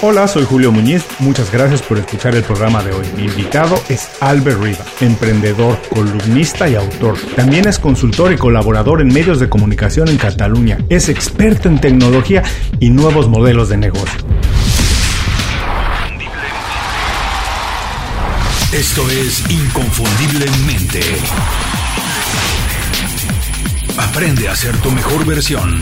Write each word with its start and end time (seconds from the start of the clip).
Hola, 0.00 0.28
soy 0.28 0.44
Julio 0.44 0.70
Muñiz. 0.70 1.02
Muchas 1.18 1.50
gracias 1.50 1.82
por 1.82 1.98
escuchar 1.98 2.32
el 2.36 2.44
programa 2.44 2.84
de 2.84 2.92
hoy. 2.92 3.04
Mi 3.16 3.24
invitado 3.24 3.82
es 3.88 4.08
Albert 4.20 4.62
Riva, 4.62 4.84
emprendedor, 5.00 5.76
columnista 5.90 6.68
y 6.68 6.76
autor. 6.76 7.18
También 7.34 7.66
es 7.66 7.80
consultor 7.80 8.32
y 8.32 8.36
colaborador 8.36 9.00
en 9.00 9.08
medios 9.08 9.40
de 9.40 9.48
comunicación 9.48 10.08
en 10.08 10.16
Cataluña. 10.16 10.78
Es 10.88 11.08
experto 11.08 11.68
en 11.68 11.80
tecnología 11.80 12.44
y 12.78 12.90
nuevos 12.90 13.28
modelos 13.28 13.70
de 13.70 13.76
negocio. 13.76 14.20
Esto 18.72 19.02
es 19.10 19.50
Inconfundiblemente. 19.50 21.00
Aprende 23.98 24.48
a 24.48 24.54
ser 24.54 24.76
tu 24.76 24.92
mejor 24.92 25.26
versión. 25.26 25.80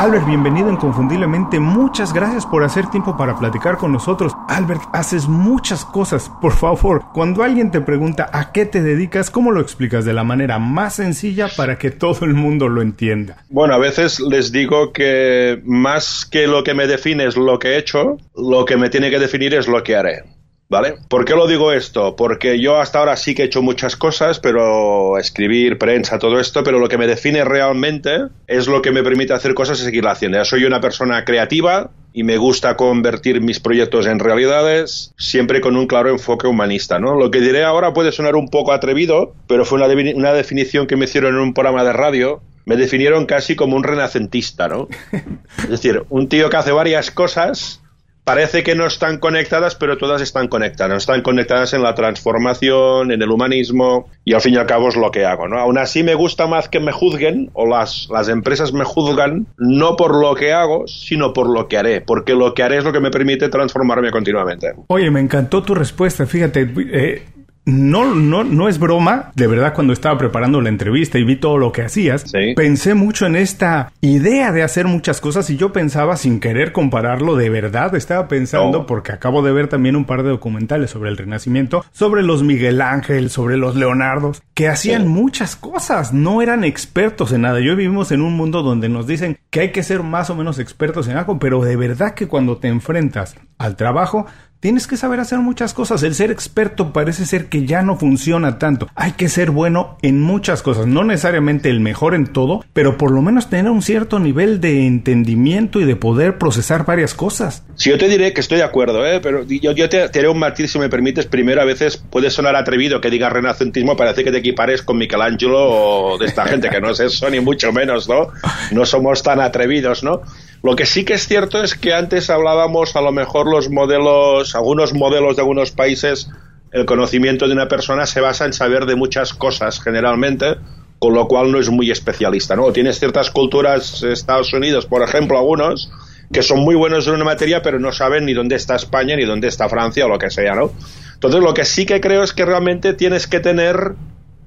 Albert, 0.00 0.26
bienvenido 0.26 0.72
inconfundiblemente. 0.72 1.60
Muchas 1.60 2.14
gracias 2.14 2.46
por 2.46 2.64
hacer 2.64 2.86
tiempo 2.86 3.18
para 3.18 3.38
platicar 3.38 3.76
con 3.76 3.92
nosotros. 3.92 4.32
Albert, 4.48 4.80
haces 4.94 5.28
muchas 5.28 5.84
cosas. 5.84 6.32
Por 6.40 6.52
favor, 6.52 7.02
cuando 7.12 7.42
alguien 7.42 7.70
te 7.70 7.82
pregunta 7.82 8.30
a 8.32 8.50
qué 8.50 8.64
te 8.64 8.82
dedicas, 8.82 9.30
¿cómo 9.30 9.50
lo 9.50 9.60
explicas 9.60 10.06
de 10.06 10.14
la 10.14 10.24
manera 10.24 10.58
más 10.58 10.94
sencilla 10.94 11.48
para 11.54 11.76
que 11.76 11.90
todo 11.90 12.24
el 12.24 12.32
mundo 12.32 12.70
lo 12.70 12.80
entienda? 12.80 13.44
Bueno, 13.50 13.74
a 13.74 13.78
veces 13.78 14.20
les 14.20 14.52
digo 14.52 14.90
que 14.90 15.60
más 15.66 16.24
que 16.24 16.46
lo 16.46 16.64
que 16.64 16.72
me 16.72 16.86
define 16.86 17.26
es 17.26 17.36
lo 17.36 17.58
que 17.58 17.74
he 17.74 17.76
hecho, 17.76 18.16
lo 18.34 18.64
que 18.64 18.78
me 18.78 18.88
tiene 18.88 19.10
que 19.10 19.18
definir 19.18 19.52
es 19.52 19.68
lo 19.68 19.82
que 19.82 19.96
haré. 19.96 20.24
¿Vale? 20.70 20.94
¿Por 21.08 21.24
qué 21.24 21.34
lo 21.34 21.48
digo 21.48 21.72
esto? 21.72 22.14
Porque 22.14 22.60
yo 22.60 22.80
hasta 22.80 23.00
ahora 23.00 23.16
sí 23.16 23.34
que 23.34 23.42
he 23.42 23.46
hecho 23.46 23.60
muchas 23.60 23.96
cosas, 23.96 24.38
pero 24.38 25.18
escribir, 25.18 25.78
prensa, 25.78 26.20
todo 26.20 26.38
esto, 26.38 26.62
pero 26.62 26.78
lo 26.78 26.88
que 26.88 26.96
me 26.96 27.08
define 27.08 27.44
realmente 27.44 28.28
es 28.46 28.68
lo 28.68 28.80
que 28.80 28.92
me 28.92 29.02
permite 29.02 29.32
hacer 29.32 29.52
cosas 29.54 29.80
y 29.80 29.84
seguirla 29.84 30.12
haciendo. 30.12 30.38
Ya 30.38 30.44
soy 30.44 30.64
una 30.64 30.80
persona 30.80 31.24
creativa 31.24 31.90
y 32.12 32.22
me 32.22 32.36
gusta 32.36 32.76
convertir 32.76 33.40
mis 33.40 33.58
proyectos 33.58 34.06
en 34.06 34.20
realidades, 34.20 35.12
siempre 35.18 35.60
con 35.60 35.76
un 35.76 35.88
claro 35.88 36.08
enfoque 36.10 36.46
humanista, 36.46 37.00
¿no? 37.00 37.16
Lo 37.16 37.32
que 37.32 37.40
diré 37.40 37.64
ahora 37.64 37.92
puede 37.92 38.12
sonar 38.12 38.36
un 38.36 38.48
poco 38.48 38.72
atrevido, 38.72 39.34
pero 39.48 39.64
fue 39.64 39.82
una, 39.82 39.92
una 40.14 40.32
definición 40.32 40.86
que 40.86 40.94
me 40.94 41.06
hicieron 41.06 41.34
en 41.34 41.40
un 41.40 41.52
programa 41.52 41.82
de 41.82 41.92
radio 41.92 42.42
me 42.66 42.76
definieron 42.76 43.26
casi 43.26 43.56
como 43.56 43.74
un 43.74 43.82
renacentista, 43.82 44.68
¿no? 44.68 44.86
Es 45.64 45.70
decir, 45.70 46.04
un 46.10 46.28
tío 46.28 46.50
que 46.50 46.56
hace 46.56 46.70
varias 46.70 47.10
cosas 47.10 47.80
parece 48.24 48.62
que 48.62 48.74
no 48.74 48.86
están 48.86 49.18
conectadas, 49.18 49.74
pero 49.74 49.96
todas 49.98 50.22
están 50.22 50.48
conectadas. 50.48 50.98
Están 50.98 51.22
conectadas 51.22 51.72
en 51.74 51.82
la 51.82 51.94
transformación, 51.94 53.12
en 53.12 53.22
el 53.22 53.30
humanismo, 53.30 54.08
y 54.24 54.34
al 54.34 54.40
fin 54.40 54.54
y 54.54 54.56
al 54.56 54.66
cabo 54.66 54.88
es 54.88 54.96
lo 54.96 55.10
que 55.10 55.24
hago. 55.24 55.48
¿no? 55.48 55.58
Aún 55.58 55.78
así 55.78 56.02
me 56.02 56.14
gusta 56.14 56.46
más 56.46 56.68
que 56.68 56.80
me 56.80 56.92
juzguen, 56.92 57.50
o 57.52 57.66
las, 57.66 58.08
las 58.10 58.28
empresas 58.28 58.72
me 58.72 58.84
juzgan, 58.84 59.46
no 59.58 59.96
por 59.96 60.20
lo 60.20 60.34
que 60.34 60.52
hago, 60.52 60.86
sino 60.86 61.32
por 61.32 61.48
lo 61.48 61.68
que 61.68 61.78
haré, 61.78 62.00
porque 62.00 62.34
lo 62.34 62.54
que 62.54 62.62
haré 62.62 62.78
es 62.78 62.84
lo 62.84 62.92
que 62.92 63.00
me 63.00 63.10
permite 63.10 63.48
transformarme 63.48 64.10
continuamente. 64.10 64.72
Oye, 64.88 65.10
me 65.10 65.20
encantó 65.20 65.62
tu 65.62 65.74
respuesta. 65.74 66.26
Fíjate, 66.26 66.72
eh, 66.92 67.22
no, 67.66 68.14
no, 68.14 68.44
no 68.44 68.68
es 68.68 68.78
broma. 68.78 69.32
De 69.34 69.46
verdad, 69.46 69.74
cuando 69.74 69.92
estaba 69.92 70.18
preparando 70.18 70.60
la 70.60 70.68
entrevista 70.68 71.18
y 71.18 71.24
vi 71.24 71.36
todo 71.36 71.58
lo 71.58 71.72
que 71.72 71.82
hacías, 71.82 72.24
pensé 72.56 72.94
mucho 72.94 73.26
en 73.26 73.36
esta 73.36 73.92
idea 74.00 74.52
de 74.52 74.62
hacer 74.62 74.86
muchas 74.86 75.20
cosas 75.20 75.48
y 75.50 75.56
yo 75.56 75.72
pensaba, 75.72 76.16
sin 76.16 76.40
querer 76.40 76.72
compararlo, 76.72 77.36
de 77.36 77.50
verdad 77.50 77.94
estaba 77.94 78.28
pensando, 78.28 78.86
porque 78.86 79.12
acabo 79.12 79.42
de 79.42 79.52
ver 79.52 79.68
también 79.68 79.96
un 79.96 80.04
par 80.04 80.22
de 80.22 80.30
documentales 80.30 80.90
sobre 80.90 81.10
el 81.10 81.16
Renacimiento, 81.16 81.84
sobre 81.92 82.22
los 82.22 82.42
Miguel 82.42 82.80
Ángel, 82.80 83.30
sobre 83.30 83.56
los 83.56 83.76
Leonardos, 83.76 84.42
que 84.54 84.68
hacían 84.68 85.08
muchas 85.08 85.56
cosas, 85.56 86.12
no 86.12 86.42
eran 86.42 86.64
expertos 86.64 87.32
en 87.32 87.42
nada. 87.42 87.60
Yo 87.60 87.76
vivimos 87.76 88.12
en 88.12 88.22
un 88.22 88.36
mundo 88.36 88.62
donde 88.62 88.88
nos 88.88 89.06
dicen 89.06 89.38
que 89.50 89.60
hay 89.60 89.72
que 89.72 89.82
ser 89.82 90.02
más 90.02 90.30
o 90.30 90.34
menos 90.34 90.58
expertos 90.58 91.08
en 91.08 91.16
algo, 91.16 91.38
pero 91.38 91.62
de 91.62 91.76
verdad 91.76 92.14
que 92.14 92.28
cuando 92.28 92.58
te 92.58 92.68
enfrentas 92.68 93.36
al 93.58 93.76
trabajo, 93.76 94.26
Tienes 94.60 94.86
que 94.86 94.98
saber 94.98 95.20
hacer 95.20 95.38
muchas 95.38 95.72
cosas. 95.72 96.02
El 96.02 96.14
ser 96.14 96.30
experto 96.30 96.92
parece 96.92 97.24
ser 97.24 97.46
que 97.46 97.64
ya 97.64 97.80
no 97.80 97.96
funciona 97.96 98.58
tanto. 98.58 98.90
Hay 98.94 99.12
que 99.12 99.30
ser 99.30 99.50
bueno 99.50 99.96
en 100.02 100.20
muchas 100.20 100.62
cosas. 100.62 100.86
No 100.86 101.02
necesariamente 101.02 101.70
el 101.70 101.80
mejor 101.80 102.14
en 102.14 102.26
todo, 102.26 102.62
pero 102.74 102.98
por 102.98 103.10
lo 103.10 103.22
menos 103.22 103.48
tener 103.48 103.70
un 103.70 103.80
cierto 103.80 104.18
nivel 104.18 104.60
de 104.60 104.86
entendimiento 104.86 105.80
y 105.80 105.86
de 105.86 105.96
poder 105.96 106.36
procesar 106.36 106.84
varias 106.84 107.14
cosas. 107.14 107.64
Sí, 107.76 107.88
yo 107.88 107.96
te 107.96 108.06
diré 108.06 108.34
que 108.34 108.42
estoy 108.42 108.58
de 108.58 108.64
acuerdo, 108.64 109.06
¿eh? 109.06 109.20
pero 109.22 109.44
yo, 109.44 109.74
te, 109.74 110.10
te, 110.10 110.18
haré 110.18 110.28
un 110.28 110.38
matiz 110.38 110.70
si 110.70 110.78
me 110.78 110.90
permites. 110.90 111.24
Primero, 111.24 111.62
a 111.62 111.64
veces 111.64 111.96
puede 111.96 112.28
sonar 112.28 112.54
atrevido 112.54 113.00
que 113.00 113.08
diga 113.08 113.30
renacentismo, 113.30 113.96
parece 113.96 114.24
que 114.24 114.30
te 114.30 114.38
equipares 114.38 114.82
con 114.82 114.98
Michelangelo 114.98 115.58
o 115.58 116.18
de 116.18 116.26
esta 116.26 116.44
gente, 116.44 116.68
que 116.68 116.82
no 116.82 116.90
es 116.90 117.00
eso, 117.00 117.30
ni 117.30 117.40
mucho 117.40 117.72
menos, 117.72 118.10
¿no? 118.10 118.28
No 118.72 118.84
somos 118.84 119.22
tan 119.22 119.40
atrevidos, 119.40 120.04
¿no? 120.04 120.20
Lo 120.62 120.76
que 120.76 120.84
sí 120.84 121.04
que 121.04 121.14
es 121.14 121.26
cierto 121.26 121.62
es 121.62 121.74
que 121.74 121.94
antes 121.94 122.28
hablábamos 122.28 122.94
a 122.94 123.00
lo 123.00 123.12
mejor 123.12 123.50
los 123.50 123.70
modelos, 123.70 124.54
algunos 124.54 124.92
modelos 124.92 125.36
de 125.36 125.42
algunos 125.42 125.70
países, 125.70 126.28
el 126.72 126.84
conocimiento 126.84 127.46
de 127.46 127.54
una 127.54 127.66
persona 127.66 128.06
se 128.06 128.20
basa 128.20 128.44
en 128.44 128.52
saber 128.52 128.84
de 128.84 128.94
muchas 128.94 129.32
cosas 129.32 129.80
generalmente, 129.80 130.56
con 130.98 131.14
lo 131.14 131.26
cual 131.28 131.50
no 131.50 131.58
es 131.58 131.70
muy 131.70 131.90
especialista, 131.90 132.56
¿no? 132.56 132.72
Tienes 132.72 132.98
ciertas 132.98 133.30
culturas, 133.30 134.02
Estados 134.02 134.52
Unidos, 134.52 134.84
por 134.84 135.02
ejemplo, 135.02 135.38
algunos, 135.38 135.90
que 136.30 136.42
son 136.42 136.60
muy 136.60 136.74
buenos 136.74 137.06
en 137.08 137.14
una 137.14 137.24
materia, 137.24 137.62
pero 137.62 137.78
no 137.78 137.90
saben 137.90 138.26
ni 138.26 138.34
dónde 138.34 138.56
está 138.56 138.76
España, 138.76 139.16
ni 139.16 139.24
dónde 139.24 139.48
está 139.48 139.68
Francia 139.68 140.04
o 140.04 140.08
lo 140.08 140.18
que 140.18 140.30
sea, 140.30 140.54
¿no? 140.54 140.72
Entonces, 141.14 141.40
lo 141.40 141.54
que 141.54 141.64
sí 141.64 141.86
que 141.86 142.00
creo 142.00 142.22
es 142.22 142.34
que 142.34 142.44
realmente 142.44 142.92
tienes 142.92 143.26
que 143.26 143.40
tener, 143.40 143.94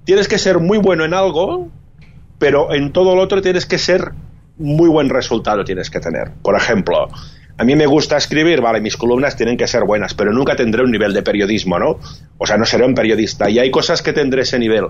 tienes 0.06 0.28
que 0.28 0.38
ser 0.38 0.59
muy 0.59 0.78
bueno 0.78 1.03
en 1.06 1.13
algo, 1.16 1.69
pero 2.38 2.73
en 2.73 2.94
todo 2.94 3.16
lo 3.16 3.22
otro 3.22 3.41
tienes 3.41 3.66
que 3.66 3.79
ser 3.79 4.12
muy 4.58 4.90
buen 4.90 5.09
resultado 5.09 5.64
tienes 5.64 5.90
que 5.90 6.00
tener. 6.00 6.31
Por 6.41 6.56
ejemplo, 6.56 7.08
a 7.58 7.64
mí 7.64 7.75
me 7.75 7.86
gusta 7.86 8.18
escribir, 8.18 8.62
vale, 8.62 8.81
mis 8.81 8.97
columnas 8.97 9.36
tienen 9.36 9.58
que 9.58 9.68
ser 9.68 9.84
buenas, 9.84 10.14
pero 10.14 10.34
nunca 10.34 10.56
tendré 10.56 10.84
un 10.84 10.91
nivel 10.91 11.14
de 11.14 11.22
periodismo, 11.22 11.78
¿no? 11.78 12.00
O 12.38 12.46
sea, 12.46 12.58
no 12.58 12.66
seré 12.66 12.86
un 12.86 12.96
periodista. 12.96 13.50
Y 13.50 13.59
hay 13.59 13.69
cosas 13.72 14.02
que 14.02 14.14
tendré 14.14 14.41
ese 14.41 14.58
nivel. 14.59 14.88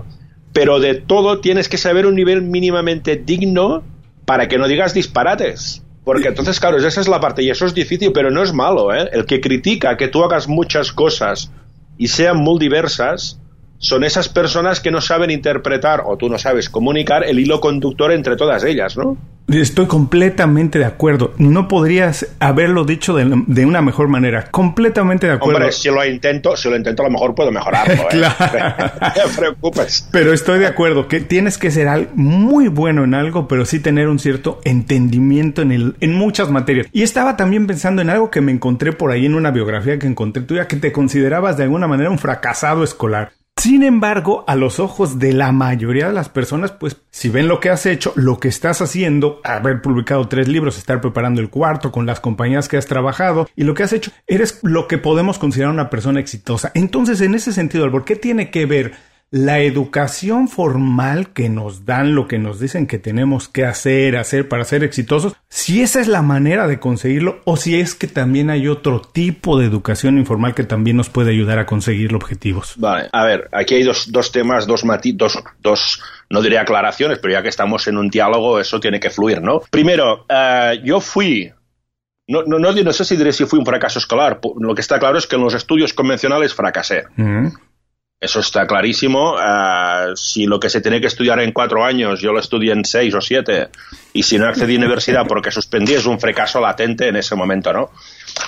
Pero 0.52 0.80
de 0.80 0.94
todo 0.94 1.40
tienes 1.40 1.68
que 1.68 1.78
saber 1.78 2.06
un 2.06 2.14
nivel 2.14 2.42
mínimamente 2.42 3.16
digno 3.16 3.82
para 4.24 4.48
que 4.48 4.56
no 4.56 4.68
digas 4.68 4.94
disparates. 4.94 5.82
Porque 6.04 6.28
entonces, 6.28 6.60
claro, 6.60 6.76
esa 6.76 7.00
es 7.00 7.08
la 7.08 7.20
parte, 7.20 7.42
y 7.42 7.50
eso 7.50 7.64
es 7.64 7.74
difícil, 7.74 8.12
pero 8.12 8.30
no 8.30 8.42
es 8.42 8.52
malo, 8.52 8.94
¿eh? 8.94 9.08
El 9.12 9.24
que 9.24 9.40
critica 9.40 9.96
que 9.96 10.08
tú 10.08 10.22
hagas 10.22 10.48
muchas 10.48 10.92
cosas 10.92 11.50
y 11.96 12.08
sean 12.08 12.36
muy 12.36 12.58
diversas, 12.58 13.40
son 13.78 14.04
esas 14.04 14.28
personas 14.28 14.80
que 14.80 14.90
no 14.90 15.00
saben 15.00 15.30
interpretar, 15.30 16.02
o 16.06 16.16
tú 16.16 16.28
no 16.28 16.38
sabes 16.38 16.68
comunicar, 16.68 17.24
el 17.24 17.38
hilo 17.38 17.60
conductor 17.60 18.12
entre 18.12 18.36
todas 18.36 18.64
ellas, 18.64 18.96
¿no? 18.96 19.16
Estoy 19.48 19.86
completamente 19.86 20.78
de 20.78 20.84
acuerdo. 20.86 21.34
No 21.36 21.68
podrías 21.68 22.26
haberlo 22.40 22.84
dicho 22.84 23.14
de, 23.14 23.66
una 23.66 23.82
mejor 23.82 24.08
manera. 24.08 24.50
Completamente 24.50 25.26
de 25.26 25.34
acuerdo. 25.34 25.58
Hombre, 25.58 25.72
si 25.72 25.88
lo 25.90 26.04
intento, 26.04 26.56
si 26.56 26.68
lo 26.68 26.76
intento, 26.76 27.02
a 27.02 27.06
lo 27.06 27.12
mejor 27.12 27.34
puedo 27.34 27.52
mejorarlo. 27.52 27.94
¿eh? 28.04 28.06
claro. 28.10 28.36
no 29.00 29.12
te 29.12 29.36
preocupes. 29.36 30.08
Pero 30.10 30.32
estoy 30.32 30.58
de 30.58 30.66
acuerdo 30.66 31.08
que 31.08 31.20
tienes 31.20 31.58
que 31.58 31.70
ser 31.70 32.08
muy 32.14 32.68
bueno 32.68 33.04
en 33.04 33.14
algo, 33.14 33.46
pero 33.46 33.66
sí 33.66 33.80
tener 33.80 34.08
un 34.08 34.18
cierto 34.18 34.60
entendimiento 34.64 35.62
en, 35.62 35.72
el, 35.72 35.96
en 36.00 36.14
muchas 36.14 36.50
materias. 36.50 36.86
Y 36.92 37.02
estaba 37.02 37.36
también 37.36 37.66
pensando 37.66 38.00
en 38.02 38.10
algo 38.10 38.30
que 38.30 38.40
me 38.40 38.52
encontré 38.52 38.92
por 38.92 39.10
ahí 39.10 39.26
en 39.26 39.34
una 39.34 39.50
biografía 39.50 39.98
que 39.98 40.06
encontré 40.06 40.42
tuya, 40.42 40.66
que 40.68 40.76
te 40.76 40.90
considerabas 40.90 41.56
de 41.56 41.64
alguna 41.64 41.86
manera 41.86 42.10
un 42.10 42.18
fracasado 42.18 42.82
escolar. 42.82 43.32
Sin 43.56 43.82
embargo, 43.82 44.44
a 44.46 44.56
los 44.56 44.78
ojos 44.78 45.18
de 45.18 45.32
la 45.32 45.50
mayoría 45.52 46.08
de 46.08 46.12
las 46.12 46.28
personas, 46.28 46.72
pues 46.72 46.98
si 47.10 47.30
ven 47.30 47.48
lo 47.48 47.60
que 47.60 47.70
has 47.70 47.86
hecho, 47.86 48.12
lo 48.14 48.38
que 48.38 48.48
estás 48.48 48.82
haciendo, 48.82 49.40
haber 49.42 49.80
publicado 49.80 50.28
tres 50.28 50.48
libros, 50.48 50.76
estar 50.76 51.00
preparando 51.00 51.40
el 51.40 51.48
cuarto 51.48 51.90
con 51.90 52.04
las 52.04 52.20
compañías 52.20 52.68
que 52.68 52.76
has 52.76 52.86
trabajado 52.86 53.48
y 53.56 53.64
lo 53.64 53.74
que 53.74 53.84
has 53.84 53.92
hecho, 53.92 54.10
eres 54.26 54.58
lo 54.62 54.86
que 54.86 54.98
podemos 54.98 55.38
considerar 55.38 55.72
una 55.72 55.88
persona 55.88 56.20
exitosa. 56.20 56.72
Entonces, 56.74 57.20
en 57.20 57.34
ese 57.34 57.52
sentido, 57.52 57.90
¿por 57.90 58.04
¿qué 58.04 58.16
tiene 58.16 58.50
que 58.50 58.66
ver 58.66 58.92
la 59.30 59.60
educación 59.60 60.48
formal 60.48 61.32
que 61.32 61.48
nos 61.48 61.84
dan, 61.84 62.14
lo 62.14 62.28
que 62.28 62.38
nos 62.38 62.60
dicen 62.60 62.86
que 62.86 62.98
tenemos 62.98 63.48
que 63.48 63.64
hacer, 63.64 64.16
hacer 64.16 64.48
para 64.48 64.64
ser 64.64 64.84
exitosos, 64.84 65.34
si 65.48 65.82
esa 65.82 66.00
es 66.00 66.08
la 66.08 66.22
manera 66.22 66.68
de 66.68 66.78
conseguirlo 66.78 67.40
o 67.44 67.56
si 67.56 67.80
es 67.80 67.94
que 67.94 68.06
también 68.06 68.50
hay 68.50 68.68
otro 68.68 69.00
tipo 69.00 69.58
de 69.58 69.66
educación 69.66 70.18
informal 70.18 70.54
que 70.54 70.64
también 70.64 70.96
nos 70.96 71.10
puede 71.10 71.30
ayudar 71.30 71.58
a 71.58 71.66
conseguir 71.66 72.12
los 72.12 72.22
objetivos. 72.22 72.74
Vale, 72.76 73.08
a 73.12 73.24
ver, 73.24 73.48
aquí 73.52 73.74
hay 73.74 73.82
dos, 73.82 74.12
dos 74.12 74.30
temas, 74.30 74.66
dos 74.66 74.84
matitos, 74.84 75.42
dos, 75.60 76.00
no 76.30 76.40
diré 76.40 76.58
aclaraciones, 76.58 77.18
pero 77.18 77.32
ya 77.32 77.42
que 77.42 77.48
estamos 77.48 77.88
en 77.88 77.98
un 77.98 78.10
diálogo, 78.10 78.60
eso 78.60 78.78
tiene 78.78 79.00
que 79.00 79.10
fluir, 79.10 79.42
¿no? 79.42 79.62
Primero, 79.70 80.26
uh, 80.30 80.74
yo 80.84 81.00
fui 81.00 81.52
no, 82.26 82.42
no, 82.44 82.58
no, 82.58 82.72
no, 82.72 82.92
sé 82.92 83.04
si 83.04 83.16
diré 83.16 83.32
si 83.32 83.44
fui 83.44 83.58
un 83.58 83.66
fracaso 83.66 83.98
escolar. 83.98 84.40
Lo 84.58 84.74
que 84.74 84.80
está 84.80 84.98
claro 84.98 85.18
es 85.18 85.26
que 85.26 85.36
en 85.36 85.42
los 85.42 85.54
estudios 85.54 85.92
convencionales 85.92 86.54
fracasé. 86.54 87.04
-hmm. 87.16 87.52
Eso 88.20 88.40
está 88.40 88.66
clarísimo. 88.66 89.34
Uh, 89.34 90.16
si 90.16 90.46
lo 90.46 90.58
que 90.58 90.70
se 90.70 90.80
tiene 90.80 91.00
que 91.00 91.08
estudiar 91.08 91.40
en 91.40 91.52
cuatro 91.52 91.84
años, 91.84 92.20
yo 92.20 92.32
lo 92.32 92.40
estudié 92.40 92.72
en 92.72 92.84
seis 92.84 93.14
o 93.14 93.20
siete, 93.20 93.68
y 94.12 94.22
si 94.22 94.38
no 94.38 94.46
accedí 94.46 94.76
a 94.76 94.78
universidad 94.78 95.26
porque 95.26 95.50
suspendí, 95.50 95.94
es 95.94 96.06
un 96.06 96.18
fracaso 96.18 96.60
latente 96.60 97.08
en 97.08 97.16
ese 97.16 97.34
momento, 97.34 97.72
¿no? 97.72 97.90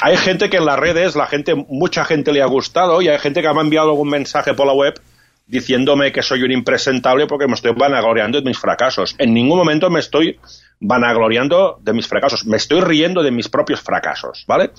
Hay 0.00 0.16
gente 0.16 0.48
que 0.48 0.56
en 0.56 0.64
las 0.64 0.78
redes, 0.78 1.14
la 1.14 1.26
gente, 1.26 1.54
mucha 1.54 2.04
gente 2.04 2.32
le 2.32 2.42
ha 2.42 2.46
gustado, 2.46 3.02
y 3.02 3.08
hay 3.08 3.18
gente 3.18 3.42
que 3.42 3.52
me 3.52 3.58
ha 3.58 3.62
enviado 3.62 3.90
algún 3.90 4.08
mensaje 4.08 4.54
por 4.54 4.66
la 4.66 4.72
web 4.72 5.00
diciéndome 5.46 6.12
que 6.12 6.22
soy 6.22 6.42
un 6.42 6.50
impresentable 6.50 7.26
porque 7.26 7.46
me 7.46 7.54
estoy 7.54 7.72
vanagloriando 7.72 8.40
de 8.40 8.44
mis 8.44 8.58
fracasos. 8.58 9.14
En 9.18 9.32
ningún 9.32 9.58
momento 9.58 9.90
me 9.90 10.00
estoy 10.00 10.40
vanagloriando 10.80 11.78
de 11.80 11.92
mis 11.92 12.08
fracasos. 12.08 12.44
Me 12.46 12.56
estoy 12.56 12.80
riendo 12.80 13.22
de 13.22 13.30
mis 13.30 13.48
propios 13.48 13.80
fracasos, 13.80 14.44
¿vale? 14.46 14.70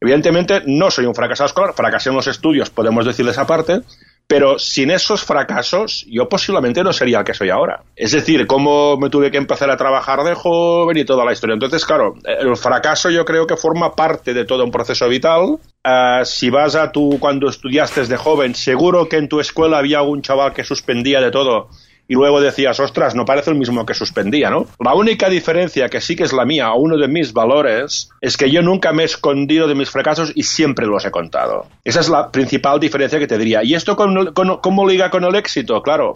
Evidentemente, 0.00 0.62
no 0.66 0.90
soy 0.90 1.06
un 1.06 1.14
fracasado 1.14 1.46
escolar, 1.46 1.74
fracasé 1.74 2.10
en 2.10 2.16
los 2.16 2.26
estudios, 2.26 2.70
podemos 2.70 3.06
decir 3.06 3.26
esa 3.28 3.46
parte, 3.46 3.80
pero 4.26 4.58
sin 4.58 4.90
esos 4.90 5.24
fracasos, 5.24 6.04
yo 6.08 6.28
posiblemente 6.28 6.82
no 6.82 6.92
sería 6.92 7.20
el 7.20 7.24
que 7.24 7.34
soy 7.34 7.50
ahora. 7.50 7.82
Es 7.94 8.12
decir, 8.12 8.46
cómo 8.46 8.96
me 8.96 9.08
tuve 9.08 9.30
que 9.30 9.36
empezar 9.36 9.70
a 9.70 9.76
trabajar 9.76 10.24
de 10.24 10.34
joven 10.34 10.96
y 10.96 11.04
toda 11.04 11.24
la 11.24 11.32
historia. 11.32 11.54
Entonces, 11.54 11.84
claro, 11.84 12.14
el 12.24 12.56
fracaso 12.56 13.08
yo 13.10 13.24
creo 13.24 13.46
que 13.46 13.56
forma 13.56 13.94
parte 13.94 14.34
de 14.34 14.44
todo 14.44 14.64
un 14.64 14.72
proceso 14.72 15.08
vital. 15.08 15.58
Uh, 15.84 16.24
si 16.24 16.50
vas 16.50 16.74
a 16.74 16.90
tu, 16.90 17.20
cuando 17.20 17.48
estudiaste 17.48 18.04
de 18.06 18.16
joven, 18.16 18.56
seguro 18.56 19.08
que 19.08 19.16
en 19.16 19.28
tu 19.28 19.38
escuela 19.38 19.78
había 19.78 19.98
algún 19.98 20.22
chaval 20.22 20.52
que 20.52 20.64
suspendía 20.64 21.20
de 21.20 21.30
todo 21.30 21.68
y 22.08 22.14
luego 22.14 22.40
decías, 22.40 22.78
ostras, 22.78 23.14
no 23.14 23.24
parece 23.24 23.50
el 23.50 23.56
mismo 23.56 23.84
que 23.84 23.94
suspendía, 23.94 24.50
¿no? 24.50 24.66
La 24.78 24.94
única 24.94 25.28
diferencia 25.28 25.88
que 25.88 26.00
sí 26.00 26.14
que 26.14 26.22
es 26.22 26.32
la 26.32 26.44
mía, 26.44 26.72
uno 26.72 26.96
de 26.96 27.08
mis 27.08 27.32
valores, 27.32 28.10
es 28.20 28.36
que 28.36 28.50
yo 28.50 28.62
nunca 28.62 28.92
me 28.92 29.02
he 29.02 29.06
escondido 29.06 29.66
de 29.66 29.74
mis 29.74 29.90
fracasos 29.90 30.32
y 30.34 30.44
siempre 30.44 30.86
los 30.86 31.04
he 31.04 31.10
contado. 31.10 31.66
Esa 31.84 32.00
es 32.00 32.08
la 32.08 32.30
principal 32.30 32.78
diferencia 32.78 33.18
que 33.18 33.26
te 33.26 33.38
diría. 33.38 33.64
¿Y 33.64 33.74
esto 33.74 33.96
cómo, 33.96 34.88
liga 34.88 35.10
con 35.10 35.24
el 35.24 35.34
éxito? 35.34 35.82
Claro, 35.82 36.14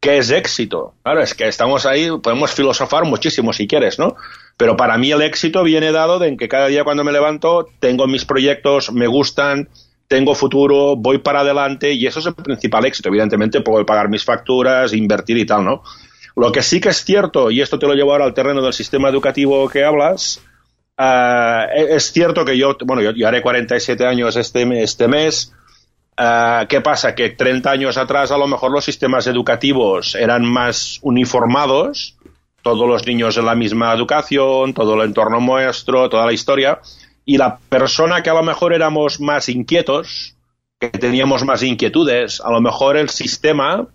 ¿qué 0.00 0.18
es 0.18 0.30
éxito? 0.30 0.94
Claro, 1.02 1.20
es 1.20 1.34
que 1.34 1.46
estamos 1.46 1.84
ahí, 1.84 2.08
podemos 2.22 2.52
filosofar 2.52 3.04
muchísimo 3.04 3.52
si 3.52 3.66
quieres, 3.66 3.98
¿no? 3.98 4.16
Pero 4.56 4.76
para 4.76 4.96
mí 4.98 5.12
el 5.12 5.22
éxito 5.22 5.62
viene 5.62 5.92
dado 5.92 6.18
de 6.18 6.36
que 6.36 6.48
cada 6.48 6.66
día 6.68 6.84
cuando 6.84 7.04
me 7.04 7.12
levanto 7.12 7.68
tengo 7.80 8.06
mis 8.06 8.24
proyectos, 8.24 8.92
me 8.92 9.06
gustan, 9.06 9.68
tengo 10.08 10.34
futuro, 10.34 10.96
voy 10.96 11.18
para 11.18 11.40
adelante 11.40 11.92
y 11.92 12.06
eso 12.06 12.20
es 12.20 12.26
el 12.26 12.34
principal 12.34 12.86
éxito. 12.86 13.10
Evidentemente 13.10 13.60
puedo 13.60 13.84
pagar 13.84 14.08
mis 14.08 14.24
facturas, 14.24 14.94
invertir 14.94 15.36
y 15.36 15.46
tal, 15.46 15.64
¿no? 15.64 15.82
Lo 16.34 16.50
que 16.50 16.62
sí 16.62 16.80
que 16.80 16.88
es 16.88 17.04
cierto, 17.04 17.50
y 17.50 17.60
esto 17.60 17.78
te 17.78 17.86
lo 17.86 17.94
llevo 17.94 18.12
ahora 18.12 18.24
al 18.24 18.34
terreno 18.34 18.62
del 18.62 18.72
sistema 18.72 19.08
educativo 19.08 19.68
que 19.68 19.84
hablas, 19.84 20.40
uh, 20.98 21.68
es 21.74 22.10
cierto 22.10 22.44
que 22.44 22.56
yo, 22.56 22.76
bueno, 22.84 23.02
yo, 23.02 23.28
haré 23.28 23.42
47 23.42 24.06
años 24.06 24.36
este, 24.36 24.82
este 24.82 25.08
mes. 25.08 25.52
Uh, 26.18 26.66
¿Qué 26.68 26.80
pasa? 26.80 27.14
Que 27.14 27.30
30 27.30 27.70
años 27.70 27.96
atrás 27.96 28.32
a 28.32 28.38
lo 28.38 28.48
mejor 28.48 28.72
los 28.72 28.84
sistemas 28.84 29.26
educativos 29.26 30.14
eran 30.14 30.44
más 30.44 30.98
uniformados, 31.02 32.16
todos 32.62 32.88
los 32.88 33.06
niños 33.06 33.36
en 33.36 33.44
la 33.44 33.54
misma 33.54 33.92
educación, 33.92 34.74
todo 34.74 34.94
el 34.94 35.02
entorno 35.02 35.40
nuestro, 35.40 36.08
toda 36.08 36.26
la 36.26 36.32
historia 36.32 36.80
y 37.28 37.36
la 37.36 37.58
persona 37.58 38.22
que 38.22 38.30
a 38.30 38.34
lo 38.34 38.42
mejor 38.42 38.72
éramos 38.72 39.20
más 39.20 39.50
inquietos, 39.50 40.34
que 40.80 40.88
teníamos 40.88 41.44
más 41.44 41.62
inquietudes, 41.62 42.40
a 42.40 42.50
lo 42.50 42.62
mejor 42.62 42.96
el 42.96 43.10
sistema 43.10 43.86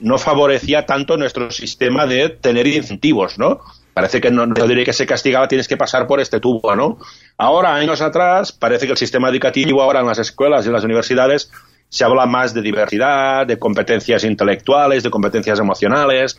no 0.00 0.16
favorecía 0.16 0.86
tanto 0.86 1.18
nuestro 1.18 1.50
sistema 1.50 2.06
de 2.06 2.30
tener 2.30 2.66
incentivos, 2.66 3.38
¿no? 3.38 3.60
Parece 3.92 4.22
que 4.22 4.30
no, 4.30 4.46
no 4.46 4.66
diré 4.66 4.86
que 4.86 4.94
se 4.94 5.04
castigaba, 5.04 5.48
tienes 5.48 5.68
que 5.68 5.76
pasar 5.76 6.06
por 6.06 6.18
este 6.18 6.40
tubo, 6.40 6.74
¿no? 6.74 6.96
Ahora, 7.36 7.74
años 7.74 8.00
atrás, 8.00 8.52
parece 8.52 8.86
que 8.86 8.92
el 8.92 8.98
sistema 8.98 9.28
educativo 9.28 9.82
ahora 9.82 10.00
en 10.00 10.06
las 10.06 10.20
escuelas 10.20 10.64
y 10.64 10.68
en 10.68 10.72
las 10.72 10.84
universidades 10.84 11.50
se 11.90 12.04
habla 12.04 12.24
más 12.24 12.54
de 12.54 12.62
diversidad, 12.62 13.46
de 13.46 13.58
competencias 13.58 14.24
intelectuales, 14.24 15.02
de 15.02 15.10
competencias 15.10 15.58
emocionales, 15.58 16.38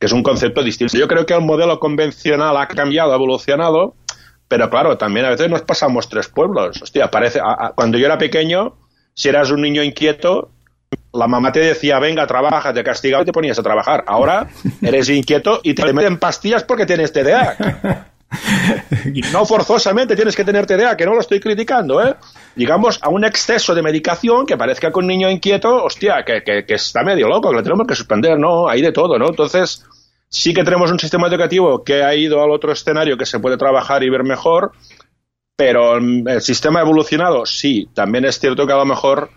que 0.00 0.06
es 0.06 0.12
un 0.12 0.24
concepto 0.24 0.60
distinto. 0.64 0.98
Yo 0.98 1.06
creo 1.06 1.24
que 1.24 1.34
el 1.34 1.42
modelo 1.42 1.78
convencional 1.78 2.56
ha 2.56 2.66
cambiado, 2.66 3.12
ha 3.12 3.14
evolucionado, 3.14 3.94
pero 4.48 4.70
claro, 4.70 4.98
también 4.98 5.26
a 5.26 5.30
veces 5.30 5.50
nos 5.50 5.62
pasamos 5.62 6.08
tres 6.08 6.28
pueblos. 6.28 6.82
Hostia, 6.82 7.10
parece, 7.10 7.40
cuando 7.74 7.98
yo 7.98 8.06
era 8.06 8.18
pequeño, 8.18 8.76
si 9.14 9.28
eras 9.28 9.50
un 9.50 9.62
niño 9.62 9.82
inquieto, 9.82 10.50
la 11.12 11.26
mamá 11.26 11.52
te 11.52 11.60
decía, 11.60 11.98
venga, 11.98 12.26
trabaja, 12.26 12.72
te 12.72 12.84
castigaba 12.84 13.22
y 13.22 13.26
te 13.26 13.32
ponías 13.32 13.58
a 13.58 13.62
trabajar. 13.62 14.04
Ahora 14.06 14.48
eres 14.82 15.08
inquieto 15.08 15.60
y 15.62 15.74
te 15.74 15.92
meten 15.92 16.18
pastillas 16.18 16.64
porque 16.64 16.86
tienes 16.86 17.12
TDA. 17.12 18.10
No 19.32 19.46
forzosamente 19.46 20.16
tienes 20.16 20.34
que 20.34 20.44
tener 20.44 20.66
TDA, 20.66 20.96
que 20.96 21.06
no 21.06 21.14
lo 21.14 21.20
estoy 21.20 21.38
criticando, 21.38 22.04
¿eh? 22.04 22.16
Llegamos 22.56 22.98
a 23.00 23.08
un 23.08 23.24
exceso 23.24 23.74
de 23.74 23.82
medicación 23.82 24.44
que 24.44 24.56
parezca 24.56 24.90
que 24.90 24.98
un 24.98 25.06
niño 25.06 25.30
inquieto, 25.30 25.84
hostia, 25.84 26.24
que, 26.24 26.42
que, 26.42 26.64
que 26.66 26.74
está 26.74 27.04
medio 27.04 27.28
loco, 27.28 27.50
que 27.50 27.56
le 27.56 27.62
tenemos 27.62 27.86
que 27.86 27.94
suspender, 27.94 28.38
¿no? 28.38 28.68
Hay 28.68 28.82
de 28.82 28.90
todo, 28.90 29.18
¿no? 29.18 29.28
Entonces, 29.28 29.84
Sí 30.34 30.52
que 30.52 30.64
tenemos 30.64 30.90
un 30.90 30.98
sistema 30.98 31.28
educativo 31.28 31.84
que 31.84 32.02
ha 32.02 32.12
ido 32.12 32.42
al 32.42 32.50
otro 32.50 32.72
escenario 32.72 33.16
que 33.16 33.24
se 33.24 33.38
puede 33.38 33.56
trabajar 33.56 34.02
y 34.02 34.10
ver 34.10 34.24
mejor, 34.24 34.72
pero 35.54 35.96
el 35.96 36.40
sistema 36.40 36.80
ha 36.80 36.82
evolucionado, 36.82 37.46
sí. 37.46 37.88
También 37.94 38.24
es 38.24 38.40
cierto 38.40 38.66
que 38.66 38.72
a 38.72 38.78
lo 38.78 38.84
mejor 38.84 39.30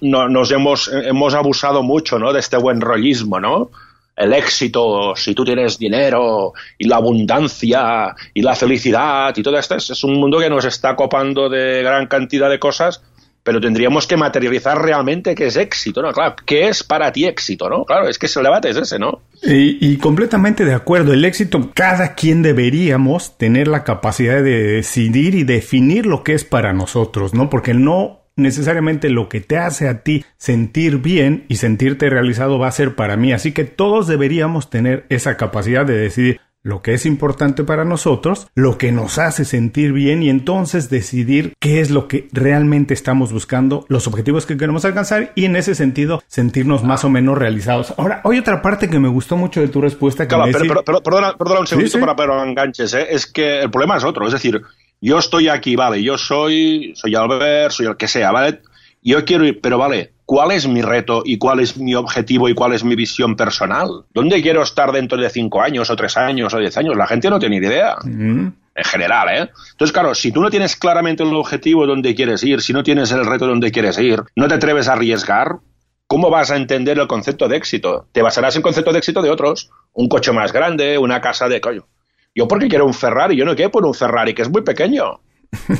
no, 0.00 0.28
nos 0.28 0.50
hemos, 0.50 0.90
hemos 0.92 1.32
abusado 1.32 1.84
mucho 1.84 2.18
¿no? 2.18 2.32
de 2.32 2.40
este 2.40 2.56
buen 2.56 2.80
rollismo, 2.80 3.38
¿no? 3.38 3.70
El 4.16 4.32
éxito, 4.32 5.14
si 5.14 5.32
tú 5.32 5.44
tienes 5.44 5.78
dinero 5.78 6.54
y 6.76 6.88
la 6.88 6.96
abundancia 6.96 8.16
y 8.34 8.42
la 8.42 8.56
felicidad 8.56 9.32
y 9.36 9.44
todo 9.44 9.56
esto, 9.58 9.76
es 9.76 10.02
un 10.02 10.18
mundo 10.18 10.40
que 10.40 10.50
nos 10.50 10.64
está 10.64 10.96
copando 10.96 11.48
de 11.48 11.84
gran 11.84 12.08
cantidad 12.08 12.50
de 12.50 12.58
cosas 12.58 13.00
pero 13.48 13.62
tendríamos 13.62 14.06
que 14.06 14.18
materializar 14.18 14.78
realmente 14.78 15.34
qué 15.34 15.46
es 15.46 15.56
éxito, 15.56 16.02
¿no? 16.02 16.12
Claro, 16.12 16.36
¿qué 16.44 16.68
es 16.68 16.84
para 16.84 17.10
ti 17.10 17.24
éxito, 17.24 17.70
no? 17.70 17.86
Claro, 17.86 18.06
es 18.06 18.18
que 18.18 18.26
el 18.26 18.42
debate 18.42 18.68
es 18.68 18.76
ese, 18.76 18.98
¿no? 18.98 19.22
Y, 19.42 19.96
completamente 19.96 20.66
de 20.66 20.74
acuerdo, 20.74 21.14
el 21.14 21.24
éxito, 21.24 21.70
cada 21.72 22.14
quien 22.14 22.42
deberíamos 22.42 23.38
tener 23.38 23.66
la 23.66 23.84
capacidad 23.84 24.42
de 24.42 24.64
decidir 24.64 25.34
y 25.34 25.44
definir 25.44 26.04
lo 26.04 26.24
que 26.24 26.34
es 26.34 26.44
para 26.44 26.74
nosotros, 26.74 27.32
¿no? 27.32 27.48
Porque 27.48 27.72
no 27.72 28.20
necesariamente 28.36 29.08
lo 29.08 29.30
que 29.30 29.40
te 29.40 29.56
hace 29.56 29.88
a 29.88 30.02
ti 30.02 30.26
sentir 30.36 30.98
bien 30.98 31.46
y 31.48 31.56
sentirte 31.56 32.10
realizado 32.10 32.58
va 32.58 32.68
a 32.68 32.72
ser 32.72 32.96
para 32.96 33.16
mí. 33.16 33.32
Así 33.32 33.52
que 33.52 33.64
todos 33.64 34.06
deberíamos 34.06 34.68
tener 34.68 35.06
esa 35.08 35.38
capacidad 35.38 35.86
de 35.86 35.96
decidir 35.96 36.40
lo 36.62 36.82
que 36.82 36.94
es 36.94 37.06
importante 37.06 37.64
para 37.64 37.84
nosotros, 37.84 38.48
lo 38.54 38.78
que 38.78 38.92
nos 38.92 39.18
hace 39.18 39.44
sentir 39.44 39.92
bien 39.92 40.22
y 40.22 40.28
entonces 40.28 40.90
decidir 40.90 41.54
qué 41.60 41.80
es 41.80 41.90
lo 41.90 42.08
que 42.08 42.28
realmente 42.32 42.94
estamos 42.94 43.32
buscando, 43.32 43.86
los 43.88 44.06
objetivos 44.06 44.44
que 44.44 44.56
queremos 44.56 44.84
alcanzar 44.84 45.32
y 45.34 45.44
en 45.44 45.56
ese 45.56 45.74
sentido 45.74 46.22
sentirnos 46.26 46.82
más 46.84 47.04
o 47.04 47.10
menos 47.10 47.38
realizados. 47.38 47.94
Ahora, 47.96 48.20
hay 48.24 48.38
otra 48.38 48.60
parte 48.60 48.90
que 48.90 48.98
me 48.98 49.08
gustó 49.08 49.36
mucho 49.36 49.60
de 49.60 49.68
tu 49.68 49.80
respuesta. 49.80 50.26
Que 50.26 50.36
pero, 50.84 51.02
perdona, 51.02 51.34
un 51.60 51.66
segundito 51.66 52.00
para 52.00 52.16
pero 52.16 52.42
enganches, 52.42 52.92
¿eh? 52.94 53.06
es 53.10 53.26
que 53.26 53.60
el 53.60 53.70
problema 53.70 53.96
es 53.96 54.04
otro, 54.04 54.26
es 54.26 54.32
decir, 54.32 54.60
yo 55.00 55.18
estoy 55.18 55.48
aquí, 55.48 55.76
vale, 55.76 56.02
yo 56.02 56.18
soy, 56.18 56.92
soy 56.96 57.14
Albert, 57.14 57.70
soy 57.70 57.86
el 57.86 57.96
que 57.96 58.08
sea, 58.08 58.32
¿vale? 58.32 58.60
Yo 59.00 59.24
quiero 59.24 59.44
ir, 59.44 59.60
pero 59.60 59.78
vale, 59.78 60.12
¿cuál 60.28 60.50
es 60.50 60.68
mi 60.68 60.82
reto 60.82 61.22
y 61.24 61.38
cuál 61.38 61.60
es 61.60 61.78
mi 61.78 61.94
objetivo 61.94 62.50
y 62.50 62.54
cuál 62.54 62.74
es 62.74 62.84
mi 62.84 62.94
visión 62.94 63.34
personal? 63.34 64.04
¿Dónde 64.12 64.42
quiero 64.42 64.62
estar 64.62 64.92
dentro 64.92 65.16
de 65.16 65.30
cinco 65.30 65.62
años 65.62 65.88
o 65.88 65.96
tres 65.96 66.18
años 66.18 66.52
o 66.52 66.58
diez 66.58 66.76
años? 66.76 66.98
La 66.98 67.06
gente 67.06 67.30
no 67.30 67.38
tiene 67.38 67.56
idea. 67.56 67.96
Mm. 68.04 68.48
En 68.74 68.84
general, 68.84 69.28
¿eh? 69.30 69.50
Entonces, 69.70 69.90
claro, 69.90 70.14
si 70.14 70.30
tú 70.30 70.42
no 70.42 70.50
tienes 70.50 70.76
claramente 70.76 71.22
el 71.22 71.34
objetivo 71.34 71.86
donde 71.86 72.14
quieres 72.14 72.44
ir, 72.44 72.60
si 72.60 72.74
no 72.74 72.82
tienes 72.82 73.10
el 73.10 73.24
reto 73.24 73.46
donde 73.46 73.72
quieres 73.72 73.98
ir, 73.98 74.22
no 74.36 74.48
te 74.48 74.54
atreves 74.54 74.88
a 74.88 74.92
arriesgar, 74.92 75.60
¿cómo 76.06 76.28
vas 76.28 76.50
a 76.50 76.56
entender 76.56 76.98
el 76.98 77.06
concepto 77.06 77.48
de 77.48 77.56
éxito? 77.56 78.06
Te 78.12 78.20
basarás 78.20 78.54
en 78.54 78.58
el 78.58 78.64
concepto 78.64 78.92
de 78.92 78.98
éxito 78.98 79.22
de 79.22 79.30
otros. 79.30 79.70
Un 79.94 80.08
coche 80.08 80.30
más 80.32 80.52
grande, 80.52 80.98
una 80.98 81.22
casa 81.22 81.48
de... 81.48 81.62
Coño. 81.62 81.88
Yo 82.34 82.46
porque 82.46 82.68
quiero 82.68 82.84
un 82.84 82.92
Ferrari, 82.92 83.34
yo 83.34 83.46
no 83.46 83.56
quiero 83.56 83.70
por 83.70 83.86
un 83.86 83.94
Ferrari 83.94 84.34
que 84.34 84.42
es 84.42 84.50
muy 84.50 84.60
pequeño. 84.60 85.20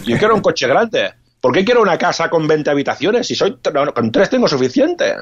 Yo 0.07 0.17
quiero 0.17 0.35
un 0.35 0.41
coche 0.41 0.67
grande. 0.67 1.13
¿Por 1.41 1.53
qué 1.53 1.65
quiero 1.65 1.83
una 1.83 1.99
casa 1.99 2.29
con 2.29 2.47
20 2.47 2.71
habitaciones? 2.71 3.27
Si 3.27 3.35
soy 3.35 3.59
con 3.95 4.13
tres 4.13 4.31
tengo 4.31 4.49
suficiente. 4.49 5.15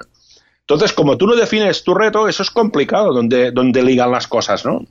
Entonces, 0.61 0.93
como 0.93 1.17
tú 1.17 1.27
no 1.27 1.37
defines 1.37 1.85
tu 1.85 1.95
reto, 1.95 2.27
eso 2.27 2.43
es 2.43 2.51
complicado 2.51 3.13
donde, 3.13 3.53
donde 3.53 3.83
ligan 3.83 4.11
las 4.11 4.27
cosas, 4.27 4.65
¿no? 4.65 4.85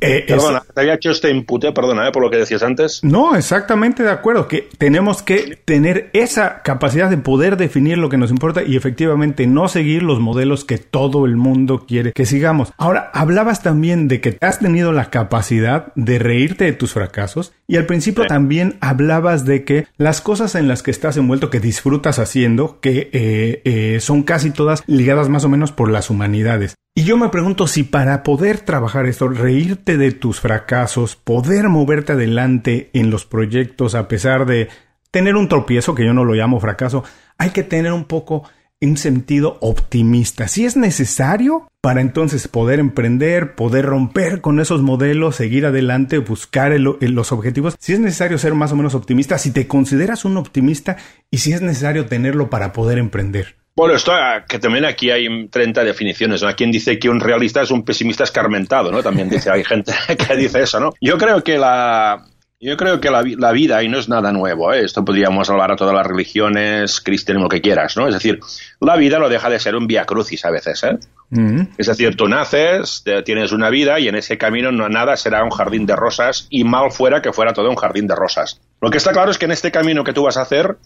Eh, 0.00 0.24
perdona, 0.26 0.62
te 0.74 0.80
había 0.80 0.94
hecho 0.94 1.10
este 1.10 1.30
input, 1.30 1.64
eh, 1.64 1.72
perdona, 1.72 2.08
eh, 2.08 2.12
por 2.12 2.22
lo 2.22 2.30
que 2.30 2.36
decías 2.36 2.62
antes. 2.62 3.02
No, 3.02 3.34
exactamente 3.36 4.02
de 4.02 4.10
acuerdo, 4.10 4.48
que 4.48 4.68
tenemos 4.78 5.22
que 5.22 5.58
tener 5.64 6.10
esa 6.12 6.62
capacidad 6.62 7.08
de 7.08 7.18
poder 7.18 7.56
definir 7.56 7.98
lo 7.98 8.08
que 8.08 8.18
nos 8.18 8.30
importa 8.30 8.62
y 8.62 8.76
efectivamente 8.76 9.46
no 9.46 9.68
seguir 9.68 10.02
los 10.02 10.20
modelos 10.20 10.64
que 10.64 10.78
todo 10.78 11.26
el 11.26 11.36
mundo 11.36 11.86
quiere 11.86 12.12
que 12.12 12.26
sigamos. 12.26 12.72
Ahora, 12.76 13.10
hablabas 13.14 13.62
también 13.62 14.08
de 14.08 14.20
que 14.20 14.36
has 14.40 14.58
tenido 14.58 14.92
la 14.92 15.10
capacidad 15.10 15.92
de 15.94 16.18
reírte 16.18 16.64
de 16.64 16.72
tus 16.72 16.92
fracasos 16.92 17.52
y 17.66 17.76
al 17.76 17.86
principio 17.86 18.26
también 18.26 18.76
hablabas 18.80 19.44
de 19.44 19.64
que 19.64 19.86
las 19.96 20.20
cosas 20.20 20.54
en 20.54 20.68
las 20.68 20.82
que 20.82 20.90
estás 20.90 21.16
envuelto, 21.16 21.50
que 21.50 21.60
disfrutas 21.60 22.18
haciendo, 22.18 22.80
que 22.80 23.98
son 24.00 24.22
casi 24.22 24.50
todas 24.50 24.82
ligadas 24.86 25.28
más 25.28 25.44
o 25.44 25.48
menos 25.48 25.72
por 25.72 25.90
las 25.90 26.10
humanidades. 26.10 26.76
Y 26.94 27.04
yo 27.04 27.16
me 27.16 27.30
pregunto 27.30 27.66
si 27.66 27.84
para 27.84 28.22
poder 28.22 28.60
trabajar 28.60 29.06
esto, 29.06 29.28
reírte 29.28 29.96
de 29.96 30.12
tus 30.12 30.40
fracasos, 30.40 31.16
poder 31.16 31.70
moverte 31.70 32.12
adelante 32.12 32.90
en 32.92 33.10
los 33.10 33.24
proyectos 33.24 33.94
a 33.94 34.08
pesar 34.08 34.44
de 34.44 34.68
tener 35.10 35.36
un 35.36 35.48
tropiezo, 35.48 35.94
que 35.94 36.04
yo 36.04 36.12
no 36.12 36.26
lo 36.26 36.34
llamo 36.34 36.60
fracaso, 36.60 37.02
hay 37.38 37.50
que 37.50 37.62
tener 37.62 37.94
un 37.94 38.04
poco 38.04 38.42
un 38.82 38.98
sentido 38.98 39.56
optimista. 39.62 40.48
Si 40.48 40.66
es 40.66 40.76
necesario 40.76 41.66
para 41.80 42.02
entonces 42.02 42.46
poder 42.46 42.78
emprender, 42.78 43.54
poder 43.54 43.86
romper 43.86 44.42
con 44.42 44.60
esos 44.60 44.82
modelos, 44.82 45.36
seguir 45.36 45.64
adelante, 45.64 46.18
buscar 46.18 46.78
los 46.78 47.32
objetivos, 47.32 47.74
si 47.78 47.94
es 47.94 48.00
necesario 48.00 48.36
ser 48.36 48.54
más 48.54 48.72
o 48.72 48.76
menos 48.76 48.94
optimista, 48.94 49.38
si 49.38 49.50
te 49.50 49.66
consideras 49.66 50.26
un 50.26 50.36
optimista 50.36 50.98
y 51.30 51.38
si 51.38 51.54
es 51.54 51.62
necesario 51.62 52.04
tenerlo 52.04 52.50
para 52.50 52.74
poder 52.74 52.98
emprender. 52.98 53.61
Bueno, 53.74 53.94
esto 53.94 54.12
ah, 54.12 54.44
que 54.46 54.58
también 54.58 54.84
aquí 54.84 55.10
hay 55.10 55.48
30 55.48 55.84
definiciones. 55.84 56.42
¿no? 56.42 56.54
Quien 56.54 56.70
dice 56.70 56.98
que 56.98 57.08
un 57.08 57.20
realista 57.20 57.62
es 57.62 57.70
un 57.70 57.84
pesimista 57.84 58.24
escarmentado, 58.24 58.92
¿no? 58.92 59.02
También 59.02 59.30
dice, 59.30 59.50
hay 59.50 59.64
gente 59.64 59.92
que 60.28 60.36
dice 60.36 60.62
eso, 60.62 60.78
¿no? 60.78 60.92
Yo 61.00 61.16
creo 61.16 61.42
que 61.42 61.56
la, 61.56 62.26
yo 62.62 62.76
creo 62.76 63.00
que 63.00 63.10
la, 63.10 63.24
la, 63.38 63.50
vida, 63.50 63.82
y 63.82 63.88
no 63.88 63.98
es 63.98 64.08
nada 64.08 64.30
nuevo, 64.30 64.72
¿eh? 64.72 64.84
esto 64.84 65.04
podríamos 65.04 65.50
hablar 65.50 65.72
a 65.72 65.76
todas 65.76 65.92
las 65.92 66.06
religiones, 66.06 67.00
cristianismo, 67.00 67.46
lo 67.46 67.48
que 67.48 67.60
quieras, 67.60 67.96
¿no? 67.96 68.06
Es 68.06 68.14
decir, 68.14 68.38
la 68.80 68.94
vida 68.96 69.18
lo 69.18 69.28
deja 69.28 69.50
de 69.50 69.58
ser 69.58 69.74
un 69.74 69.88
vía 69.88 70.04
crucis 70.04 70.44
a 70.44 70.50
veces, 70.50 70.84
¿eh? 70.84 70.96
Mm. 71.30 71.62
Es 71.76 71.88
decir, 71.88 72.14
tú 72.14 72.28
naces, 72.28 73.02
tienes 73.24 73.50
una 73.50 73.68
vida 73.68 73.98
y 73.98 74.06
en 74.06 74.14
ese 74.14 74.38
camino 74.38 74.70
no, 74.70 74.88
nada 74.88 75.16
será 75.16 75.42
un 75.42 75.50
jardín 75.50 75.86
de 75.86 75.96
rosas 75.96 76.46
y 76.50 76.62
mal 76.62 76.92
fuera 76.92 77.20
que 77.20 77.32
fuera 77.32 77.52
todo 77.52 77.68
un 77.68 77.76
jardín 77.76 78.06
de 78.06 78.14
rosas. 78.14 78.60
Lo 78.80 78.90
que 78.90 78.98
está 78.98 79.10
claro 79.10 79.32
es 79.32 79.38
que 79.38 79.46
en 79.46 79.52
este 79.52 79.72
camino 79.72 80.04
que 80.04 80.12
tú 80.12 80.22
vas 80.22 80.36
a 80.36 80.42
hacer, 80.42 80.76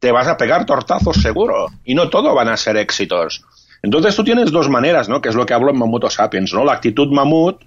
te 0.00 0.10
vas 0.12 0.26
a 0.26 0.36
pegar 0.36 0.66
tortazos 0.66 1.22
seguro 1.22 1.68
y 1.84 1.94
no 1.94 2.10
todo 2.10 2.34
van 2.34 2.48
a 2.48 2.56
ser 2.56 2.76
éxitos. 2.76 3.44
Entonces 3.82 4.16
tú 4.16 4.24
tienes 4.24 4.50
dos 4.50 4.68
maneras, 4.68 5.08
¿no? 5.08 5.20
Que 5.20 5.28
es 5.28 5.34
lo 5.34 5.46
que 5.46 5.54
hablo 5.54 5.70
en 5.70 5.78
Mamuto 5.78 6.10
Sapiens, 6.10 6.52
¿no? 6.52 6.64
La 6.64 6.72
actitud 6.72 7.08
mamut 7.12 7.62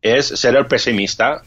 es 0.00 0.26
ser 0.26 0.54
el 0.56 0.66
pesimista, 0.66 1.42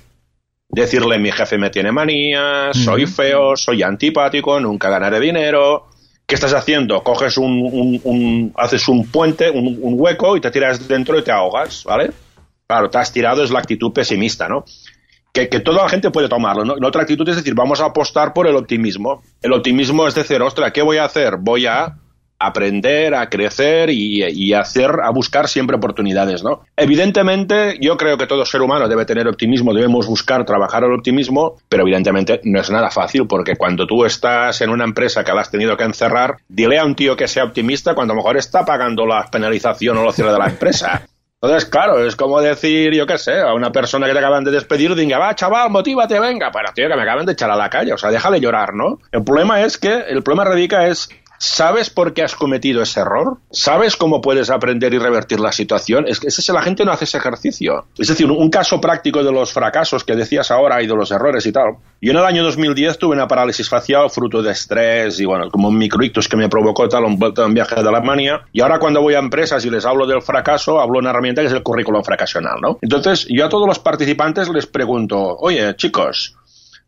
decirle 0.68 1.20
mi 1.20 1.32
jefe 1.32 1.58
me 1.58 1.70
tiene 1.70 1.92
manía, 1.92 2.72
soy 2.74 3.06
feo, 3.06 3.56
soy 3.56 3.84
antipático, 3.84 4.60
nunca 4.60 4.90
ganaré 4.90 5.20
dinero. 5.20 5.88
¿Qué 6.26 6.36
estás 6.36 6.54
haciendo? 6.54 7.04
Coges 7.04 7.38
un, 7.38 8.02
un, 8.04 8.54
haces 8.58 8.88
un 8.88 9.08
puente, 9.12 9.50
un, 9.50 9.78
hueco 9.82 10.36
y 10.36 10.42
te 10.42 10.50
tiras 10.50 10.88
dentro 10.88 11.20
y 11.20 11.24
te 11.24 11.32
ahogas, 11.32 11.84
¿vale? 11.84 12.12
Claro, 12.66 12.90
te 12.90 12.98
has 12.98 13.12
tirado 13.12 13.44
es 13.44 13.52
la 13.52 13.60
actitud 13.60 13.94
pesimista, 13.94 14.50
¿no? 14.50 14.66
Que, 15.36 15.60
toda 15.60 15.84
la 15.84 15.90
gente 15.90 16.12
puede 16.12 16.30
tomarlo. 16.30 16.64
¿no? 16.64 16.76
La 16.78 16.88
otra 16.88 17.02
actitud 17.02 17.28
es 17.28 17.36
decir, 17.36 17.54
vamos 17.54 17.82
a 17.82 17.86
apostar 17.86 18.34
por 18.34 18.48
el 18.48 18.56
optimismo. 18.56 19.22
El 19.42 19.54
optimismo 19.54 20.08
es 20.08 20.16
decir, 20.16 20.42
ostra, 20.42 20.72
¿qué 20.72 20.82
voy 20.82 20.98
a 20.98 21.06
hacer? 21.06 21.36
Voy 21.40 21.66
a 21.66 21.98
aprender, 22.38 23.16
a 23.16 23.30
crecer 23.30 23.90
y, 23.90 24.24
y, 24.24 24.54
hacer, 24.54 24.92
a 25.04 25.10
buscar 25.10 25.48
siempre 25.48 25.78
oportunidades, 25.78 26.44
¿no? 26.44 26.64
Evidentemente, 26.76 27.78
yo 27.80 27.96
creo 27.96 28.18
que 28.18 28.28
todo 28.28 28.46
ser 28.46 28.62
humano 28.62 28.90
debe 28.90 29.06
tener 29.06 29.28
optimismo, 29.28 29.74
debemos 29.74 30.06
buscar 30.06 30.46
trabajar 30.46 30.84
el 30.84 30.94
optimismo, 30.94 31.56
pero 31.70 31.84
evidentemente 31.84 32.42
no 32.44 32.60
es 32.60 32.70
nada 32.70 32.92
fácil 32.92 33.26
porque 33.26 33.56
cuando 33.56 33.88
tú 33.88 34.04
estás 34.04 34.60
en 34.62 34.70
una 34.70 34.84
empresa 34.84 35.24
que 35.24 35.32
la 35.32 35.42
has 35.42 35.52
tenido 35.52 35.78
que 35.78 35.86
encerrar, 35.86 36.38
dile 36.50 36.78
a 36.78 36.86
un 36.86 36.96
tío 36.96 37.16
que 37.16 37.28
sea 37.28 37.46
optimista 37.46 37.96
cuando 37.96 38.14
a 38.14 38.16
lo 38.16 38.22
mejor 38.22 38.38
está 38.38 38.66
pagando 38.66 39.06
la 39.06 39.26
penalización 39.32 39.98
o 39.98 40.04
lo 40.04 40.12
cierre 40.12 40.34
de 40.34 40.40
la 40.40 40.48
empresa. 40.48 41.08
Entonces, 41.46 41.70
claro, 41.70 42.04
es 42.04 42.16
como 42.16 42.42
decir, 42.42 42.94
yo 42.94 43.06
qué 43.06 43.18
sé, 43.18 43.40
a 43.40 43.54
una 43.54 43.72
persona 43.72 44.08
que 44.08 44.14
te 44.14 44.20
acaban 44.20 44.44
de 44.44 44.52
despedir, 44.52 44.96
diga, 44.96 45.20
va, 45.20 45.36
chaval, 45.36 45.70
motívate, 45.70 46.20
venga, 46.20 46.52
para 46.52 46.74
tío, 46.74 46.88
que 46.88 46.96
me 46.96 47.04
acaban 47.04 47.26
de 47.26 47.34
echar 47.34 47.52
a 47.52 47.56
la 47.56 47.70
calle, 47.70 47.94
o 47.94 47.98
sea, 47.98 48.10
deja 48.10 48.32
de 48.32 48.40
llorar, 48.40 48.74
¿no? 48.74 49.00
El 49.12 49.24
problema 49.24 49.62
es 49.62 49.78
que, 49.78 49.94
el 49.94 50.24
problema 50.24 50.46
radica 50.46 50.88
es 50.88 51.10
¿Sabes 51.38 51.90
por 51.90 52.14
qué 52.14 52.24
has 52.24 52.36
cometido 52.36 52.82
ese 52.82 53.02
error? 53.02 53.38
¿Sabes 53.52 53.96
cómo 53.96 54.22
puedes 54.22 54.50
aprender 54.50 54.94
y 54.94 55.00
revertir 55.00 55.40
la 55.40 55.52
situación? 55.52 56.06
Es 56.08 56.20
que 56.20 56.54
la 56.54 56.62
gente 56.62 56.86
no 56.86 56.92
hace 56.92 57.06
ese 57.06 57.18
ejercicio. 57.18 57.86
Es 57.98 58.08
decir, 58.08 58.30
un 58.30 58.50
caso 58.50 58.80
práctico 58.80 59.24
de 59.24 59.32
los 59.32 59.52
fracasos 59.52 60.04
que 60.04 60.16
decías 60.16 60.52
ahora 60.52 60.82
y 60.82 60.88
de 60.88 60.96
los 60.96 61.12
errores 61.12 61.46
y 61.46 61.52
tal. 61.52 61.76
Yo 62.02 62.12
en 62.12 62.18
el 62.18 62.26
año 62.26 62.44
2010 62.44 62.98
tuve 62.98 63.16
una 63.16 63.28
parálisis 63.28 63.68
facial 63.68 64.10
fruto 64.10 64.42
de 64.42 64.52
estrés 64.52 65.20
y 65.20 65.26
bueno, 65.26 65.50
como 65.50 65.70
un 65.70 65.78
microictus 65.78 66.28
que 66.28 66.38
me 66.38 66.50
provocó 66.50 66.88
tal 66.88 67.06
un 67.06 67.20
en 67.38 67.54
viaje 67.54 67.82
de 67.82 67.90
Alemania. 67.90 68.42
Y 68.54 68.62
ahora 68.62 68.80
cuando 68.80 69.02
voy 69.02 69.16
a 69.16 69.20
empresas 69.20 69.66
y 69.66 69.70
les 69.70 69.86
hablo 69.86 70.06
del 70.06 70.22
fracaso, 70.22 70.80
hablo 70.80 70.96
de 70.96 71.00
una 71.00 71.10
herramienta 71.10 71.42
que 71.42 71.48
es 71.48 71.54
el 71.54 71.64
currículum 71.64 72.04
fracasional, 72.04 72.60
¿no? 72.62 72.78
Entonces, 72.82 73.28
yo 73.30 73.46
a 73.46 73.50
todos 73.50 73.68
los 73.68 73.80
participantes 73.80 74.50
les 74.50 74.68
pregunto, 74.68 75.36
oye, 75.40 75.76
chicos, 75.76 76.36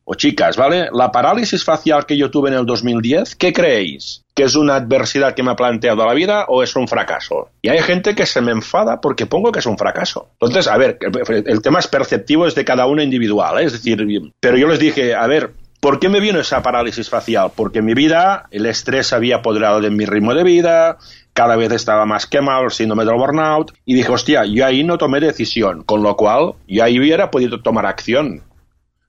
o 0.09 0.15
chicas, 0.15 0.55
¿vale? 0.55 0.87
La 0.93 1.11
parálisis 1.11 1.65
facial 1.65 2.05
que 2.05 2.15
yo 2.15 2.31
tuve 2.31 2.49
en 2.49 2.55
el 2.55 2.65
2010, 2.65 3.35
¿qué 3.35 3.51
creéis? 3.51 4.23
¿Que 4.33 4.43
es 4.43 4.55
una 4.55 4.75
adversidad 4.75 5.33
que 5.33 5.43
me 5.43 5.51
ha 5.51 5.55
planteado 5.57 6.05
la 6.05 6.13
vida 6.13 6.45
o 6.47 6.63
es 6.63 6.73
un 6.77 6.87
fracaso? 6.87 7.49
Y 7.61 7.67
hay 7.67 7.79
gente 7.79 8.15
que 8.15 8.25
se 8.25 8.39
me 8.39 8.53
enfada 8.53 9.01
porque 9.01 9.25
pongo 9.25 9.51
que 9.51 9.59
es 9.59 9.65
un 9.65 9.77
fracaso. 9.77 10.29
Entonces, 10.39 10.69
a 10.69 10.77
ver, 10.77 10.97
el 11.45 11.61
tema 11.61 11.79
es 11.79 11.87
perceptivo, 11.87 12.47
es 12.47 12.55
de 12.55 12.63
cada 12.63 12.85
uno 12.85 13.03
individual, 13.03 13.59
¿eh? 13.59 13.65
es 13.65 13.73
decir, 13.73 14.01
pero 14.39 14.57
yo 14.57 14.67
les 14.67 14.79
dije, 14.79 15.13
a 15.13 15.27
ver, 15.27 15.51
¿Por 15.79 15.99
qué 15.99 16.09
me 16.09 16.19
vino 16.19 16.39
esa 16.39 16.63
parálisis 16.63 17.07
facial? 17.07 17.51
Porque 17.55 17.83
mi 17.83 17.93
vida, 17.93 18.47
el 18.49 18.65
estrés 18.65 19.13
había 19.13 19.37
apoderado 19.37 19.79
de 19.79 19.91
mi 19.91 20.05
ritmo 20.05 20.33
de 20.33 20.43
vida, 20.43 20.97
cada 21.33 21.55
vez 21.55 21.71
estaba 21.71 22.07
más 22.07 22.25
quemado, 22.25 22.63
el 22.63 22.71
síndrome 22.71 23.05
del 23.05 23.13
burnout, 23.13 23.71
y 23.85 23.93
dije, 23.93 24.11
hostia, 24.11 24.43
yo 24.45 24.65
ahí 24.65 24.83
no 24.83 24.97
tomé 24.97 25.19
decisión, 25.19 25.83
con 25.83 26.01
lo 26.01 26.15
cual 26.15 26.53
yo 26.67 26.83
ahí 26.83 26.99
hubiera 26.99 27.29
podido 27.29 27.61
tomar 27.61 27.85
acción. 27.85 28.41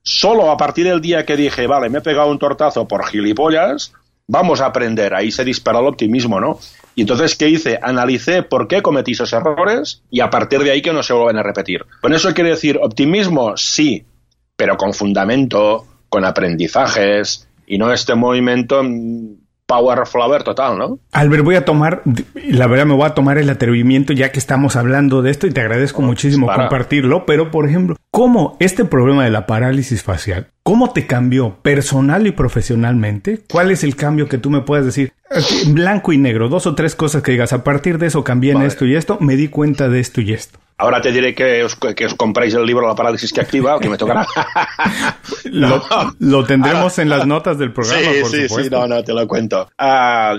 Solo 0.09 0.51
a 0.51 0.57
partir 0.57 0.87
del 0.87 1.03
día 1.03 1.27
que 1.27 1.37
dije, 1.37 1.67
vale, 1.67 1.91
me 1.91 1.99
he 1.99 2.01
pegado 2.01 2.31
un 2.31 2.39
tortazo 2.39 2.89
por 2.89 3.07
gilipollas, 3.07 3.93
vamos 4.27 4.63
a 4.63 4.67
aprender. 4.67 5.13
Ahí 5.13 5.31
se 5.31 5.45
disparó 5.45 5.81
el 5.81 5.87
optimismo, 5.87 6.41
¿no? 6.41 6.59
Y 6.95 7.03
entonces, 7.03 7.37
¿qué 7.37 7.51
hice? 7.51 7.79
Analicé 7.83 8.43
por 8.43 8.69
qué 8.69 8.81
cometí 8.81 9.13
esos 9.13 9.35
errores 9.35 10.03
y 10.11 10.21
a 10.21 10.31
partir 10.31 10.61
de 10.61 10.71
ahí 10.71 10.81
que 10.81 10.95
no 10.95 11.03
se 11.03 11.13
vuelvan 11.13 11.37
a 11.37 11.43
repetir. 11.43 11.85
Con 12.01 12.15
eso 12.15 12.33
quiere 12.33 12.51
decir, 12.51 12.79
optimismo, 12.83 13.55
sí, 13.59 14.07
pero 14.57 14.79
con 14.79 14.95
fundamento, 14.95 15.87
con 16.09 16.25
aprendizajes 16.25 17.47
y 17.67 17.77
no 17.77 17.93
este 17.93 18.15
movimiento 18.15 18.83
power 19.69 20.07
flower 20.07 20.43
total, 20.43 20.79
¿no? 20.79 20.99
Albert, 21.13 21.45
voy 21.45 21.55
a 21.55 21.65
tomar, 21.67 22.03
la 22.35 22.67
verdad 22.67 22.87
me 22.87 22.95
voy 22.95 23.05
a 23.05 23.11
tomar 23.11 23.37
el 23.37 23.51
atrevimiento 23.51 24.15
ya 24.15 24.33
que 24.33 24.39
estamos 24.39 24.77
hablando 24.77 25.21
de 25.21 25.31
esto 25.31 25.47
y 25.47 25.51
te 25.51 25.61
agradezco 25.61 26.01
oh, 26.03 26.07
muchísimo 26.07 26.47
compartirlo, 26.47 27.27
pero 27.27 27.51
por 27.51 27.69
ejemplo, 27.69 27.97
¿cómo 28.11 28.57
este 28.61 28.87
problema 28.87 29.25
de 29.25 29.31
la 29.31 29.47
parálisis 29.47 30.03
facial, 30.03 30.49
cómo 30.63 30.93
te 30.93 31.07
cambió 31.07 31.59
personal 31.61 32.27
y 32.27 32.33
profesionalmente? 32.33 33.45
¿Cuál 33.51 33.71
es 33.71 33.85
el 33.85 33.95
cambio 33.95 34.27
que 34.27 34.39
tú 34.39 34.49
me 34.49 34.63
puedes 34.63 34.87
decir? 34.87 35.13
Blanco 35.69 36.15
y 36.15 36.19
negro, 36.19 36.49
dos 36.49 36.67
o 36.67 36.75
tres 36.75 36.95
cosas 36.95 37.23
que 37.23 37.33
digas, 37.33 37.53
a 37.53 37.63
partir 37.63 37.99
de 37.99 38.07
eso 38.07 38.25
cambié 38.25 38.53
en 38.53 38.63
esto 38.63 38.87
y 38.87 38.97
esto, 38.97 39.19
me 39.21 39.37
di 39.37 39.49
cuenta 39.49 39.91
de 39.91 40.01
esto 40.01 40.23
y 40.23 40.33
esto. 40.33 40.59
Ahora 40.81 41.01
te 41.01 41.11
diré 41.11 41.35
que 41.35 41.65
os, 41.65 41.75
que 41.75 42.07
os 42.07 42.15
compráis 42.15 42.55
el 42.55 42.65
libro 42.65 42.87
La 42.87 42.95
parálisis 42.95 43.33
que 43.33 43.41
activa, 43.41 43.81
que 43.81 43.89
me 43.89 43.99
tocará. 43.99 44.25
lo, 45.45 46.45
tendremos 46.45 47.01
en 47.01 47.09
las 47.09 47.27
notas 47.27 47.59
del 47.59 47.73
programa. 47.73 48.01
Sí, 48.01 48.25
sí, 48.25 48.49
sí, 48.49 48.71
no, 48.71 48.87
no, 48.87 49.03
te 49.03 49.13
lo 49.13 49.27
cuento. 49.27 49.69
Ah, 49.77 50.37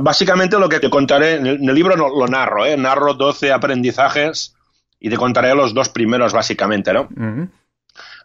básicamente 0.00 0.56
lo 0.58 0.68
que 0.68 0.78
te 0.78 0.88
contaré, 0.88 1.34
en 1.34 1.46
el, 1.46 1.74
libro 1.74 1.96
lo 1.96 2.26
narro, 2.28 2.64
¿eh? 2.64 2.76
narro 2.76 3.14
12 3.14 3.50
aprendizajes 3.50 4.54
y 5.00 5.10
te 5.10 5.16
contaré 5.16 5.52
los 5.54 5.74
dos 5.74 5.88
primeros 5.88 6.32
básicamente, 6.32 6.92
¿no? 6.92 7.08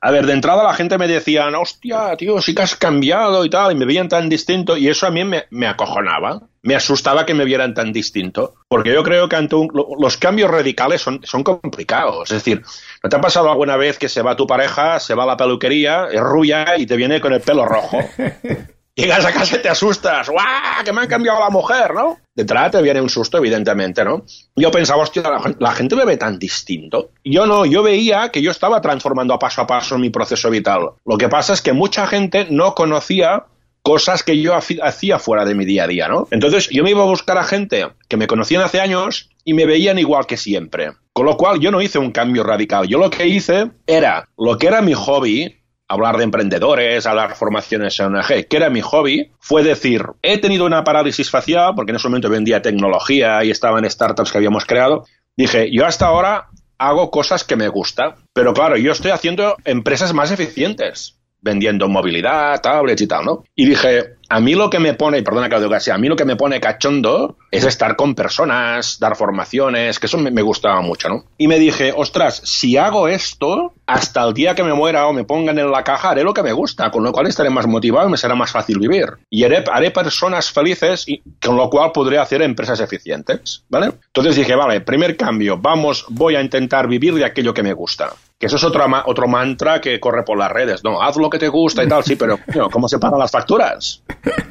A 0.04 0.10
ver, 0.10 0.26
de 0.26 0.34
entrada 0.34 0.64
la 0.64 0.74
gente 0.74 0.98
me 0.98 1.08
decía, 1.08 1.48
hostia, 1.60 2.18
tío, 2.18 2.42
sí 2.42 2.56
que 2.56 2.64
has 2.64 2.76
cambiado 2.76 3.46
y 3.46 3.52
tal, 3.52 3.72
y 3.72 3.76
me 3.76 3.86
veían 3.86 4.10
tan 4.10 4.30
distinto, 4.30 4.76
y 4.76 4.90
eso 4.90 5.06
a 5.06 5.12
mí 5.12 5.24
me, 5.24 5.46
me 5.52 5.68
acojonaba. 5.68 6.42
Me 6.64 6.76
asustaba 6.76 7.26
que 7.26 7.36
me 7.36 7.46
vieran 7.46 7.74
tan 7.74 7.92
distinto, 7.94 8.56
porque 8.68 8.94
yo 8.94 9.04
creo 9.04 9.30
que 9.30 9.36
ante 9.36 9.56
los 9.56 10.18
cambios 10.18 10.50
radicales 10.50 11.02
son, 11.02 11.22
son 11.24 11.44
complicados. 11.44 12.32
Es 12.32 12.44
decir, 12.44 12.64
¿no 13.04 13.10
te 13.10 13.16
ha 13.16 13.22
pasado 13.22 13.50
alguna 13.50 13.78
vez 13.78 13.98
que 13.98 14.10
se 14.10 14.22
va 14.22 14.36
tu 14.36 14.46
pareja, 14.46 15.00
se 15.00 15.16
va 15.16 15.24
a 15.24 15.28
la 15.28 15.38
peluquería, 15.38 16.08
es 16.12 16.20
rubia 16.20 16.78
y 16.78 16.86
te 16.86 16.98
viene 16.98 17.22
con 17.22 17.34
el 17.34 17.42
pelo 17.42 17.66
rojo? 17.66 18.00
Llegas 18.96 19.24
a 19.26 19.32
casa 19.32 19.56
y 19.56 19.62
te 19.62 19.70
asustas, 19.70 20.30
¡guau! 20.30 20.84
Que 20.84 20.92
me 20.92 21.02
han 21.02 21.08
cambiado 21.08 21.40
la 21.40 21.50
mujer, 21.50 21.94
¿no? 21.94 22.18
De 22.36 22.42
entrada 22.42 22.72
te 22.72 22.82
viene 22.82 23.02
un 23.02 23.10
susto, 23.10 23.38
evidentemente, 23.38 24.04
¿no? 24.04 24.26
Yo 24.56 24.70
pensaba, 24.70 25.04
hostia, 25.04 25.24
la, 25.60 25.72
gente 25.72 25.96
me 25.96 26.06
ve 26.06 26.18
tan 26.18 26.38
distinto. 26.38 27.12
Yo 27.24 27.46
no, 27.46 27.66
yo 27.66 27.84
veía 27.84 28.30
que 28.30 28.42
yo 28.42 28.52
estaba 28.52 28.82
transformando 28.82 29.34
a 29.34 29.40
paso 29.40 29.62
a 29.62 29.68
paso 29.68 29.98
mi 29.98 30.10
proceso 30.10 30.50
vital. 30.50 30.92
Lo 31.06 31.18
que 31.18 31.30
pasa 31.30 31.54
es 31.54 31.62
que 31.62 31.72
mucha 31.72 32.06
gente 32.06 32.48
no 32.50 32.76
conocía 32.76 33.46
cosas 33.82 34.24
que 34.24 34.40
yo 34.40 34.56
hacía 34.56 35.20
fuera 35.20 35.46
de 35.46 35.56
mi 35.56 35.66
día 35.66 35.86
a 35.86 35.88
día, 35.88 36.08
¿no? 36.08 36.28
Entonces 36.32 36.70
yo 36.70 36.84
me 36.84 36.92
iba 36.92 37.02
a 37.02 37.06
buscar 37.06 37.38
a 37.38 37.44
gente 37.44 37.88
que 38.08 38.18
me 38.18 38.28
conocían 38.28 38.62
hace 38.62 38.80
años 38.80 39.30
y 39.44 39.54
me 39.54 39.66
veían 39.66 40.00
igual 40.00 40.26
que 40.26 40.38
siempre. 40.38 40.92
Con 41.14 41.26
lo 41.26 41.38
cual 41.38 41.60
yo 41.60 41.72
no 41.72 41.82
hice 41.82 42.00
un 42.00 42.12
cambio 42.12 42.44
radical. 42.44 42.88
Yo 42.88 42.98
lo 42.98 43.10
que 43.10 43.28
hice 43.28 43.72
era 43.88 44.30
lo 44.38 44.58
que 44.58 44.68
era 44.68 44.82
mi 44.82 44.94
hobby, 44.94 45.61
hablar 45.92 46.18
de 46.18 46.24
emprendedores, 46.24 47.06
hablar 47.06 47.36
formaciones 47.36 48.00
en 48.00 48.16
ONG, 48.16 48.48
que 48.48 48.58
era 48.58 48.70
mi 48.70 48.80
hobby, 48.82 49.32
fue 49.40 49.62
decir, 49.62 50.06
he 50.22 50.38
tenido 50.38 50.66
una 50.66 50.86
parálisis 50.86 51.30
facial, 51.30 51.74
porque 51.76 51.92
en 51.92 51.98
ese 51.98 52.08
momento 52.08 52.30
vendía 52.30 52.62
tecnología 52.62 53.44
y 53.44 53.52
estaba 53.52 53.78
en 53.78 53.90
startups 53.90 54.32
que 54.32 54.38
habíamos 54.38 54.66
creado, 54.66 55.06
dije, 55.36 55.70
yo 55.70 55.86
hasta 55.86 56.06
ahora 56.08 56.48
hago 56.78 57.12
cosas 57.12 57.44
que 57.44 57.58
me 57.58 57.68
gustan, 57.68 58.16
pero 58.34 58.54
claro, 58.54 58.78
yo 58.78 58.94
estoy 58.94 59.12
haciendo 59.12 59.58
empresas 59.66 60.14
más 60.14 60.32
eficientes, 60.32 61.20
vendiendo 61.42 61.88
movilidad, 61.88 62.62
tablets 62.62 63.02
y 63.02 63.08
tal, 63.08 63.26
¿no? 63.26 63.44
Y 63.56 63.66
dije, 63.66 64.16
a 64.32 64.40
mí 64.40 64.56
lo 64.56 64.70
que 64.70 64.80
me 64.80 64.94
pone, 64.94 65.24
perdona 65.24 65.50
que 65.50 65.56
lo 65.56 65.64
diga 65.64 65.78
así, 65.78 65.92
a 65.92 65.98
mí 65.98 66.08
lo 66.08 66.16
que 66.16 66.24
me 66.24 66.38
pone 66.38 66.62
cachondo 66.62 67.38
es 67.52 67.66
estar 67.66 67.98
con 67.98 68.16
personas, 68.16 68.98
dar 68.98 69.18
formaciones, 69.18 70.00
que 70.00 70.06
eso 70.06 70.18
me, 70.18 70.42
gustaba 70.42 70.82
mucho, 70.82 71.10
¿no? 71.10 71.26
Y 71.38 71.48
me 71.48 71.60
dije, 71.60 71.94
ostras, 71.94 72.42
si 72.46 72.78
hago 72.78 73.10
esto, 73.10 73.74
hasta 73.86 74.24
el 74.24 74.34
día 74.34 74.56
que 74.56 74.64
me 74.64 74.74
muera 74.74 75.08
o 75.08 75.14
me 75.14 75.26
pongan 75.26 75.60
en 75.60 75.70
la 75.70 75.84
caja, 75.84 76.12
haré 76.12 76.24
lo 76.24 76.34
que 76.34 76.44
me 76.44 76.54
gusta, 76.54 76.92
con 76.92 77.04
lo 77.04 77.12
cual 77.12 77.28
estaré 77.28 77.50
más 77.50 77.68
motivado 77.68 78.08
y 78.08 78.12
me 78.12 78.18
será 78.18 78.36
más 78.36 78.52
fácil 78.52 78.80
vivir. 78.80 79.08
Y 79.30 79.44
haré, 79.44 79.64
haré 79.70 79.92
personas 79.92 80.50
felices 80.50 81.04
y 81.08 81.22
con 81.44 81.58
lo 81.58 81.70
cual 81.70 81.92
podré 81.92 82.18
hacer 82.18 82.42
empresas 82.42 82.80
eficientes, 82.80 83.66
¿vale? 83.68 83.92
Entonces 84.08 84.38
dije, 84.38 84.56
vale, 84.56 84.80
primer 84.80 85.18
cambio, 85.18 85.58
vamos, 85.58 86.06
voy 86.08 86.36
a 86.36 86.42
intentar 86.42 86.88
vivir 86.88 87.14
de 87.16 87.26
aquello 87.26 87.54
que 87.54 87.64
me 87.64 87.74
gusta. 87.74 88.14
Que 88.42 88.48
eso 88.48 88.56
es 88.56 88.64
otro, 88.64 88.84
otro 89.06 89.28
mantra 89.28 89.80
que 89.80 90.00
corre 90.00 90.24
por 90.24 90.36
las 90.36 90.52
redes, 90.52 90.84
¿no? 90.84 91.00
Haz 91.00 91.16
lo 91.16 91.30
que 91.30 91.38
te 91.38 91.48
gusta 91.48 91.84
y 91.84 91.88
tal, 91.88 92.04
sí, 92.04 92.16
pero 92.16 92.40
¿cómo 92.72 92.88
se 92.88 92.98
pagan 92.98 93.20
las 93.20 93.30
facturas? 93.30 94.02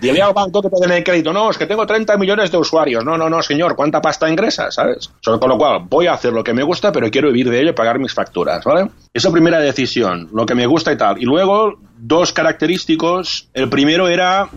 Dile 0.00 0.22
al 0.22 0.32
banco 0.32 0.62
que 0.62 0.68
te 0.70 0.76
den 0.80 0.92
el 0.92 1.02
crédito. 1.02 1.32
No, 1.32 1.50
es 1.50 1.58
que 1.58 1.66
tengo 1.66 1.84
30 1.84 2.16
millones 2.16 2.52
de 2.52 2.58
usuarios. 2.58 3.04
No, 3.04 3.18
no, 3.18 3.28
no, 3.28 3.42
señor, 3.42 3.74
¿cuánta 3.74 4.00
pasta 4.00 4.30
ingresa? 4.30 4.70
¿Sabes? 4.70 5.10
Con 5.24 5.48
lo 5.48 5.58
cual, 5.58 5.86
voy 5.88 6.06
a 6.06 6.12
hacer 6.12 6.32
lo 6.32 6.44
que 6.44 6.54
me 6.54 6.62
gusta, 6.62 6.92
pero 6.92 7.10
quiero 7.10 7.32
vivir 7.32 7.50
de 7.50 7.62
ello 7.62 7.70
y 7.70 7.74
pagar 7.74 7.98
mis 7.98 8.14
facturas, 8.14 8.64
¿vale? 8.64 8.90
Esa 9.12 9.32
primera 9.32 9.58
decisión, 9.58 10.28
lo 10.32 10.46
que 10.46 10.54
me 10.54 10.66
gusta 10.66 10.92
y 10.92 10.96
tal. 10.96 11.20
Y 11.20 11.24
luego, 11.24 11.74
dos 11.98 12.32
característicos. 12.32 13.48
El 13.52 13.68
primero 13.68 14.06
era 14.06 14.48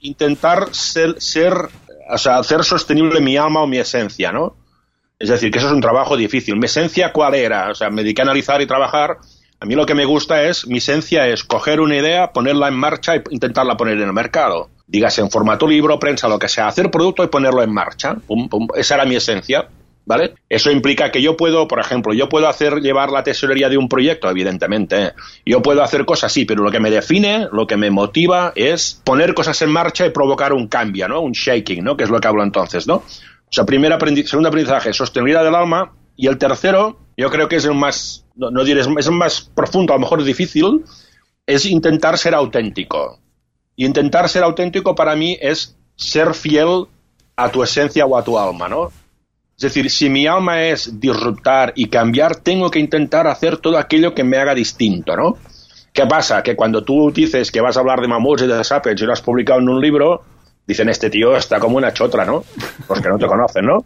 intentar 0.00 0.74
ser, 0.74 1.14
ser 1.20 1.54
o 2.10 2.18
sea, 2.18 2.38
hacer 2.38 2.64
sostenible 2.64 3.20
mi 3.20 3.36
alma 3.36 3.62
o 3.62 3.68
mi 3.68 3.78
esencia, 3.78 4.32
¿no? 4.32 4.56
Es 5.20 5.28
decir, 5.28 5.50
que 5.50 5.58
eso 5.58 5.66
es 5.68 5.74
un 5.74 5.82
trabajo 5.82 6.16
difícil. 6.16 6.56
¿Mi 6.56 6.64
esencia 6.64 7.12
cuál 7.12 7.34
era? 7.34 7.70
O 7.70 7.74
sea, 7.74 7.90
me 7.90 8.02
dediqué 8.02 8.22
a 8.22 8.24
analizar 8.24 8.62
y 8.62 8.66
trabajar. 8.66 9.18
A 9.60 9.66
mí 9.66 9.74
lo 9.74 9.84
que 9.84 9.94
me 9.94 10.06
gusta 10.06 10.44
es, 10.44 10.66
mi 10.66 10.78
esencia 10.78 11.28
es 11.28 11.44
coger 11.44 11.82
una 11.82 11.94
idea, 11.94 12.32
ponerla 12.32 12.68
en 12.68 12.74
marcha 12.74 13.16
e 13.16 13.22
intentarla 13.28 13.76
poner 13.76 13.98
en 13.98 14.04
el 14.04 14.12
mercado. 14.14 14.70
Dígase 14.86 15.20
en 15.20 15.30
formato 15.30 15.68
libro, 15.68 16.00
prensa, 16.00 16.26
lo 16.26 16.38
que 16.38 16.48
sea, 16.48 16.68
hacer 16.68 16.90
producto 16.90 17.22
y 17.22 17.26
ponerlo 17.26 17.62
en 17.62 17.70
marcha. 17.70 18.16
Esa 18.74 18.94
era 18.94 19.04
mi 19.04 19.16
esencia. 19.16 19.68
¿Vale? 20.06 20.34
Eso 20.48 20.72
implica 20.72 21.12
que 21.12 21.20
yo 21.20 21.36
puedo, 21.36 21.68
por 21.68 21.78
ejemplo, 21.78 22.14
yo 22.14 22.28
puedo 22.28 22.48
hacer 22.48 22.80
llevar 22.80 23.10
la 23.10 23.22
tesorería 23.22 23.68
de 23.68 23.76
un 23.76 23.88
proyecto, 23.88 24.28
evidentemente. 24.28 25.12
Yo 25.44 25.60
puedo 25.60 25.82
hacer 25.82 26.06
cosas, 26.06 26.32
sí, 26.32 26.46
pero 26.46 26.64
lo 26.64 26.70
que 26.70 26.80
me 26.80 26.90
define, 26.90 27.46
lo 27.52 27.66
que 27.66 27.76
me 27.76 27.90
motiva 27.90 28.52
es 28.56 29.00
poner 29.04 29.34
cosas 29.34 29.60
en 29.60 29.70
marcha 29.70 30.06
y 30.06 30.10
provocar 30.10 30.54
un 30.54 30.66
cambio, 30.66 31.06
¿no? 31.06 31.20
Un 31.20 31.32
shaking, 31.32 31.84
¿no? 31.84 31.96
Que 31.96 32.04
es 32.04 32.10
lo 32.10 32.18
que 32.18 32.26
hablo 32.26 32.42
entonces, 32.42 32.88
¿no? 32.88 33.04
O 33.50 33.52
sea, 33.52 33.64
primer 33.64 33.92
segundo 34.26 34.48
aprendizaje, 34.48 34.92
sostenibilidad 34.92 35.42
del 35.42 35.56
alma. 35.56 35.92
Y 36.16 36.28
el 36.28 36.38
tercero, 36.38 36.98
yo 37.16 37.30
creo 37.30 37.48
que 37.48 37.56
es 37.56 37.64
el 37.64 37.74
más, 37.74 38.24
no, 38.36 38.50
no 38.50 38.62
es 38.62 39.06
el 39.06 39.12
más 39.12 39.40
profundo, 39.40 39.92
a 39.92 39.96
lo 39.96 40.00
mejor 40.00 40.22
difícil, 40.22 40.84
es 41.46 41.66
intentar 41.66 42.16
ser 42.16 42.34
auténtico. 42.34 43.18
Y 43.74 43.86
intentar 43.86 44.28
ser 44.28 44.44
auténtico 44.44 44.94
para 44.94 45.16
mí 45.16 45.36
es 45.40 45.76
ser 45.96 46.34
fiel 46.34 46.86
a 47.36 47.50
tu 47.50 47.62
esencia 47.62 48.06
o 48.06 48.16
a 48.16 48.22
tu 48.22 48.38
alma, 48.38 48.68
¿no? 48.68 48.88
Es 49.56 49.62
decir, 49.62 49.90
si 49.90 50.08
mi 50.08 50.26
alma 50.26 50.62
es 50.62 51.00
disruptar 51.00 51.72
y 51.74 51.88
cambiar, 51.88 52.36
tengo 52.36 52.70
que 52.70 52.78
intentar 52.78 53.26
hacer 53.26 53.58
todo 53.58 53.78
aquello 53.78 54.14
que 54.14 54.24
me 54.24 54.38
haga 54.38 54.54
distinto, 54.54 55.16
¿no? 55.16 55.36
¿Qué 55.92 56.06
pasa? 56.06 56.42
Que 56.42 56.54
cuando 56.54 56.82
tú 56.82 57.10
dices 57.10 57.50
que 57.50 57.60
vas 57.60 57.76
a 57.76 57.80
hablar 57.80 58.00
de 58.00 58.08
mamuts 58.08 58.42
y 58.42 58.46
de 58.46 58.62
sapiens 58.64 59.02
y 59.02 59.04
lo 59.04 59.12
has 59.12 59.20
publicado 59.20 59.60
en 59.60 59.68
un 59.68 59.80
libro, 59.80 60.22
dicen, 60.70 60.88
este 60.88 61.10
tío 61.10 61.36
está 61.36 61.58
como 61.60 61.76
una 61.76 61.92
chotra, 61.92 62.24
¿no? 62.24 62.44
Porque 62.86 63.08
no 63.08 63.18
te 63.18 63.26
conocen, 63.28 63.66
¿no? 63.66 63.84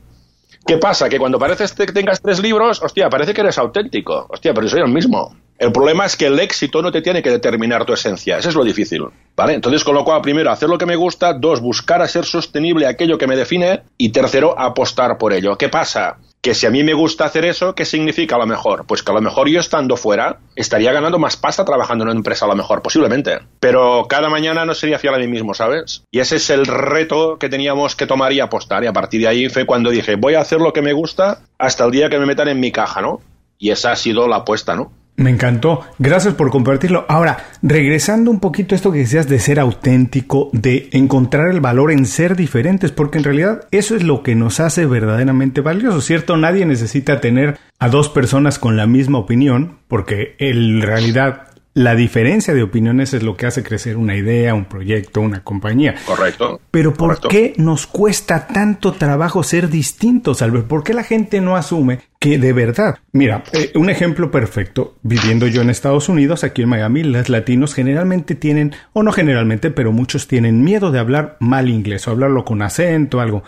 ¿Qué 0.66 0.78
pasa? 0.78 1.08
Que 1.08 1.18
cuando 1.18 1.38
parece 1.38 1.64
que 1.86 1.92
tengas 1.92 2.22
tres 2.22 2.40
libros, 2.40 2.82
hostia, 2.82 3.10
parece 3.10 3.34
que 3.34 3.42
eres 3.42 3.58
auténtico. 3.58 4.26
Hostia, 4.30 4.54
pero 4.54 4.66
soy 4.68 4.80
el 4.80 4.88
mismo. 4.88 5.36
El 5.58 5.72
problema 5.72 6.06
es 6.06 6.16
que 6.16 6.26
el 6.26 6.40
éxito 6.40 6.80
no 6.80 6.90
te 6.90 7.02
tiene 7.02 7.22
que 7.22 7.30
determinar 7.30 7.84
tu 7.84 7.92
esencia. 7.92 8.38
Eso 8.38 8.48
es 8.48 8.54
lo 8.54 8.64
difícil. 8.64 9.02
¿Vale? 9.36 9.54
Entonces, 9.54 9.84
con 9.84 9.94
lo 9.94 10.04
cual, 10.04 10.22
primero, 10.22 10.50
hacer 10.50 10.68
lo 10.68 10.78
que 10.78 10.86
me 10.86 10.96
gusta. 10.96 11.34
Dos, 11.34 11.60
buscar 11.60 12.00
a 12.00 12.08
ser 12.08 12.24
sostenible 12.24 12.86
aquello 12.86 13.18
que 13.18 13.26
me 13.26 13.36
define. 13.36 13.82
Y 13.98 14.08
tercero, 14.08 14.58
apostar 14.58 15.18
por 15.18 15.32
ello. 15.32 15.56
¿Qué 15.56 15.68
pasa? 15.68 16.16
Que 16.44 16.54
si 16.54 16.66
a 16.66 16.70
mí 16.70 16.84
me 16.84 16.92
gusta 16.92 17.24
hacer 17.24 17.46
eso, 17.46 17.74
¿qué 17.74 17.86
significa 17.86 18.36
a 18.36 18.38
lo 18.38 18.46
mejor? 18.46 18.84
Pues 18.86 19.02
que 19.02 19.10
a 19.10 19.14
lo 19.14 19.22
mejor 19.22 19.48
yo 19.48 19.60
estando 19.60 19.96
fuera 19.96 20.40
estaría 20.56 20.92
ganando 20.92 21.18
más 21.18 21.38
pasta 21.38 21.64
trabajando 21.64 22.04
en 22.04 22.10
una 22.10 22.18
empresa 22.18 22.44
a 22.44 22.48
lo 22.48 22.54
mejor, 22.54 22.82
posiblemente. 22.82 23.38
Pero 23.60 24.04
cada 24.10 24.28
mañana 24.28 24.66
no 24.66 24.74
sería 24.74 24.98
fiel 24.98 25.14
a 25.14 25.18
mí 25.18 25.26
mismo, 25.26 25.54
¿sabes? 25.54 26.04
Y 26.10 26.20
ese 26.20 26.36
es 26.36 26.50
el 26.50 26.66
reto 26.66 27.38
que 27.38 27.48
teníamos 27.48 27.96
que 27.96 28.06
tomar 28.06 28.34
y 28.34 28.40
apostar. 28.40 28.84
Y 28.84 28.86
a 28.86 28.92
partir 28.92 29.22
de 29.22 29.28
ahí 29.28 29.48
fue 29.48 29.64
cuando 29.64 29.88
dije, 29.88 30.16
voy 30.16 30.34
a 30.34 30.40
hacer 30.40 30.60
lo 30.60 30.74
que 30.74 30.82
me 30.82 30.92
gusta 30.92 31.40
hasta 31.56 31.86
el 31.86 31.92
día 31.92 32.10
que 32.10 32.18
me 32.18 32.26
metan 32.26 32.48
en 32.48 32.60
mi 32.60 32.70
caja, 32.70 33.00
¿no? 33.00 33.22
Y 33.56 33.70
esa 33.70 33.92
ha 33.92 33.96
sido 33.96 34.28
la 34.28 34.36
apuesta, 34.36 34.76
¿no? 34.76 34.92
Me 35.16 35.30
encantó. 35.30 35.82
Gracias 35.98 36.34
por 36.34 36.50
compartirlo. 36.50 37.06
Ahora, 37.08 37.38
regresando 37.62 38.32
un 38.32 38.40
poquito 38.40 38.74
a 38.74 38.76
esto 38.76 38.90
que 38.90 38.98
decías 38.98 39.28
de 39.28 39.38
ser 39.38 39.60
auténtico, 39.60 40.50
de 40.52 40.88
encontrar 40.92 41.50
el 41.50 41.60
valor 41.60 41.92
en 41.92 42.04
ser 42.06 42.34
diferentes, 42.34 42.90
porque 42.90 43.18
en 43.18 43.24
realidad 43.24 43.68
eso 43.70 43.94
es 43.94 44.02
lo 44.02 44.24
que 44.24 44.34
nos 44.34 44.58
hace 44.58 44.86
verdaderamente 44.86 45.60
valiosos, 45.60 46.04
¿cierto? 46.04 46.36
Nadie 46.36 46.66
necesita 46.66 47.20
tener 47.20 47.58
a 47.78 47.88
dos 47.88 48.08
personas 48.08 48.58
con 48.58 48.76
la 48.76 48.88
misma 48.88 49.18
opinión, 49.18 49.78
porque 49.86 50.34
en 50.38 50.82
realidad 50.82 51.48
la 51.74 51.96
diferencia 51.96 52.54
de 52.54 52.62
opiniones 52.62 53.14
es 53.14 53.24
lo 53.24 53.36
que 53.36 53.46
hace 53.46 53.64
crecer 53.64 53.96
una 53.96 54.14
idea, 54.14 54.54
un 54.54 54.66
proyecto, 54.66 55.20
una 55.20 55.42
compañía. 55.42 55.96
Correcto. 56.06 56.60
Pero 56.70 56.94
¿por 56.94 57.20
qué 57.28 57.52
nos 57.56 57.88
cuesta 57.88 58.46
tanto 58.46 58.92
trabajo 58.92 59.42
ser 59.42 59.68
distintos, 59.68 60.40
Albert? 60.40 60.68
¿Por 60.68 60.84
qué 60.84 60.94
la 60.94 61.02
gente 61.02 61.40
no 61.40 61.56
asume 61.56 61.98
que 62.20 62.38
de 62.38 62.52
verdad? 62.52 62.98
Mira, 63.10 63.42
eh, 63.52 63.72
un 63.74 63.90
ejemplo 63.90 64.30
perfecto. 64.30 64.98
Viviendo 65.02 65.48
yo 65.48 65.62
en 65.62 65.70
Estados 65.70 66.08
Unidos, 66.08 66.44
aquí 66.44 66.62
en 66.62 66.68
Miami, 66.68 67.02
los 67.02 67.28
latinos 67.28 67.74
generalmente 67.74 68.36
tienen, 68.36 68.72
o 68.92 69.02
no 69.02 69.10
generalmente, 69.10 69.72
pero 69.72 69.90
muchos 69.90 70.28
tienen 70.28 70.62
miedo 70.62 70.92
de 70.92 71.00
hablar 71.00 71.36
mal 71.40 71.68
inglés 71.68 72.06
o 72.06 72.12
hablarlo 72.12 72.44
con 72.44 72.62
acento 72.62 73.18
o 73.18 73.20
algo. 73.20 73.42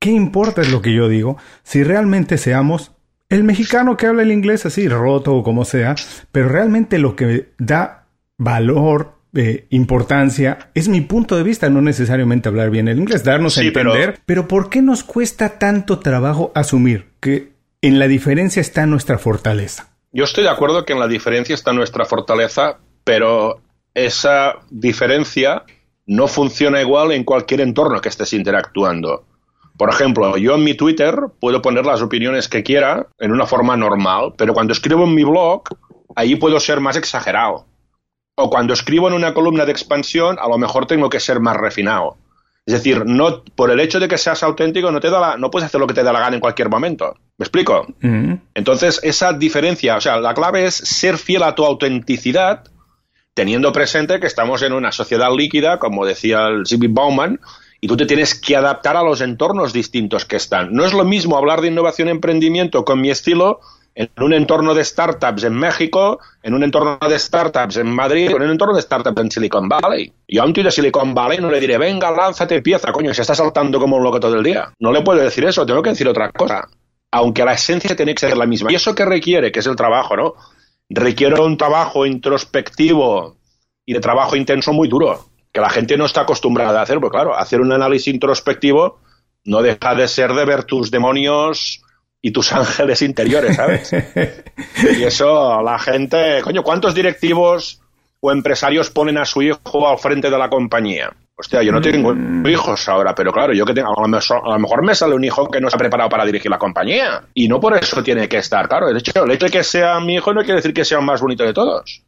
¿Qué 0.00 0.10
importa 0.10 0.62
es 0.62 0.70
lo 0.70 0.82
que 0.82 0.94
yo 0.94 1.08
digo 1.08 1.38
si 1.62 1.84
realmente 1.84 2.38
seamos 2.38 2.97
el 3.28 3.44
mexicano 3.44 3.96
que 3.96 4.06
habla 4.06 4.22
el 4.22 4.32
inglés 4.32 4.66
así, 4.66 4.88
roto 4.88 5.34
o 5.34 5.42
como 5.42 5.64
sea, 5.64 5.94
pero 6.32 6.48
realmente 6.48 6.98
lo 6.98 7.14
que 7.14 7.50
da 7.58 8.06
valor, 8.38 9.14
eh, 9.34 9.66
importancia, 9.70 10.70
es 10.74 10.88
mi 10.88 11.02
punto 11.02 11.36
de 11.36 11.42
vista, 11.42 11.68
no 11.68 11.82
necesariamente 11.82 12.48
hablar 12.48 12.70
bien 12.70 12.88
el 12.88 12.98
inglés, 12.98 13.24
darnos 13.24 13.58
a 13.58 13.62
entender, 13.62 14.12
pero... 14.12 14.22
pero 14.24 14.48
¿por 14.48 14.70
qué 14.70 14.80
nos 14.80 15.04
cuesta 15.04 15.58
tanto 15.58 15.98
trabajo 15.98 16.50
asumir 16.54 17.10
que 17.20 17.52
en 17.82 17.98
la 17.98 18.08
diferencia 18.08 18.60
está 18.60 18.86
nuestra 18.86 19.18
fortaleza? 19.18 19.90
Yo 20.12 20.24
estoy 20.24 20.44
de 20.44 20.50
acuerdo 20.50 20.86
que 20.86 20.94
en 20.94 21.00
la 21.00 21.08
diferencia 21.08 21.54
está 21.54 21.72
nuestra 21.72 22.06
fortaleza, 22.06 22.78
pero 23.04 23.60
esa 23.92 24.54
diferencia 24.70 25.64
no 26.06 26.26
funciona 26.26 26.80
igual 26.80 27.12
en 27.12 27.24
cualquier 27.24 27.60
entorno 27.60 28.00
que 28.00 28.08
estés 28.08 28.32
interactuando. 28.32 29.26
Por 29.78 29.90
ejemplo, 29.90 30.36
yo 30.36 30.56
en 30.56 30.64
mi 30.64 30.74
Twitter 30.74 31.16
puedo 31.40 31.62
poner 31.62 31.86
las 31.86 32.02
opiniones 32.02 32.48
que 32.48 32.64
quiera 32.64 33.06
en 33.18 33.30
una 33.30 33.46
forma 33.46 33.76
normal, 33.76 34.34
pero 34.36 34.52
cuando 34.52 34.72
escribo 34.72 35.04
en 35.04 35.14
mi 35.14 35.22
blog, 35.22 35.62
ahí 36.16 36.34
puedo 36.34 36.58
ser 36.58 36.80
más 36.80 36.96
exagerado. 36.96 37.66
O 38.34 38.50
cuando 38.50 38.74
escribo 38.74 39.06
en 39.06 39.14
una 39.14 39.34
columna 39.34 39.64
de 39.64 39.70
expansión, 39.72 40.36
a 40.40 40.48
lo 40.48 40.58
mejor 40.58 40.86
tengo 40.86 41.08
que 41.08 41.20
ser 41.20 41.38
más 41.38 41.56
refinado. 41.56 42.18
Es 42.66 42.74
decir, 42.74 43.06
no, 43.06 43.44
por 43.44 43.70
el 43.70 43.78
hecho 43.78 44.00
de 44.00 44.08
que 44.08 44.18
seas 44.18 44.42
auténtico, 44.42 44.90
no, 44.90 44.98
te 44.98 45.10
da 45.10 45.36
no 45.36 45.50
puedes 45.50 45.66
hacer 45.66 45.80
lo 45.80 45.86
que 45.86 45.94
te 45.94 46.02
da 46.02 46.12
la 46.12 46.20
gana 46.20 46.34
en 46.34 46.40
cualquier 46.40 46.68
momento. 46.68 47.14
¿Me 47.38 47.44
explico? 47.44 47.86
Mm-hmm. 48.00 48.40
Entonces, 48.54 49.00
esa 49.04 49.32
diferencia, 49.32 49.96
o 49.96 50.00
sea, 50.00 50.18
la 50.18 50.34
clave 50.34 50.66
es 50.66 50.74
ser 50.74 51.18
fiel 51.18 51.44
a 51.44 51.54
tu 51.54 51.64
autenticidad, 51.64 52.64
teniendo 53.32 53.72
presente 53.72 54.18
que 54.18 54.26
estamos 54.26 54.62
en 54.62 54.72
una 54.72 54.90
sociedad 54.90 55.30
líquida, 55.34 55.78
como 55.78 56.04
decía 56.04 56.48
el 56.48 56.66
Ziggy 56.66 56.88
Bauman, 56.88 57.40
y 57.80 57.88
tú 57.88 57.96
te 57.96 58.06
tienes 58.06 58.34
que 58.34 58.56
adaptar 58.56 58.96
a 58.96 59.02
los 59.02 59.20
entornos 59.20 59.72
distintos 59.72 60.24
que 60.24 60.36
están. 60.36 60.72
No 60.72 60.84
es 60.84 60.92
lo 60.92 61.04
mismo 61.04 61.36
hablar 61.36 61.60
de 61.60 61.68
innovación 61.68 62.08
y 62.08 62.12
emprendimiento 62.12 62.84
con 62.84 63.00
mi 63.00 63.10
estilo 63.10 63.60
en 63.94 64.10
un 64.20 64.32
entorno 64.32 64.74
de 64.74 64.84
startups 64.84 65.42
en 65.44 65.54
México, 65.54 66.20
en 66.42 66.54
un 66.54 66.62
entorno 66.62 66.98
de 67.00 67.18
startups 67.18 67.78
en 67.78 67.90
Madrid, 67.90 68.30
en 68.30 68.42
un 68.42 68.50
entorno 68.50 68.76
de 68.76 68.82
startups 68.82 69.20
en 69.20 69.30
Silicon 69.30 69.68
Valley. 69.68 70.12
Yo 70.28 70.42
a 70.42 70.46
un 70.46 70.52
tío 70.52 70.62
de 70.62 70.70
Silicon 70.70 71.14
Valley 71.14 71.38
no 71.38 71.50
le 71.50 71.58
diré, 71.58 71.78
venga, 71.78 72.10
lánzate, 72.10 72.56
empieza, 72.56 72.92
coño, 72.92 73.12
se 73.12 73.22
está 73.22 73.34
saltando 73.34 73.80
como 73.80 73.96
un 73.96 74.04
loco 74.04 74.20
todo 74.20 74.36
el 74.36 74.44
día. 74.44 74.72
No 74.78 74.92
le 74.92 75.02
puedo 75.02 75.20
decir 75.20 75.44
eso, 75.44 75.66
tengo 75.66 75.82
que 75.82 75.90
decir 75.90 76.06
otra 76.06 76.30
cosa. 76.30 76.68
Aunque 77.10 77.44
la 77.44 77.54
esencia 77.54 77.96
tiene 77.96 78.14
que 78.14 78.20
ser 78.20 78.36
la 78.36 78.46
misma. 78.46 78.70
¿Y 78.70 78.76
eso 78.76 78.94
qué 78.94 79.04
requiere? 79.04 79.50
Que 79.50 79.60
es 79.60 79.66
el 79.66 79.74
trabajo, 79.74 80.16
¿no? 80.16 80.34
Requiere 80.88 81.40
un 81.40 81.56
trabajo 81.56 82.06
introspectivo 82.06 83.36
y 83.84 83.94
de 83.94 84.00
trabajo 84.00 84.36
intenso 84.36 84.72
muy 84.72 84.86
duro 84.86 85.27
que 85.58 85.62
la 85.62 85.70
gente 85.70 85.96
no 85.96 86.06
está 86.06 86.20
acostumbrada 86.20 86.78
a 86.78 86.82
hacer, 86.84 87.00
porque 87.00 87.16
claro, 87.16 87.36
hacer 87.36 87.60
un 87.60 87.72
análisis 87.72 88.14
introspectivo 88.14 89.00
no 89.44 89.60
deja 89.60 89.94
de 89.96 90.06
ser 90.06 90.32
de 90.32 90.44
ver 90.44 90.62
tus 90.62 90.90
demonios 90.90 91.82
y 92.22 92.30
tus 92.30 92.52
ángeles 92.52 93.02
interiores, 93.02 93.56
¿sabes? 93.56 93.92
y 93.92 95.02
eso 95.02 95.60
la 95.62 95.78
gente, 95.78 96.40
coño, 96.42 96.62
¿cuántos 96.62 96.94
directivos 96.94 97.80
o 98.20 98.30
empresarios 98.30 98.90
ponen 98.90 99.18
a 99.18 99.24
su 99.24 99.42
hijo 99.42 99.88
al 99.88 99.98
frente 99.98 100.30
de 100.30 100.38
la 100.38 100.48
compañía? 100.48 101.10
Hostia, 101.36 101.62
yo 101.62 101.72
no 101.72 101.80
tengo 101.80 102.14
mm. 102.14 102.46
hijos 102.48 102.88
ahora, 102.88 103.14
pero 103.14 103.32
claro, 103.32 103.52
yo 103.52 103.64
que 103.64 103.74
tengo, 103.74 103.90
a 103.96 104.02
lo, 104.02 104.58
mejor, 104.58 104.84
me 104.84 104.94
sale 104.94 105.14
un 105.14 105.24
hijo 105.24 105.48
que 105.48 105.60
no 105.60 105.70
se 105.70 105.76
ha 105.76 105.78
preparado 105.78 106.10
para 106.10 106.24
dirigir 106.24 106.50
la 106.50 106.58
compañía. 106.58 107.22
Y 107.32 107.46
no 107.46 107.60
por 107.60 107.76
eso 107.76 108.02
tiene 108.02 108.28
que 108.28 108.38
estar, 108.38 108.68
claro. 108.68 108.88
De 108.88 108.98
hecho, 108.98 109.24
el 109.24 109.30
hecho 109.30 109.46
de 109.46 109.52
que 109.52 109.62
sea 109.62 110.00
mi 110.00 110.16
hijo 110.16 110.34
no 110.34 110.40
quiere 110.40 110.56
decir 110.56 110.74
que 110.74 110.84
sea 110.84 110.98
el 110.98 111.04
más 111.04 111.20
bonito 111.20 111.44
de 111.44 111.52
todos. 111.52 112.02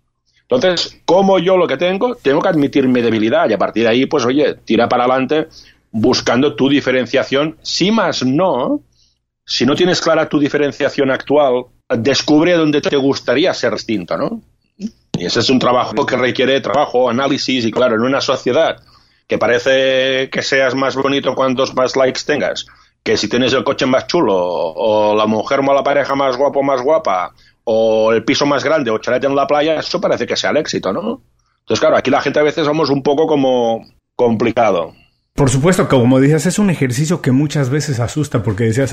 Entonces, 0.50 1.00
como 1.04 1.38
yo 1.38 1.56
lo 1.56 1.68
que 1.68 1.76
tengo, 1.76 2.16
tengo 2.16 2.40
que 2.40 2.48
admitir 2.48 2.88
mi 2.88 3.00
debilidad 3.00 3.48
y 3.48 3.52
a 3.52 3.58
partir 3.58 3.84
de 3.84 3.90
ahí, 3.90 4.06
pues 4.06 4.24
oye, 4.24 4.56
tira 4.64 4.88
para 4.88 5.04
adelante 5.04 5.46
buscando 5.92 6.56
tu 6.56 6.68
diferenciación. 6.68 7.56
Si 7.62 7.92
más 7.92 8.24
no, 8.24 8.80
si 9.44 9.64
no 9.64 9.76
tienes 9.76 10.00
clara 10.00 10.28
tu 10.28 10.40
diferenciación 10.40 11.12
actual, 11.12 11.66
descubre 11.88 12.54
dónde 12.54 12.80
te 12.80 12.96
gustaría 12.96 13.54
ser 13.54 13.74
distinto, 13.74 14.16
¿no? 14.16 14.42
Y 14.76 15.24
ese 15.24 15.40
es 15.40 15.50
un 15.50 15.60
trabajo 15.60 16.04
que 16.04 16.16
requiere 16.16 16.60
trabajo, 16.60 17.08
análisis 17.08 17.64
y 17.64 17.70
claro, 17.70 17.94
en 17.94 18.02
una 18.02 18.20
sociedad 18.20 18.76
que 19.28 19.38
parece 19.38 20.30
que 20.30 20.42
seas 20.42 20.74
más 20.74 20.96
bonito 20.96 21.36
cuantos 21.36 21.74
más 21.76 21.94
likes 21.94 22.22
tengas, 22.26 22.66
que 23.04 23.16
si 23.16 23.28
tienes 23.28 23.52
el 23.52 23.62
coche 23.62 23.86
más 23.86 24.08
chulo 24.08 24.34
o 24.34 25.14
la 25.14 25.26
mujer 25.26 25.60
o 25.60 25.74
la 25.74 25.84
pareja 25.84 26.16
más 26.16 26.36
guapo 26.36 26.64
más 26.64 26.82
guapa 26.82 27.32
o 27.72 28.12
el 28.12 28.24
piso 28.24 28.46
más 28.46 28.64
grande 28.64 28.90
o 28.90 28.98
chalet 28.98 29.22
en 29.22 29.36
la 29.36 29.46
playa, 29.46 29.78
eso 29.78 30.00
parece 30.00 30.26
que 30.26 30.34
sea 30.34 30.50
el 30.50 30.56
éxito, 30.56 30.92
¿no? 30.92 31.22
Entonces, 31.60 31.78
claro, 31.78 31.96
aquí 31.96 32.10
la 32.10 32.20
gente 32.20 32.40
a 32.40 32.42
veces 32.42 32.66
somos 32.66 32.90
un 32.90 33.00
poco 33.00 33.28
como, 33.28 33.86
complicado. 34.16 34.92
Por 35.34 35.50
supuesto, 35.50 35.86
como 35.86 36.18
decías, 36.18 36.46
es 36.46 36.58
un 36.58 36.70
ejercicio 36.70 37.22
que 37.22 37.30
muchas 37.30 37.70
veces 37.70 38.00
asusta 38.00 38.42
porque 38.42 38.64
decías, 38.64 38.92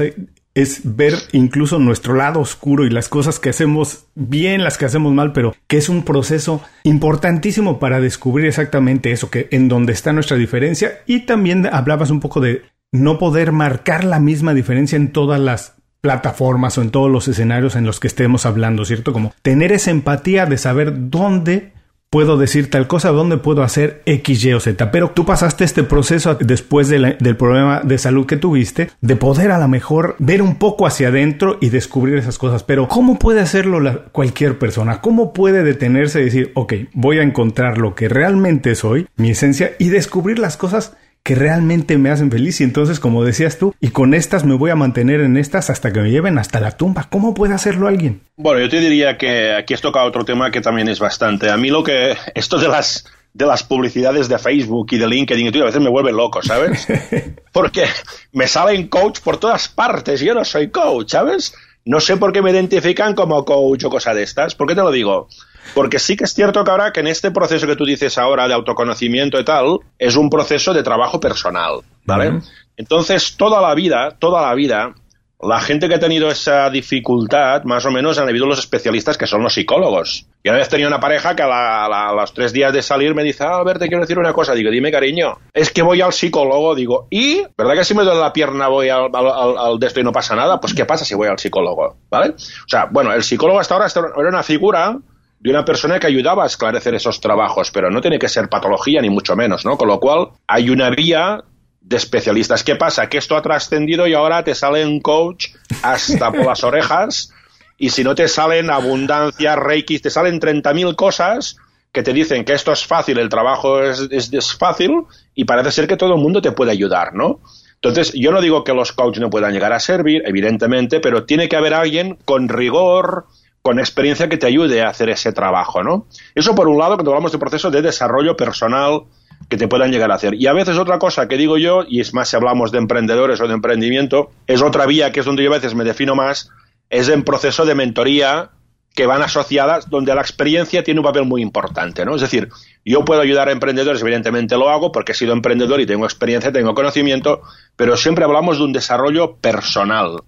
es 0.53 0.81
ver 0.83 1.15
incluso 1.31 1.79
nuestro 1.79 2.13
lado 2.13 2.39
oscuro 2.39 2.85
y 2.85 2.91
las 2.91 3.09
cosas 3.09 3.39
que 3.39 3.49
hacemos 3.49 4.05
bien, 4.13 4.63
las 4.63 4.77
que 4.77 4.85
hacemos 4.85 5.11
mal, 5.11 5.33
pero 5.33 5.55
que 5.65 5.77
es 5.77 5.89
un 5.89 6.05
proceso 6.05 6.61
importantísimo 6.83 7.79
para 7.79 7.99
descubrir 7.99 8.45
exactamente 8.45 9.11
eso, 9.11 9.31
que 9.31 9.47
en 9.49 9.69
donde 9.69 9.93
está 9.93 10.13
nuestra 10.13 10.37
diferencia. 10.37 10.99
Y 11.07 11.21
también 11.21 11.65
hablabas 11.65 12.11
un 12.11 12.19
poco 12.19 12.41
de 12.41 12.61
no 12.91 13.17
poder 13.17 13.53
marcar 13.53 14.03
la 14.03 14.19
misma 14.19 14.53
diferencia 14.53 14.97
en 14.97 15.11
todas 15.11 15.39
las 15.39 15.77
plataformas 16.07 16.77
o 16.77 16.81
en 16.81 16.89
todos 16.89 17.11
los 17.11 17.27
escenarios 17.27 17.75
en 17.75 17.85
los 17.85 17.99
que 17.99 18.07
estemos 18.07 18.45
hablando, 18.45 18.85
¿cierto? 18.85 19.11
Como 19.11 19.33
tener 19.41 19.73
esa 19.73 19.91
empatía 19.91 20.45
de 20.45 20.57
saber 20.57 21.09
dónde 21.09 21.73
puedo 22.09 22.37
decir 22.37 22.69
tal 22.69 22.87
cosa, 22.87 23.09
dónde 23.09 23.35
puedo 23.35 23.61
hacer 23.61 24.03
X, 24.05 24.45
Y 24.45 24.53
o 24.53 24.61
Z. 24.61 24.89
Pero 24.89 25.11
tú 25.11 25.25
pasaste 25.25 25.65
este 25.65 25.83
proceso 25.83 26.35
después 26.35 26.87
del 26.87 27.35
problema 27.35 27.81
de 27.83 27.97
salud 27.97 28.25
que 28.25 28.37
tuviste, 28.37 28.89
de 29.01 29.15
poder 29.17 29.51
a 29.51 29.59
lo 29.59 29.67
mejor 29.67 30.15
ver 30.17 30.41
un 30.41 30.55
poco 30.55 30.87
hacia 30.87 31.09
adentro 31.09 31.57
y 31.59 31.71
descubrir 31.71 32.15
esas 32.15 32.37
cosas. 32.37 32.63
Pero 32.63 32.87
¿cómo 32.87 33.19
puede 33.19 33.41
hacerlo 33.41 34.03
cualquier 34.13 34.57
persona? 34.57 35.01
¿Cómo 35.01 35.33
puede 35.33 35.63
detenerse 35.63 36.21
y 36.21 36.23
decir, 36.23 36.51
ok, 36.55 36.73
voy 36.93 37.19
a 37.19 37.23
encontrar 37.23 37.79
lo 37.79 37.95
que 37.95 38.07
realmente 38.07 38.75
soy, 38.75 39.07
mi 39.17 39.31
esencia, 39.31 39.71
y 39.77 39.89
descubrir 39.89 40.39
las 40.39 40.55
cosas 40.55 40.95
que 41.27 41.35
realmente 41.35 41.97
me 41.97 42.09
hacen 42.09 42.31
feliz 42.31 42.61
y 42.61 42.63
entonces 42.63 43.01
como 43.01 43.25
decías 43.25 43.57
tú, 43.57 43.75
y 43.81 43.89
con 43.89 44.13
estas 44.13 44.45
me 44.45 44.55
voy 44.55 44.71
a 44.71 44.77
mantener 44.77 45.19
en 45.19 45.35
estas 45.35 45.69
hasta 45.69 45.91
que 45.91 45.99
me 45.99 46.09
lleven 46.09 46.37
hasta 46.37 46.61
la 46.61 46.71
tumba. 46.71 47.07
¿Cómo 47.09 47.33
puede 47.33 47.53
hacerlo 47.53 47.89
alguien? 47.89 48.21
Bueno, 48.37 48.61
yo 48.61 48.69
te 48.69 48.79
diría 48.79 49.17
que 49.17 49.53
aquí 49.53 49.73
has 49.73 49.81
tocado 49.81 50.07
otro 50.07 50.23
tema 50.23 50.51
que 50.51 50.61
también 50.61 50.87
es 50.87 50.99
bastante. 50.99 51.49
A 51.49 51.57
mí 51.57 51.69
lo 51.69 51.83
que 51.83 52.15
esto 52.33 52.57
de 52.59 52.69
las 52.69 53.07
de 53.33 53.45
las 53.45 53.63
publicidades 53.63 54.29
de 54.29 54.39
Facebook 54.39 54.87
y 54.91 54.99
de 54.99 55.05
LinkedIn 55.05 55.53
y 55.53 55.59
a 55.59 55.65
veces 55.65 55.81
me 55.81 55.89
vuelve 55.89 56.13
loco, 56.13 56.41
¿sabes? 56.41 56.87
Porque 57.51 57.83
me 58.31 58.47
salen 58.47 58.87
coach 58.87 59.19
por 59.19 59.35
todas 59.35 59.67
partes, 59.67 60.21
yo 60.21 60.33
no 60.33 60.45
soy 60.45 60.69
coach, 60.69 61.11
¿sabes? 61.11 61.53
No 61.83 61.99
sé 61.99 62.15
por 62.15 62.31
qué 62.31 62.41
me 62.41 62.51
identifican 62.51 63.15
como 63.15 63.43
coach 63.43 63.83
o 63.83 63.89
cosa 63.89 64.13
de 64.13 64.23
estas. 64.23 64.55
¿Por 64.55 64.65
qué 64.65 64.75
te 64.75 64.81
lo 64.81 64.91
digo? 64.91 65.27
Porque 65.73 65.99
sí 65.99 66.15
que 66.15 66.23
es 66.23 66.33
cierto 66.33 66.63
que 66.63 66.71
ahora 66.71 66.91
que 66.91 67.01
en 67.01 67.07
este 67.07 67.31
proceso 67.31 67.67
que 67.67 67.75
tú 67.75 67.85
dices 67.85 68.17
ahora 68.17 68.47
de 68.47 68.53
autoconocimiento 68.53 69.39
y 69.39 69.45
tal, 69.45 69.79
es 69.97 70.15
un 70.15 70.29
proceso 70.29 70.73
de 70.73 70.83
trabajo 70.83 71.19
personal, 71.19 71.81
¿vale? 72.05 72.41
Entonces, 72.77 73.35
toda 73.37 73.61
la 73.61 73.73
vida, 73.73 74.15
toda 74.19 74.41
la 74.41 74.53
vida, 74.53 74.93
la 75.41 75.59
gente 75.59 75.87
que 75.87 75.95
ha 75.95 75.99
tenido 75.99 76.29
esa 76.29 76.69
dificultad, 76.69 77.63
más 77.63 77.85
o 77.85 77.91
menos 77.91 78.17
han 78.17 78.27
habido 78.27 78.47
los 78.47 78.57
especialistas 78.57 79.17
que 79.17 79.27
son 79.27 79.43
los 79.43 79.53
psicólogos. 79.53 80.25
Y 80.43 80.49
una 80.49 80.57
vez 80.57 80.69
tenía 80.69 80.87
una 80.87 80.99
pareja 80.99 81.35
que 81.35 81.43
a, 81.43 82.13
los 82.15 82.33
tres 82.33 82.53
días 82.53 82.73
de 82.73 82.81
salir 82.81 83.13
me 83.13 83.23
dice, 83.23 83.43
ah, 83.43 83.57
a 83.57 83.63
ver, 83.63 83.77
te 83.77 83.87
quiero 83.87 84.01
decir 84.01 84.17
una 84.17 84.33
cosa. 84.33 84.53
Digo, 84.53 84.71
dime, 84.71 84.91
cariño, 84.91 85.37
es 85.53 85.71
que 85.71 85.83
voy 85.83 86.01
al 86.01 86.13
psicólogo. 86.13 86.73
Digo, 86.73 87.07
¿y? 87.11 87.43
¿Verdad 87.55 87.73
que 87.75 87.83
si 87.83 87.93
me 87.93 88.03
duele 88.03 88.19
la 88.19 88.33
pierna 88.33 88.67
voy 88.67 88.89
al, 88.89 89.09
al, 89.13 89.77
de 89.79 89.87
esto 89.87 89.99
y 89.99 90.03
no 90.03 90.11
pasa 90.11 90.35
nada? 90.35 90.59
Pues, 90.59 90.73
¿qué 90.73 90.85
pasa 90.85 91.05
si 91.05 91.13
voy 91.13 91.27
al 91.27 91.37
psicólogo? 91.37 91.97
¿Vale? 92.09 92.29
O 92.31 92.69
sea, 92.69 92.87
bueno, 92.89 93.13
el 93.13 93.23
psicólogo 93.23 93.59
hasta 93.59 93.75
ahora 93.75 93.87
era 93.87 94.29
una 94.29 94.43
figura 94.43 94.97
de 95.39 95.49
una 95.49 95.63
persona 95.63 95.99
que 95.99 96.07
ayudaba 96.07 96.43
a 96.43 96.47
esclarecer 96.47 96.95
esos 96.95 97.21
trabajos, 97.21 97.71
pero 97.71 97.89
no 97.89 98.01
tiene 98.01 98.19
que 98.19 98.29
ser 98.29 98.49
patología 98.49 99.01
ni 99.01 99.09
mucho 99.09 99.35
menos, 99.35 99.65
¿no? 99.65 99.77
Con 99.77 99.87
lo 99.87 99.99
cual 99.99 100.29
hay 100.47 100.69
una 100.69 100.89
vía 100.89 101.43
de 101.81 101.97
especialistas. 101.97 102.63
¿Qué 102.63 102.75
pasa? 102.75 103.07
Que 103.07 103.17
esto 103.17 103.37
ha 103.37 103.41
trascendido 103.41 104.07
y 104.07 104.13
ahora 104.13 104.43
te 104.43 104.55
sale 104.55 104.85
un 104.85 104.99
coach 104.99 105.47
hasta 105.83 106.31
por 106.31 106.45
las 106.45 106.63
orejas 106.63 107.31
y 107.77 107.91
si 107.91 108.03
no 108.03 108.15
te 108.15 108.27
salen 108.27 108.69
abundancia, 108.69 109.55
reiki, 109.55 109.99
te 109.99 110.09
salen 110.09 110.39
30.000 110.39 110.95
cosas 110.95 111.57
que 111.91 112.03
te 112.03 112.13
dicen 112.13 112.43
que 112.43 112.53
esto 112.53 112.71
es 112.71 112.85
fácil, 112.85 113.17
el 113.17 113.29
trabajo 113.29 113.81
es, 113.81 114.09
es, 114.11 114.53
fácil 114.55 115.03
y 115.33 115.45
parece 115.45 115.71
ser 115.71 115.87
que 115.87 115.97
todo 115.97 116.15
el 116.15 116.21
mundo 116.21 116.41
te 116.41 116.51
puede 116.51 116.71
ayudar, 116.71 117.13
¿no? 117.13 117.39
Entonces, 117.75 118.11
yo 118.13 118.31
no 118.31 118.41
digo 118.41 118.63
que 118.63 118.73
los 118.73 118.91
coaches 118.91 119.21
no 119.21 119.29
puedan 119.29 119.53
llegar 119.53 119.71
a 119.71 119.79
servir, 119.79 120.23
evidentemente, 120.25 120.99
pero 120.99 121.25
tiene 121.25 121.47
que 121.47 121.55
haber 121.55 121.75
alguien 121.75 122.17
con 122.25 122.49
rigor, 122.49 123.27
con 123.67 123.79
experiencia 123.79 124.29
que 124.29 124.37
te 124.37 124.47
ayude 124.47 124.81
a 124.81 124.87
hacer 124.87 125.09
ese 125.09 125.33
trabajo, 125.33 125.83
¿no? 125.83 126.07
Eso 126.33 126.55
por 126.55 126.69
un 126.69 126.77
lado, 126.77 126.95
cuando 126.95 127.11
hablamos 127.11 127.33
de 127.33 127.37
proceso 127.37 127.69
de 127.69 127.81
desarrollo 127.81 128.37
personal 128.37 129.01
que 129.49 129.57
te 129.57 129.67
puedan 129.67 129.91
llegar 129.91 130.09
a 130.09 130.15
hacer. 130.15 130.35
Y 130.35 130.47
a 130.47 130.53
veces 130.53 130.77
otra 130.77 130.99
cosa 130.99 131.27
que 131.27 131.35
digo 131.35 131.57
yo, 131.57 131.83
y 131.85 131.99
es 131.99 132.13
más 132.13 132.29
si 132.29 132.37
hablamos 132.37 132.71
de 132.71 132.77
emprendedores 132.77 133.41
o 133.41 133.47
de 133.49 133.53
emprendimiento, 133.53 134.31
es 134.47 134.61
otra 134.61 134.85
vía 134.85 135.11
que 135.11 135.19
es 135.19 135.25
donde 135.25 135.43
yo 135.43 135.49
a 135.49 135.55
veces 135.55 135.75
me 135.75 135.83
defino 135.83 136.15
más, 136.15 136.49
es 136.89 137.09
en 137.09 137.23
proceso 137.23 137.65
de 137.65 137.75
mentoría 137.75 138.51
que 138.95 139.05
van 139.05 139.21
asociadas, 139.21 139.89
donde 139.89 140.15
la 140.15 140.21
experiencia 140.21 140.81
tiene 140.81 141.01
un 141.01 141.05
papel 141.05 141.25
muy 141.25 141.41
importante, 141.41 142.05
¿no? 142.05 142.15
Es 142.15 142.21
decir, 142.21 142.47
yo 142.85 143.03
puedo 143.03 143.19
ayudar 143.19 143.49
a 143.49 143.51
emprendedores, 143.51 144.01
evidentemente 144.01 144.55
lo 144.55 144.69
hago 144.69 144.93
porque 144.93 145.11
he 145.11 145.15
sido 145.15 145.33
emprendedor 145.33 145.81
y 145.81 145.85
tengo 145.85 146.05
experiencia, 146.05 146.53
tengo 146.53 146.73
conocimiento, 146.73 147.41
pero 147.75 147.97
siempre 147.97 148.23
hablamos 148.23 148.59
de 148.59 148.63
un 148.63 148.71
desarrollo 148.71 149.35
personal, 149.35 150.21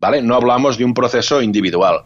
¿vale? 0.00 0.22
No 0.22 0.34
hablamos 0.34 0.78
de 0.78 0.86
un 0.86 0.94
proceso 0.94 1.42
individual 1.42 2.04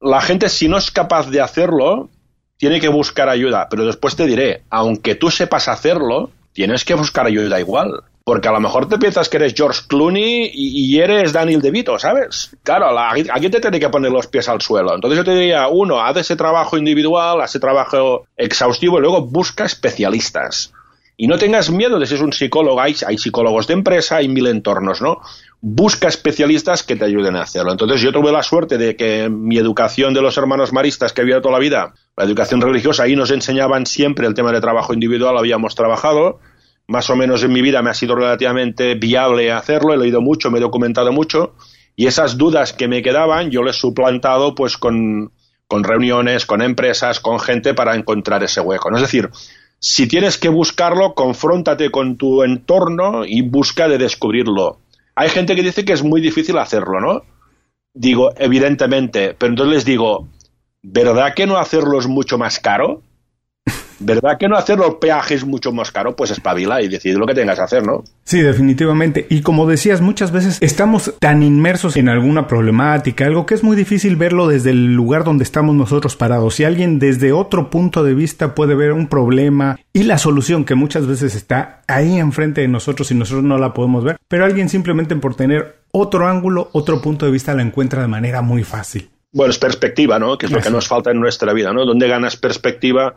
la 0.00 0.20
gente 0.20 0.48
si 0.48 0.68
no 0.68 0.78
es 0.78 0.90
capaz 0.90 1.30
de 1.30 1.40
hacerlo, 1.40 2.08
tiene 2.56 2.80
que 2.80 2.88
buscar 2.88 3.28
ayuda. 3.28 3.68
Pero 3.70 3.86
después 3.86 4.16
te 4.16 4.26
diré, 4.26 4.62
aunque 4.70 5.14
tú 5.14 5.30
sepas 5.30 5.68
hacerlo, 5.68 6.30
tienes 6.52 6.84
que 6.84 6.94
buscar 6.94 7.26
ayuda 7.26 7.60
igual. 7.60 8.02
Porque 8.24 8.48
a 8.48 8.52
lo 8.52 8.60
mejor 8.60 8.88
te 8.88 8.98
piensas 8.98 9.28
que 9.28 9.36
eres 9.36 9.54
George 9.54 9.82
Clooney 9.86 10.50
y, 10.52 10.98
eres 10.98 11.32
Daniel 11.32 11.62
DeVito, 11.62 11.96
¿sabes? 11.96 12.56
Claro, 12.64 12.98
aquí 12.98 13.48
te 13.48 13.60
tiene 13.60 13.78
que 13.78 13.88
poner 13.88 14.10
los 14.10 14.26
pies 14.26 14.48
al 14.48 14.60
suelo. 14.60 14.96
Entonces 14.96 15.16
yo 15.16 15.24
te 15.24 15.30
diría, 15.30 15.68
uno, 15.68 16.00
haz 16.00 16.16
ese 16.16 16.34
trabajo 16.34 16.76
individual, 16.76 17.40
haz 17.40 17.50
ese 17.50 17.60
trabajo 17.60 18.26
exhaustivo 18.36 18.98
y 18.98 19.02
luego 19.02 19.22
busca 19.22 19.64
especialistas. 19.64 20.72
Y 21.16 21.28
no 21.28 21.38
tengas 21.38 21.70
miedo 21.70 21.98
de 21.98 22.06
si 22.06 22.14
es 22.14 22.20
un 22.20 22.32
psicólogo. 22.32 22.80
Hay, 22.80 22.94
hay 23.06 23.16
psicólogos 23.16 23.66
de 23.66 23.74
empresa, 23.74 24.16
hay 24.16 24.28
mil 24.28 24.46
entornos, 24.46 25.00
¿no? 25.00 25.20
busca 25.60 26.06
especialistas 26.06 26.82
que 26.82 26.96
te 26.96 27.04
ayuden 27.04 27.34
a 27.34 27.42
hacerlo. 27.42 27.72
Entonces 27.72 28.00
yo 28.00 28.12
tuve 28.12 28.30
la 28.30 28.42
suerte 28.42 28.78
de 28.78 28.94
que 28.94 29.28
mi 29.28 29.58
educación 29.58 30.14
de 30.14 30.22
los 30.22 30.36
hermanos 30.36 30.72
maristas 30.72 31.12
que 31.12 31.22
había 31.22 31.40
toda 31.40 31.54
la 31.54 31.58
vida, 31.58 31.94
la 32.16 32.24
educación 32.24 32.60
religiosa, 32.60 33.04
ahí 33.04 33.16
nos 33.16 33.30
enseñaban 33.30 33.86
siempre 33.86 34.26
el 34.26 34.34
tema 34.34 34.52
de 34.52 34.60
trabajo 34.60 34.94
individual, 34.94 35.36
habíamos 35.36 35.74
trabajado. 35.74 36.38
Más 36.86 37.10
o 37.10 37.16
menos 37.16 37.42
en 37.42 37.52
mi 37.52 37.62
vida 37.62 37.82
me 37.82 37.90
ha 37.90 37.94
sido 37.94 38.14
relativamente 38.14 38.94
viable 38.94 39.50
hacerlo, 39.50 39.92
he 39.92 39.96
leído 39.96 40.20
mucho, 40.20 40.52
me 40.52 40.58
he 40.58 40.60
documentado 40.60 41.10
mucho 41.10 41.54
y 41.96 42.06
esas 42.06 42.36
dudas 42.36 42.72
que 42.72 42.86
me 42.86 43.02
quedaban 43.02 43.50
yo 43.50 43.62
les 43.62 43.76
he 43.76 43.80
suplantado 43.80 44.54
pues 44.54 44.76
con, 44.76 45.32
con 45.66 45.82
reuniones, 45.82 46.46
con 46.46 46.62
empresas, 46.62 47.18
con 47.18 47.40
gente 47.40 47.74
para 47.74 47.96
encontrar 47.96 48.44
ese 48.44 48.60
hueco. 48.60 48.94
Es 48.94 49.00
decir, 49.00 49.30
si 49.78 50.06
tienes 50.06 50.38
que 50.38 50.48
buscarlo, 50.48 51.14
confróntate 51.14 51.90
con 51.90 52.16
tu 52.16 52.42
entorno 52.42 53.24
y 53.24 53.42
busca 53.42 53.88
de 53.88 53.98
descubrirlo 53.98 54.80
hay 55.16 55.30
gente 55.30 55.56
que 55.56 55.62
dice 55.62 55.84
que 55.84 55.94
es 55.94 56.04
muy 56.04 56.20
difícil 56.20 56.58
hacerlo, 56.58 57.00
¿no? 57.00 57.22
Digo, 57.94 58.30
evidentemente, 58.36 59.34
pero 59.36 59.50
entonces 59.50 59.74
les 59.74 59.84
digo, 59.86 60.28
¿verdad 60.82 61.32
que 61.34 61.46
no 61.46 61.56
hacerlo 61.56 61.98
es 61.98 62.06
mucho 62.06 62.36
más 62.36 62.60
caro? 62.60 63.02
¿Verdad 63.98 64.36
que 64.38 64.48
no 64.48 64.56
hacer 64.56 64.78
los 64.78 64.96
peajes 64.96 65.44
mucho 65.44 65.72
más 65.72 65.90
caro? 65.90 66.14
Pues 66.14 66.30
espabila 66.30 66.82
y 66.82 66.88
decide 66.88 67.18
lo 67.18 67.26
que 67.26 67.34
tengas 67.34 67.58
que 67.58 67.64
hacer, 67.64 67.86
¿no? 67.86 68.04
Sí, 68.24 68.40
definitivamente. 68.40 69.26
Y 69.30 69.42
como 69.42 69.66
decías, 69.66 70.00
muchas 70.00 70.32
veces 70.32 70.58
estamos 70.60 71.14
tan 71.18 71.42
inmersos 71.42 71.96
en 71.96 72.08
alguna 72.08 72.46
problemática, 72.46 73.26
algo 73.26 73.46
que 73.46 73.54
es 73.54 73.62
muy 73.62 73.76
difícil 73.76 74.16
verlo 74.16 74.48
desde 74.48 74.70
el 74.70 74.94
lugar 74.94 75.24
donde 75.24 75.44
estamos 75.44 75.74
nosotros 75.74 76.16
parados. 76.16 76.54
Si 76.54 76.64
alguien 76.64 76.98
desde 76.98 77.32
otro 77.32 77.70
punto 77.70 78.04
de 78.04 78.14
vista 78.14 78.54
puede 78.54 78.74
ver 78.74 78.92
un 78.92 79.06
problema 79.06 79.78
y 79.92 80.02
la 80.02 80.18
solución 80.18 80.64
que 80.64 80.74
muchas 80.74 81.06
veces 81.06 81.34
está 81.34 81.82
ahí 81.86 82.18
enfrente 82.18 82.60
de 82.60 82.68
nosotros 82.68 83.10
y 83.10 83.14
nosotros 83.14 83.44
no 83.44 83.58
la 83.58 83.72
podemos 83.72 84.04
ver, 84.04 84.16
pero 84.28 84.44
alguien 84.44 84.68
simplemente 84.68 85.16
por 85.16 85.34
tener 85.34 85.76
otro 85.92 86.26
ángulo, 86.28 86.68
otro 86.72 87.00
punto 87.00 87.24
de 87.24 87.32
vista 87.32 87.54
la 87.54 87.62
encuentra 87.62 88.02
de 88.02 88.08
manera 88.08 88.42
muy 88.42 88.64
fácil. 88.64 89.08
Bueno, 89.32 89.50
es 89.50 89.58
perspectiva, 89.58 90.18
¿no? 90.18 90.38
Que 90.38 90.46
es 90.46 90.52
lo 90.52 90.60
que 90.60 90.70
nos 90.70 90.88
falta 90.88 91.10
en 91.10 91.20
nuestra 91.20 91.52
vida, 91.52 91.72
¿no? 91.72 91.84
¿Dónde 91.84 92.08
ganas 92.08 92.36
perspectiva? 92.36 93.16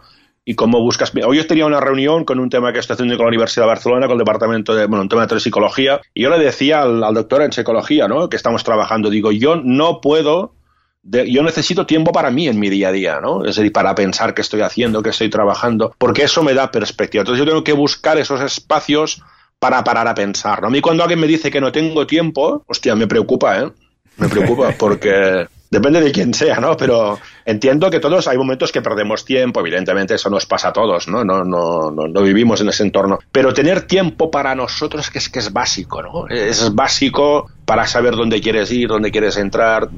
Y 0.49 0.55
cómo 0.55 0.81
buscas. 0.81 1.13
Hoy 1.23 1.37
yo 1.37 1.45
tenía 1.45 1.67
una 1.67 1.79
reunión 1.79 2.25
con 2.25 2.39
un 2.39 2.49
tema 2.49 2.73
que 2.73 2.79
estoy 2.79 2.95
haciendo 2.95 3.15
con 3.17 3.25
la 3.25 3.29
Universidad 3.29 3.65
de 3.65 3.67
Barcelona, 3.67 4.07
con 4.07 4.13
el 4.13 4.25
departamento 4.25 4.73
de, 4.73 4.87
bueno, 4.87 5.03
un 5.03 5.07
tema 5.07 5.27
de 5.27 5.39
psicología, 5.39 6.01
y 6.11 6.23
yo 6.23 6.31
le 6.31 6.43
decía 6.43 6.81
al, 6.81 7.13
doctor 7.13 7.43
en 7.43 7.51
psicología, 7.51 8.07
¿no? 8.07 8.29
Que 8.29 8.35
estamos 8.35 8.63
trabajando, 8.63 9.11
digo, 9.11 9.31
yo 9.31 9.57
no 9.57 10.01
puedo, 10.01 10.55
yo 11.03 11.43
necesito 11.43 11.85
tiempo 11.85 12.11
para 12.11 12.31
mí 12.31 12.47
en 12.47 12.59
mi 12.59 12.71
día 12.71 12.87
a 12.87 12.91
día, 12.91 13.19
¿no? 13.21 13.45
Es 13.45 13.57
decir, 13.57 13.71
para 13.71 13.93
pensar 13.93 14.33
qué 14.33 14.41
estoy 14.41 14.61
haciendo, 14.61 15.03
qué 15.03 15.11
estoy 15.11 15.29
trabajando, 15.29 15.93
porque 15.99 16.23
eso 16.23 16.41
me 16.41 16.55
da 16.55 16.71
perspectiva. 16.71 17.21
Entonces 17.21 17.45
yo 17.45 17.47
tengo 17.47 17.63
que 17.63 17.73
buscar 17.73 18.17
esos 18.17 18.41
espacios 18.41 19.21
para 19.59 19.83
parar 19.83 20.07
a 20.07 20.15
pensar, 20.15 20.63
¿no? 20.63 20.69
A 20.69 20.71
mí 20.71 20.81
cuando 20.81 21.03
alguien 21.03 21.19
me 21.19 21.27
dice 21.27 21.51
que 21.51 21.61
no 21.61 21.71
tengo 21.71 22.07
tiempo, 22.07 22.63
hostia, 22.65 22.95
me 22.95 23.05
preocupa, 23.05 23.59
¿eh? 23.59 23.71
Me 24.17 24.27
preocupa 24.27 24.71
porque 24.79 25.45
Depende 25.71 26.01
de 26.01 26.11
quién 26.11 26.33
sea, 26.33 26.59
¿no? 26.59 26.75
Pero 26.75 27.19
entiendo 27.49 27.89
que 27.89 27.99
todos 27.99 28.27
hay 28.27 28.37
momentos 28.37 28.71
que 28.71 28.81
perdemos 28.81 29.25
tiempo, 29.25 29.59
evidentemente 29.59 30.15
eso 30.15 30.29
nos 30.29 30.45
pasa 30.45 30.69
a 30.69 30.73
todos, 30.73 31.07
¿no? 31.07 31.23
No, 31.23 31.43
no, 31.43 31.91
no, 31.91 32.07
no 32.07 32.21
vivimos 32.21 32.61
en 32.61 32.69
ese 32.69 32.83
entorno. 32.83 33.19
Pero 33.31 33.53
tener 33.53 33.83
tiempo 33.83 34.31
para 34.31 34.55
nosotros 34.55 35.09
que 35.09 35.17
es 35.17 35.29
que 35.29 35.39
es 35.39 35.51
básico, 35.51 36.01
¿no? 36.01 36.27
Es 36.27 36.73
básico 36.73 37.49
para 37.65 37.87
saber 37.87 38.15
dónde 38.15 38.41
quieres 38.41 38.71
ir, 38.71 38.89
dónde 38.89 39.11
quieres 39.11 39.37
entrar. 39.37 39.89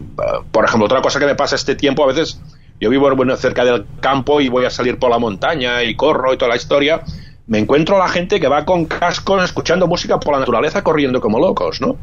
Por 0.52 0.66
ejemplo, 0.66 0.86
otra 0.86 1.02
cosa 1.02 1.20
que 1.20 1.26
me 1.26 1.36
pasa 1.36 1.56
este 1.56 1.76
tiempo, 1.76 2.04
a 2.04 2.08
veces 2.08 2.40
yo 2.80 2.90
vivo 2.90 3.14
bueno, 3.16 3.36
cerca 3.36 3.64
del 3.64 3.86
campo 4.00 4.42
y 4.42 4.50
voy 4.50 4.66
a 4.66 4.70
salir 4.70 4.98
por 4.98 5.12
la 5.12 5.20
montaña 5.20 5.84
y 5.84 5.96
corro 5.96 6.34
y 6.34 6.38
toda 6.38 6.50
la 6.50 6.56
historia 6.56 7.04
me 7.48 7.60
encuentro 7.60 7.98
a 7.98 8.00
la 8.00 8.08
gente 8.08 8.40
que 8.40 8.48
va 8.48 8.64
con 8.64 8.86
cascos 8.86 9.44
escuchando 9.44 9.86
música 9.86 10.20
por 10.20 10.34
la 10.34 10.40
naturaleza 10.40 10.84
corriendo 10.84 11.20
como 11.20 11.38
locos, 11.38 11.82
¿no? 11.82 11.98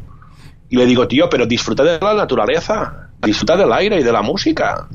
Y 0.69 0.77
le 0.77 0.85
digo, 0.85 1.07
tío, 1.07 1.27
pero 1.27 1.47
disfruta 1.47 1.83
de 1.83 1.97
la 1.99 2.13
naturaleza, 2.13 3.09
disfruta 3.19 3.57
del 3.57 3.73
aire 3.73 3.99
y 3.99 4.03
de 4.03 4.11
la 4.11 4.21
música. 4.21 4.87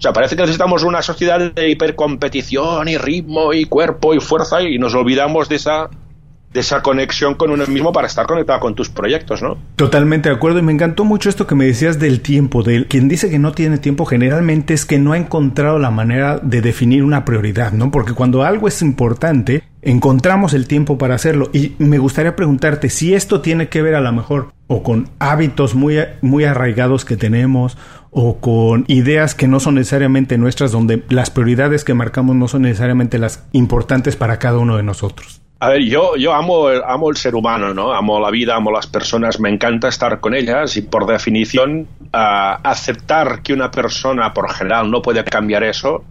O 0.00 0.02
sea, 0.02 0.14
parece 0.14 0.34
que 0.34 0.40
necesitamos 0.40 0.82
una 0.82 1.02
sociedad 1.02 1.52
de 1.52 1.68
hipercompetición 1.68 2.88
y 2.88 2.96
ritmo 2.96 3.52
y 3.52 3.66
cuerpo 3.66 4.14
y 4.14 4.20
fuerza 4.20 4.62
y 4.62 4.78
nos 4.78 4.94
olvidamos 4.94 5.50
de 5.50 5.56
esa 5.56 5.90
de 6.54 6.60
esa 6.60 6.82
conexión 6.82 7.34
con 7.34 7.50
uno 7.50 7.66
mismo 7.66 7.92
para 7.92 8.06
estar 8.06 8.26
conectado 8.26 8.58
con 8.60 8.74
tus 8.74 8.88
proyectos, 8.88 9.42
¿no? 9.42 9.58
Totalmente 9.76 10.30
de 10.30 10.34
acuerdo 10.34 10.58
y 10.58 10.62
me 10.62 10.72
encantó 10.72 11.04
mucho 11.04 11.28
esto 11.28 11.46
que 11.46 11.54
me 11.54 11.66
decías 11.66 12.00
del 12.00 12.22
tiempo, 12.22 12.62
de 12.62 12.86
quien 12.86 13.08
dice 13.08 13.30
que 13.30 13.38
no 13.38 13.52
tiene 13.52 13.76
tiempo 13.76 14.06
generalmente 14.06 14.74
es 14.74 14.86
que 14.86 14.98
no 14.98 15.12
ha 15.12 15.18
encontrado 15.18 15.78
la 15.78 15.90
manera 15.90 16.38
de 16.38 16.62
definir 16.62 17.04
una 17.04 17.26
prioridad, 17.26 17.72
¿no? 17.72 17.90
Porque 17.90 18.14
cuando 18.14 18.42
algo 18.42 18.68
es 18.68 18.82
importante, 18.82 19.62
encontramos 19.82 20.54
el 20.54 20.66
tiempo 20.66 20.98
para 20.98 21.14
hacerlo 21.14 21.50
y 21.52 21.74
me 21.78 21.98
gustaría 21.98 22.36
preguntarte 22.36 22.88
si 22.90 23.14
esto 23.14 23.42
tiene 23.42 23.68
que 23.68 23.82
ver 23.82 23.94
a 23.94 24.00
lo 24.00 24.12
mejor 24.12 24.48
o 24.66 24.82
con 24.82 25.08
hábitos 25.18 25.74
muy, 25.74 25.98
muy 26.20 26.44
arraigados 26.44 27.04
que 27.04 27.16
tenemos 27.16 27.76
o 28.10 28.38
con 28.38 28.84
ideas 28.88 29.34
que 29.34 29.46
no 29.46 29.60
son 29.60 29.76
necesariamente 29.76 30.36
nuestras, 30.36 30.72
donde 30.72 31.04
las 31.08 31.30
prioridades 31.30 31.84
que 31.84 31.94
marcamos 31.94 32.36
no 32.36 32.48
son 32.48 32.62
necesariamente 32.62 33.18
las 33.18 33.46
importantes 33.52 34.16
para 34.16 34.38
cada 34.38 34.58
uno 34.58 34.76
de 34.76 34.82
nosotros. 34.82 35.40
A 35.62 35.68
ver, 35.68 35.82
yo, 35.82 36.16
yo 36.16 36.32
amo, 36.32 36.68
amo 36.68 37.10
el 37.10 37.16
ser 37.16 37.34
humano, 37.34 37.74
¿no? 37.74 37.92
Amo 37.92 38.18
la 38.18 38.30
vida, 38.30 38.56
amo 38.56 38.72
las 38.72 38.86
personas, 38.86 39.38
me 39.38 39.50
encanta 39.50 39.88
estar 39.88 40.18
con 40.18 40.34
ellas 40.34 40.76
y 40.78 40.82
por 40.82 41.06
definición 41.06 41.86
aceptar 42.12 43.42
que 43.42 43.52
una 43.52 43.70
persona 43.70 44.32
por 44.32 44.50
general 44.52 44.90
no 44.90 45.02
puede 45.02 45.22
cambiar 45.22 45.62
eso 45.62 46.02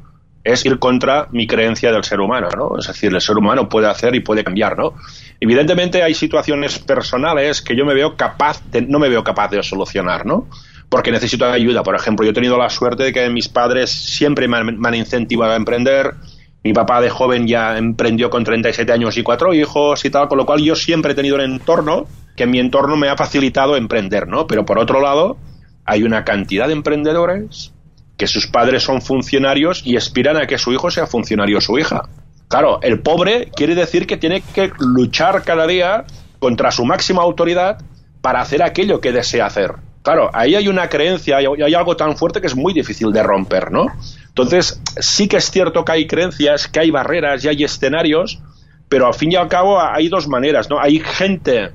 es 0.43 0.65
ir 0.65 0.79
contra 0.79 1.27
mi 1.31 1.47
creencia 1.47 1.91
del 1.91 2.03
ser 2.03 2.19
humano, 2.21 2.47
¿no? 2.55 2.77
Es 2.77 2.87
decir, 2.87 3.13
el 3.13 3.21
ser 3.21 3.37
humano 3.37 3.67
puede 3.67 3.87
hacer 3.87 4.15
y 4.15 4.21
puede 4.21 4.43
cambiar, 4.43 4.77
¿no? 4.77 4.93
Evidentemente 5.39 6.01
hay 6.03 6.13
situaciones 6.13 6.79
personales 6.79 7.61
que 7.61 7.75
yo 7.75 7.85
me 7.85 7.93
veo 7.93 8.15
capaz 8.15 8.61
de, 8.71 8.83
no 8.83 8.99
me 8.99 9.09
veo 9.09 9.23
capaz 9.23 9.49
de 9.49 9.61
solucionar, 9.63 10.25
¿no? 10.25 10.47
Porque 10.89 11.11
necesito 11.11 11.45
ayuda. 11.45 11.83
Por 11.83 11.95
ejemplo, 11.95 12.25
yo 12.25 12.31
he 12.31 12.33
tenido 12.33 12.57
la 12.57 12.69
suerte 12.69 13.03
de 13.03 13.13
que 13.13 13.29
mis 13.29 13.47
padres 13.47 13.91
siempre 13.91 14.47
me 14.47 14.57
han, 14.57 14.95
incentivado 14.95 15.53
a 15.53 15.55
emprender, 15.55 16.15
mi 16.63 16.73
papá 16.73 16.99
de 16.99 17.09
joven 17.09 17.47
ya 17.47 17.77
emprendió 17.77 18.29
con 18.29 18.43
37 18.43 18.91
años 18.91 19.17
y 19.17 19.23
cuatro 19.23 19.53
hijos 19.53 20.03
y 20.03 20.09
tal, 20.09 20.27
con 20.27 20.37
lo 20.37 20.45
cual 20.45 20.61
yo 20.61 20.75
siempre 20.75 21.13
he 21.13 21.15
tenido 21.15 21.35
un 21.35 21.41
entorno 21.41 22.07
que 22.35 22.43
en 22.43 22.51
mi 22.51 22.59
entorno 22.59 22.97
me 22.97 23.07
ha 23.07 23.15
facilitado 23.15 23.77
emprender, 23.77 24.27
¿no? 24.27 24.47
Pero 24.47 24.65
por 24.65 24.79
otro 24.79 25.01
lado, 25.01 25.37
hay 25.85 26.03
una 26.03 26.23
cantidad 26.25 26.67
de 26.67 26.73
emprendedores 26.73 27.73
que 28.17 28.27
sus 28.27 28.47
padres 28.47 28.83
son 28.83 29.01
funcionarios 29.01 29.81
y 29.85 29.95
aspiran 29.95 30.37
a 30.37 30.45
que 30.45 30.57
su 30.57 30.73
hijo 30.73 30.91
sea 30.91 31.07
funcionario 31.07 31.59
o 31.59 31.61
su 31.61 31.79
hija. 31.79 32.09
Claro, 32.49 32.79
el 32.81 32.99
pobre 32.99 33.49
quiere 33.55 33.75
decir 33.75 34.05
que 34.05 34.17
tiene 34.17 34.41
que 34.41 34.71
luchar 34.79 35.43
cada 35.43 35.65
día 35.67 36.05
contra 36.39 36.71
su 36.71 36.83
máxima 36.83 37.21
autoridad 37.21 37.77
para 38.21 38.41
hacer 38.41 38.63
aquello 38.63 38.99
que 38.99 39.11
desea 39.11 39.45
hacer. 39.45 39.75
Claro, 40.01 40.29
ahí 40.33 40.55
hay 40.55 40.67
una 40.67 40.87
creencia, 40.87 41.37
hay 41.37 41.73
algo 41.73 41.95
tan 41.97 42.15
fuerte 42.15 42.39
que 42.39 42.47
es 42.47 42.55
muy 42.55 42.73
difícil 42.73 43.11
de 43.11 43.21
romper, 43.21 43.71
¿no? 43.71 43.87
Entonces, 44.29 44.81
sí 44.97 45.27
que 45.27 45.37
es 45.37 45.51
cierto 45.51 45.83
que 45.83 45.91
hay 45.91 46.07
creencias, 46.07 46.67
que 46.67 46.79
hay 46.79 46.89
barreras 46.89 47.43
y 47.43 47.49
hay 47.49 47.63
escenarios, 47.63 48.41
pero 48.87 49.07
al 49.07 49.13
fin 49.13 49.33
y 49.33 49.35
al 49.35 49.49
cabo 49.49 49.81
hay 49.81 50.07
dos 50.07 50.27
maneras, 50.27 50.69
¿no? 50.69 50.79
Hay 50.79 50.99
gente 50.99 51.71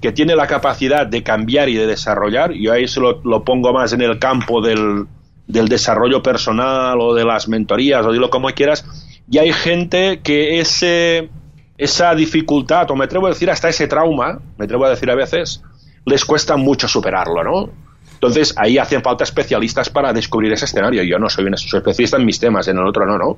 que 0.00 0.12
tiene 0.12 0.36
la 0.36 0.46
capacidad 0.46 1.06
de 1.06 1.22
cambiar 1.22 1.68
y 1.68 1.74
de 1.74 1.86
desarrollar, 1.86 2.52
y 2.52 2.68
ahí 2.68 2.86
se 2.86 3.00
lo, 3.00 3.44
pongo 3.44 3.72
más 3.72 3.92
en 3.92 4.02
el 4.02 4.18
campo 4.20 4.60
del, 4.60 5.06
del, 5.48 5.68
desarrollo 5.68 6.22
personal 6.22 7.00
o 7.00 7.14
de 7.14 7.24
las 7.24 7.48
mentorías, 7.48 8.06
o 8.06 8.12
dilo 8.12 8.30
como 8.30 8.48
quieras, 8.50 8.84
y 9.28 9.38
hay 9.38 9.52
gente 9.52 10.20
que 10.22 10.60
ese, 10.60 11.30
esa 11.78 12.14
dificultad, 12.14 12.90
o 12.90 12.96
me 12.96 13.06
atrevo 13.06 13.26
a 13.26 13.30
decir 13.30 13.50
hasta 13.50 13.68
ese 13.68 13.88
trauma, 13.88 14.38
me 14.56 14.66
atrevo 14.66 14.84
a 14.84 14.90
decir 14.90 15.10
a 15.10 15.14
veces, 15.16 15.62
les 16.06 16.24
cuesta 16.24 16.56
mucho 16.56 16.88
superarlo, 16.88 17.44
¿no? 17.44 17.70
Entonces 18.14 18.54
ahí 18.56 18.78
hacen 18.78 19.02
falta 19.02 19.24
especialistas 19.24 19.90
para 19.90 20.12
descubrir 20.12 20.52
ese 20.52 20.64
escenario. 20.64 21.02
Yo 21.02 21.18
no 21.18 21.28
soy 21.28 21.44
un 21.44 21.54
especialista 21.54 22.16
en 22.16 22.24
mis 22.24 22.40
temas, 22.40 22.66
en 22.68 22.78
el 22.78 22.86
otro 22.86 23.04
no, 23.04 23.18
¿no? 23.18 23.36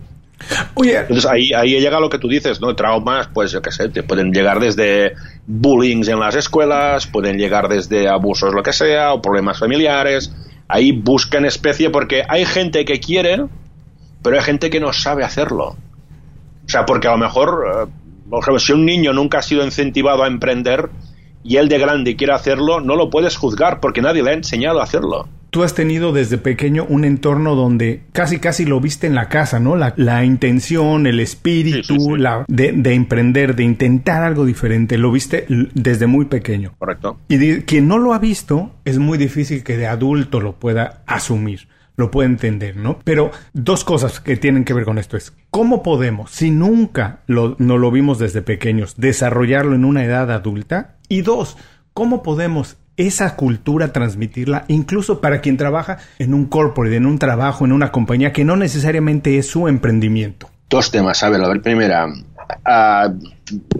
Entonces 1.00 1.26
ahí, 1.26 1.52
ahí 1.52 1.80
llega 1.80 1.98
lo 1.98 2.08
que 2.08 2.18
tú 2.18 2.28
dices, 2.28 2.60
¿no? 2.60 2.76
Traumas, 2.76 3.28
pues 3.34 3.50
yo 3.50 3.60
qué 3.60 3.72
sé, 3.72 3.88
te 3.88 4.04
pueden 4.04 4.32
llegar 4.32 4.60
desde 4.60 5.14
bullying 5.46 6.04
en 6.06 6.20
las 6.20 6.36
escuelas, 6.36 7.08
pueden 7.08 7.38
llegar 7.38 7.68
desde 7.68 8.08
abusos, 8.08 8.54
lo 8.54 8.62
que 8.62 8.72
sea, 8.72 9.14
o 9.14 9.20
problemas 9.20 9.58
familiares. 9.58 10.32
Ahí 10.68 10.92
buscan 10.92 11.44
especie 11.44 11.90
porque 11.90 12.22
hay 12.28 12.44
gente 12.44 12.84
que 12.84 13.00
quiere, 13.00 13.46
pero 14.22 14.36
hay 14.36 14.42
gente 14.42 14.70
que 14.70 14.78
no 14.78 14.92
sabe 14.92 15.24
hacerlo. 15.24 15.70
O 15.70 16.68
sea, 16.68 16.86
porque 16.86 17.08
a 17.08 17.12
lo 17.12 17.18
mejor, 17.18 17.90
eh, 18.30 18.58
si 18.58 18.72
un 18.72 18.84
niño 18.84 19.12
nunca 19.12 19.38
ha 19.38 19.42
sido 19.42 19.64
incentivado 19.64 20.22
a 20.22 20.28
emprender, 20.28 20.90
y 21.42 21.56
él 21.56 21.68
de 21.68 21.78
grande 21.78 22.16
quiere 22.16 22.32
hacerlo, 22.32 22.80
no 22.80 22.96
lo 22.96 23.10
puedes 23.10 23.36
juzgar 23.36 23.80
porque 23.80 24.02
nadie 24.02 24.22
le 24.22 24.30
ha 24.30 24.34
enseñado 24.34 24.80
a 24.80 24.84
hacerlo. 24.84 25.28
Tú 25.50 25.62
has 25.62 25.74
tenido 25.74 26.12
desde 26.12 26.36
pequeño 26.36 26.84
un 26.90 27.06
entorno 27.06 27.54
donde 27.54 28.02
casi 28.12 28.38
casi 28.38 28.66
lo 28.66 28.80
viste 28.80 29.06
en 29.06 29.14
la 29.14 29.30
casa, 29.30 29.58
¿no? 29.58 29.76
La, 29.76 30.24
intención, 30.24 31.06
el 31.06 31.20
espíritu 31.20 32.16
La, 32.16 32.44
de, 32.48 32.72
de, 32.72 32.92
emprender, 32.92 33.56
de 33.56 33.64
intentar 33.64 34.22
algo 34.22 34.44
diferente, 34.44 34.98
lo 34.98 35.10
viste 35.10 35.46
desde 35.48 36.06
muy 36.06 36.26
pequeño. 36.26 36.74
Correcto. 36.78 37.18
Y 37.28 37.60
quien 37.62 37.88
no 37.88 37.96
lo 37.96 38.12
ha 38.12 38.18
visto, 38.18 38.72
es 38.84 38.98
muy 38.98 39.16
difícil 39.16 39.64
que 39.64 39.78
de 39.78 39.86
adulto 39.86 40.40
lo 40.40 40.52
pueda 40.56 41.02
asumir 41.06 41.66
lo 41.98 42.10
puede 42.12 42.28
entender, 42.28 42.76
¿no? 42.76 43.00
Pero 43.04 43.32
dos 43.52 43.84
cosas 43.84 44.20
que 44.20 44.36
tienen 44.36 44.64
que 44.64 44.72
ver 44.72 44.84
con 44.84 44.98
esto 44.98 45.16
es, 45.16 45.34
¿cómo 45.50 45.82
podemos, 45.82 46.30
si 46.30 46.52
nunca 46.52 47.20
lo, 47.26 47.56
no 47.58 47.76
lo 47.76 47.90
vimos 47.90 48.20
desde 48.20 48.40
pequeños, 48.40 48.94
desarrollarlo 48.96 49.74
en 49.74 49.84
una 49.84 50.04
edad 50.04 50.30
adulta? 50.30 50.96
Y 51.08 51.22
dos, 51.22 51.56
¿cómo 51.92 52.22
podemos 52.22 52.76
esa 52.96 53.34
cultura 53.34 53.92
transmitirla 53.92 54.64
incluso 54.68 55.20
para 55.20 55.40
quien 55.40 55.56
trabaja 55.56 55.98
en 56.20 56.34
un 56.34 56.46
corporate, 56.46 56.96
en 56.96 57.06
un 57.06 57.18
trabajo, 57.18 57.64
en 57.64 57.72
una 57.72 57.90
compañía 57.90 58.32
que 58.32 58.44
no 58.44 58.56
necesariamente 58.56 59.36
es 59.36 59.48
su 59.48 59.66
emprendimiento? 59.66 60.48
Dos 60.70 60.92
temas, 60.92 61.22
a 61.24 61.30
ver, 61.30 61.42
a 61.42 61.48
ver, 61.48 61.62
primera, 61.62 62.06
uh, 62.48 63.14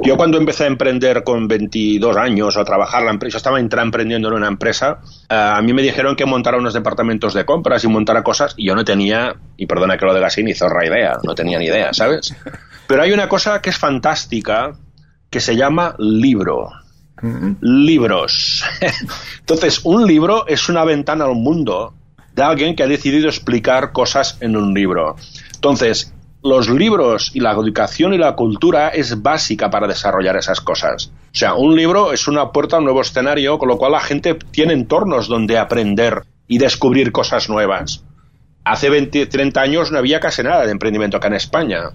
yo 0.03 0.17
cuando 0.17 0.39
empecé 0.39 0.65
a 0.65 0.67
emprender 0.69 1.25
con 1.25 1.49
22 1.49 2.17
años 2.17 2.57
o 2.57 2.61
a 2.61 2.65
trabajar 2.65 3.03
la 3.03 3.11
empresa, 3.11 3.37
estaba 3.37 3.61
emprendiendo 3.61 4.29
en 4.29 4.35
una 4.35 4.49
empresa, 4.49 5.01
eh, 5.29 5.35
a 5.35 5.61
mí 5.63 5.73
me 5.73 5.83
dijeron 5.83 6.17
que 6.17 6.25
montara 6.25 6.59
unos 6.59 6.75
departamentos 6.75 7.35
de 7.35 7.45
compras 7.45 7.85
y 7.85 7.89
montara 7.89 8.23
cosas 8.23 8.55
y 8.57 8.67
yo 8.67 8.75
no 8.75 8.85
tenía, 8.85 9.37
y 9.57 9.67
perdona 9.67 9.97
que 9.97 10.07
lo 10.07 10.15
diga 10.15 10.29
así, 10.29 10.43
ni 10.43 10.55
zorra 10.55 10.87
idea, 10.87 11.19
no 11.23 11.35
tenía 11.35 11.59
ni 11.59 11.67
idea, 11.67 11.93
¿sabes? 11.93 12.35
Pero 12.87 13.03
hay 13.03 13.13
una 13.13 13.29
cosa 13.29 13.61
que 13.61 13.71
es 13.71 13.77
fantástica 13.77 14.73
que 15.31 15.41
se 15.41 15.57
llama 15.57 15.95
libro. 15.99 16.71
Libros. 17.61 18.65
Entonces, 19.41 19.81
un 19.85 20.07
libro 20.07 20.47
es 20.47 20.69
una 20.69 20.85
ventana 20.85 21.25
al 21.25 21.35
mundo 21.35 21.95
de 22.33 22.43
alguien 22.45 22.77
que 22.77 22.85
ha 22.85 22.87
decidido 22.87 23.29
explicar 23.29 23.93
cosas 23.93 24.39
en 24.41 24.57
un 24.57 24.73
libro. 24.73 25.17
Entonces, 25.55 26.15
los 26.43 26.69
libros 26.69 27.31
y 27.35 27.41
la 27.41 27.53
educación 27.53 28.15
y 28.15 28.19
la 28.19 28.37
cultura 28.37 28.89
es 28.89 29.23
básica 29.23 29.71
para 29.71 29.89
desarrollar 29.89 30.37
esas 30.37 30.61
cosas. 30.61 31.11
O 31.33 31.37
sea, 31.39 31.55
un 31.55 31.75
libro 31.75 32.13
es 32.13 32.29
una 32.29 32.53
puerta 32.53 32.77
a 32.77 32.79
un 32.79 32.85
nuevo 32.85 33.01
escenario, 33.01 33.59
con 33.59 33.69
lo 33.69 33.77
cual 33.77 33.93
la 33.93 34.01
gente 34.01 34.35
tiene 34.35 34.73
entornos 34.73 35.29
donde 35.29 35.59
aprender 35.59 36.23
y 36.47 36.59
descubrir 36.59 37.13
cosas 37.13 37.49
nuevas. 37.49 38.05
Hace 38.65 38.91
20, 38.91 39.27
30 39.27 39.61
años 39.61 39.93
no 39.93 39.99
había 39.99 40.21
casi 40.21 40.43
nada 40.43 40.65
de 40.65 40.73
emprendimiento 40.73 41.17
acá 41.17 41.29
en 41.29 41.35
España. 41.35 41.91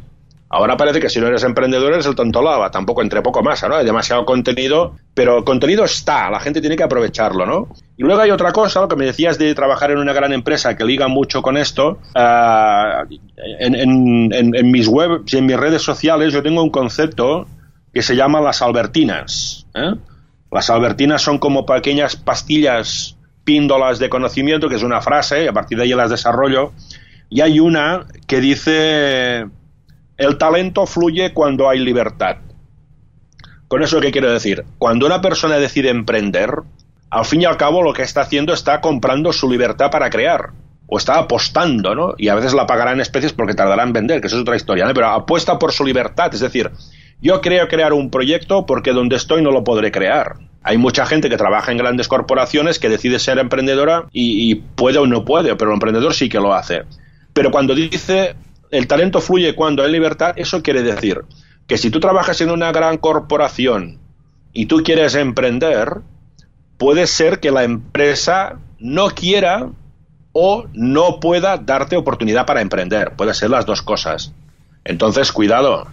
Ahora 0.53 0.77
parece 0.77 0.99
que 0.99 1.09
si 1.09 1.19
no 1.19 1.25
eres 1.25 1.43
emprendedor 1.43 1.93
eres 1.93 2.05
el 2.05 2.13
tonto 2.13 2.39
lava, 2.43 2.69
tampoco 2.69 3.01
entre 3.01 3.23
poco 3.23 3.41
más, 3.41 3.67
¿no? 3.67 3.75
Hay 3.75 3.85
demasiado 3.85 4.23
contenido, 4.23 4.95
pero 5.15 5.43
contenido 5.43 5.83
está, 5.83 6.29
la 6.29 6.39
gente 6.39 6.61
tiene 6.61 6.75
que 6.75 6.83
aprovecharlo, 6.83 7.47
¿no? 7.47 7.69
Y 7.97 8.03
luego 8.03 8.21
hay 8.21 8.29
otra 8.29 8.51
cosa, 8.51 8.81
lo 8.81 8.87
que 8.87 8.95
me 8.95 9.05
decías 9.05 9.39
de 9.39 9.55
trabajar 9.55 9.89
en 9.89 9.97
una 9.97 10.13
gran 10.13 10.31
empresa 10.31 10.77
que 10.77 10.85
liga 10.85 11.07
mucho 11.07 11.41
con 11.41 11.57
esto. 11.57 11.97
Ah, 12.13 13.01
en, 13.61 14.71
mis 14.71 14.87
webs 14.87 15.33
y 15.33 15.37
en 15.37 15.47
mis 15.47 15.57
redes 15.57 15.81
sociales 15.81 16.31
yo 16.31 16.43
tengo 16.43 16.61
un 16.61 16.69
concepto 16.69 17.47
que 17.91 18.03
se 18.03 18.15
llama 18.15 18.39
las 18.39 18.61
albertinas. 18.61 19.65
¿eh? 19.73 19.95
Las 20.51 20.69
albertinas 20.69 21.23
son 21.23 21.39
como 21.39 21.65
pequeñas 21.65 22.15
pastillas, 22.15 23.17
píndolas 23.43 23.97
de 23.97 24.07
conocimiento, 24.07 24.69
que 24.69 24.75
es 24.75 24.83
una 24.83 25.01
frase, 25.01 25.45
y 25.45 25.47
a 25.47 25.53
partir 25.53 25.79
de 25.79 25.85
ahí 25.85 25.93
las 25.95 26.11
desarrollo. 26.11 26.73
Y 27.31 27.41
hay 27.41 27.59
una 27.59 28.05
que 28.27 28.39
dice 28.39 29.47
el 30.17 30.37
talento 30.37 30.85
fluye 30.85 31.33
cuando 31.33 31.69
hay 31.69 31.79
libertad. 31.79 32.37
Con 33.67 33.81
eso, 33.81 33.99
¿qué 33.99 34.11
quiero 34.11 34.31
decir? 34.31 34.65
Cuando 34.77 35.05
una 35.05 35.21
persona 35.21 35.57
decide 35.57 35.89
emprender, 35.89 36.51
al 37.09 37.25
fin 37.25 37.41
y 37.41 37.45
al 37.45 37.57
cabo 37.57 37.81
lo 37.81 37.93
que 37.93 38.03
está 38.03 38.21
haciendo 38.21 38.53
está 38.53 38.81
comprando 38.81 39.33
su 39.33 39.49
libertad 39.49 39.89
para 39.89 40.09
crear. 40.09 40.51
O 40.85 40.97
está 40.97 41.17
apostando, 41.17 41.95
¿no? 41.95 42.13
Y 42.17 42.27
a 42.27 42.35
veces 42.35 42.53
la 42.53 42.67
pagará 42.67 42.91
en 42.91 42.99
especies 42.99 43.33
porque 43.33 43.55
tardará 43.55 43.81
en 43.83 43.93
vender, 43.93 44.21
que 44.21 44.27
eso 44.27 44.35
es 44.35 44.41
otra 44.43 44.55
historia, 44.55 44.85
¿no? 44.85 44.93
Pero 44.93 45.07
apuesta 45.07 45.57
por 45.57 45.71
su 45.71 45.85
libertad. 45.85 46.31
Es 46.33 46.41
decir, 46.41 46.69
yo 47.21 47.41
creo 47.41 47.67
crear 47.67 47.93
un 47.93 48.11
proyecto 48.11 48.65
porque 48.65 48.91
donde 48.91 49.15
estoy 49.15 49.41
no 49.41 49.49
lo 49.49 49.63
podré 49.63 49.91
crear. 49.91 50.35
Hay 50.61 50.77
mucha 50.77 51.05
gente 51.05 51.29
que 51.29 51.37
trabaja 51.37 51.71
en 51.71 51.77
grandes 51.77 52.07
corporaciones 52.07 52.77
que 52.77 52.89
decide 52.89 53.17
ser 53.17 53.39
emprendedora 53.39 54.05
y 54.11 54.55
puede 54.55 54.99
o 54.99 55.07
no 55.07 55.25
puede, 55.25 55.55
pero 55.55 55.71
el 55.71 55.75
emprendedor 55.75 56.13
sí 56.13 56.29
que 56.29 56.39
lo 56.39 56.53
hace. 56.53 56.83
Pero 57.33 57.49
cuando 57.49 57.73
dice 57.73 58.35
el 58.73 58.87
talento 58.87 59.21
fluye 59.21 59.53
cuando 59.53 59.83
hay 59.83 59.91
libertad, 59.91 60.33
eso 60.35 60.63
quiere 60.63 60.81
decir, 60.81 61.21
que 61.67 61.77
si 61.77 61.91
tú 61.91 61.99
trabajas 61.99 62.41
en 62.41 62.49
una 62.49 62.71
gran 62.71 62.97
corporación 62.97 63.99
y 64.51 64.65
tú 64.65 64.81
quieres 64.83 65.13
emprender, 65.13 65.99
puede 66.77 67.05
ser 67.05 67.39
que 67.39 67.51
la 67.51 67.63
empresa 67.63 68.59
no 68.79 69.09
quiera 69.11 69.69
o 70.31 70.65
no 70.73 71.19
pueda 71.19 71.57
darte 71.57 71.95
oportunidad 71.95 72.47
para 72.47 72.61
emprender. 72.61 73.15
Puede 73.15 73.35
ser 73.35 73.51
las 73.51 73.67
dos 73.67 73.83
cosas. 73.83 74.33
Entonces, 74.83 75.31
cuidado. 75.31 75.87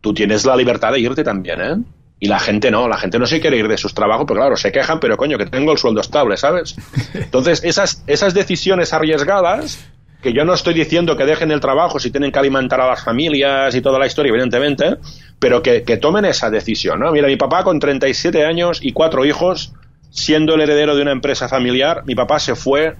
Tú 0.00 0.14
tienes 0.14 0.46
la 0.46 0.56
libertad 0.56 0.92
de 0.92 1.00
irte 1.00 1.22
también, 1.22 1.60
¿eh? 1.60 1.76
Y 2.18 2.28
la 2.28 2.38
gente 2.38 2.70
no, 2.70 2.88
la 2.88 2.96
gente 2.96 3.18
no 3.18 3.26
se 3.26 3.40
quiere 3.40 3.58
ir 3.58 3.68
de 3.68 3.76
sus 3.76 3.92
trabajos, 3.92 4.24
pero 4.26 4.40
claro, 4.40 4.56
se 4.56 4.72
quejan, 4.72 5.00
pero 5.00 5.18
coño, 5.18 5.36
que 5.36 5.44
tengo 5.44 5.72
el 5.72 5.78
sueldo 5.78 6.00
estable, 6.00 6.38
¿sabes? 6.38 6.76
Entonces, 7.14 7.62
esas, 7.62 8.02
esas 8.06 8.32
decisiones 8.32 8.94
arriesgadas, 8.94 9.84
que 10.22 10.32
yo 10.32 10.44
no 10.44 10.54
estoy 10.54 10.74
diciendo 10.74 11.16
que 11.16 11.24
dejen 11.24 11.50
el 11.50 11.60
trabajo 11.60 11.98
si 11.98 12.10
tienen 12.10 12.32
que 12.32 12.38
alimentar 12.38 12.80
a 12.80 12.88
las 12.88 13.04
familias 13.04 13.74
y 13.74 13.80
toda 13.80 13.98
la 13.98 14.06
historia, 14.06 14.30
evidentemente, 14.30 14.96
pero 15.38 15.62
que, 15.62 15.82
que 15.82 15.96
tomen 15.96 16.24
esa 16.24 16.50
decisión, 16.50 17.00
¿no? 17.00 17.12
Mira, 17.12 17.28
mi 17.28 17.36
papá 17.36 17.62
con 17.64 17.78
37 17.78 18.44
años 18.44 18.80
y 18.82 18.92
cuatro 18.92 19.24
hijos, 19.24 19.72
siendo 20.10 20.54
el 20.54 20.62
heredero 20.62 20.96
de 20.96 21.02
una 21.02 21.12
empresa 21.12 21.48
familiar, 21.48 22.02
mi 22.06 22.14
papá 22.14 22.38
se 22.38 22.54
fue 22.54 22.96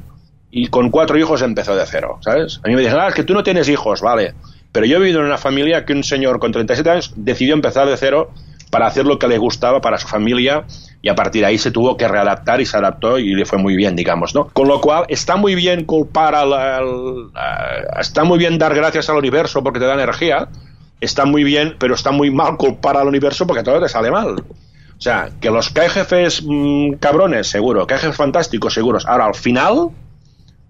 y 0.50 0.68
con 0.68 0.90
cuatro 0.90 1.18
hijos 1.18 1.42
empezó 1.42 1.74
de 1.74 1.84
cero, 1.86 2.18
¿sabes? 2.20 2.60
A 2.64 2.68
mí 2.68 2.74
me 2.74 2.82
dicen, 2.82 2.98
ah, 2.98 3.08
es 3.08 3.14
que 3.14 3.24
tú 3.24 3.34
no 3.34 3.42
tienes 3.42 3.68
hijos, 3.68 4.00
vale. 4.00 4.34
Pero 4.72 4.86
yo 4.86 4.96
he 4.96 5.00
vivido 5.00 5.20
en 5.20 5.26
una 5.26 5.38
familia 5.38 5.84
que 5.84 5.92
un 5.92 6.04
señor 6.04 6.38
con 6.38 6.52
37 6.52 6.90
años 6.90 7.12
decidió 7.16 7.54
empezar 7.54 7.88
de 7.88 7.96
cero 7.96 8.30
para 8.70 8.86
hacer 8.86 9.06
lo 9.06 9.18
que 9.18 9.28
le 9.28 9.38
gustaba 9.38 9.80
para 9.80 9.98
su 9.98 10.08
familia 10.08 10.64
y 11.02 11.08
a 11.08 11.14
partir 11.14 11.42
de 11.42 11.46
ahí 11.46 11.58
se 11.58 11.70
tuvo 11.70 11.96
que 11.96 12.08
readaptar 12.08 12.60
y 12.60 12.66
se 12.66 12.76
adaptó 12.76 13.18
y 13.18 13.34
le 13.34 13.46
fue 13.46 13.58
muy 13.58 13.76
bien, 13.76 13.94
digamos, 13.94 14.34
¿no? 14.34 14.48
Con 14.48 14.68
lo 14.68 14.80
cual 14.80 15.04
está 15.08 15.36
muy 15.36 15.54
bien 15.54 15.84
culpar 15.84 16.34
al, 16.34 17.30
está 18.00 18.24
muy 18.24 18.38
bien 18.38 18.58
dar 18.58 18.74
gracias 18.74 19.08
al 19.08 19.16
universo 19.16 19.62
porque 19.62 19.78
te 19.78 19.86
da 19.86 19.94
energía, 19.94 20.48
está 21.00 21.24
muy 21.24 21.44
bien, 21.44 21.76
pero 21.78 21.94
está 21.94 22.10
muy 22.10 22.30
mal 22.30 22.56
culpar 22.56 22.96
al 22.96 23.06
universo 23.06 23.46
porque 23.46 23.62
todo 23.62 23.80
te 23.80 23.88
sale 23.88 24.10
mal. 24.10 24.42
O 24.98 25.00
sea, 25.00 25.28
que 25.40 25.50
los 25.50 25.70
que 25.70 25.82
hay 25.82 25.88
jefes 25.90 26.42
mm, 26.44 26.94
cabrones, 26.94 27.48
seguro, 27.48 27.86
que 27.86 27.94
hay 27.94 28.00
jefes 28.00 28.16
fantásticos, 28.16 28.72
seguros. 28.72 29.04
Ahora, 29.06 29.26
al 29.26 29.34
final, 29.34 29.90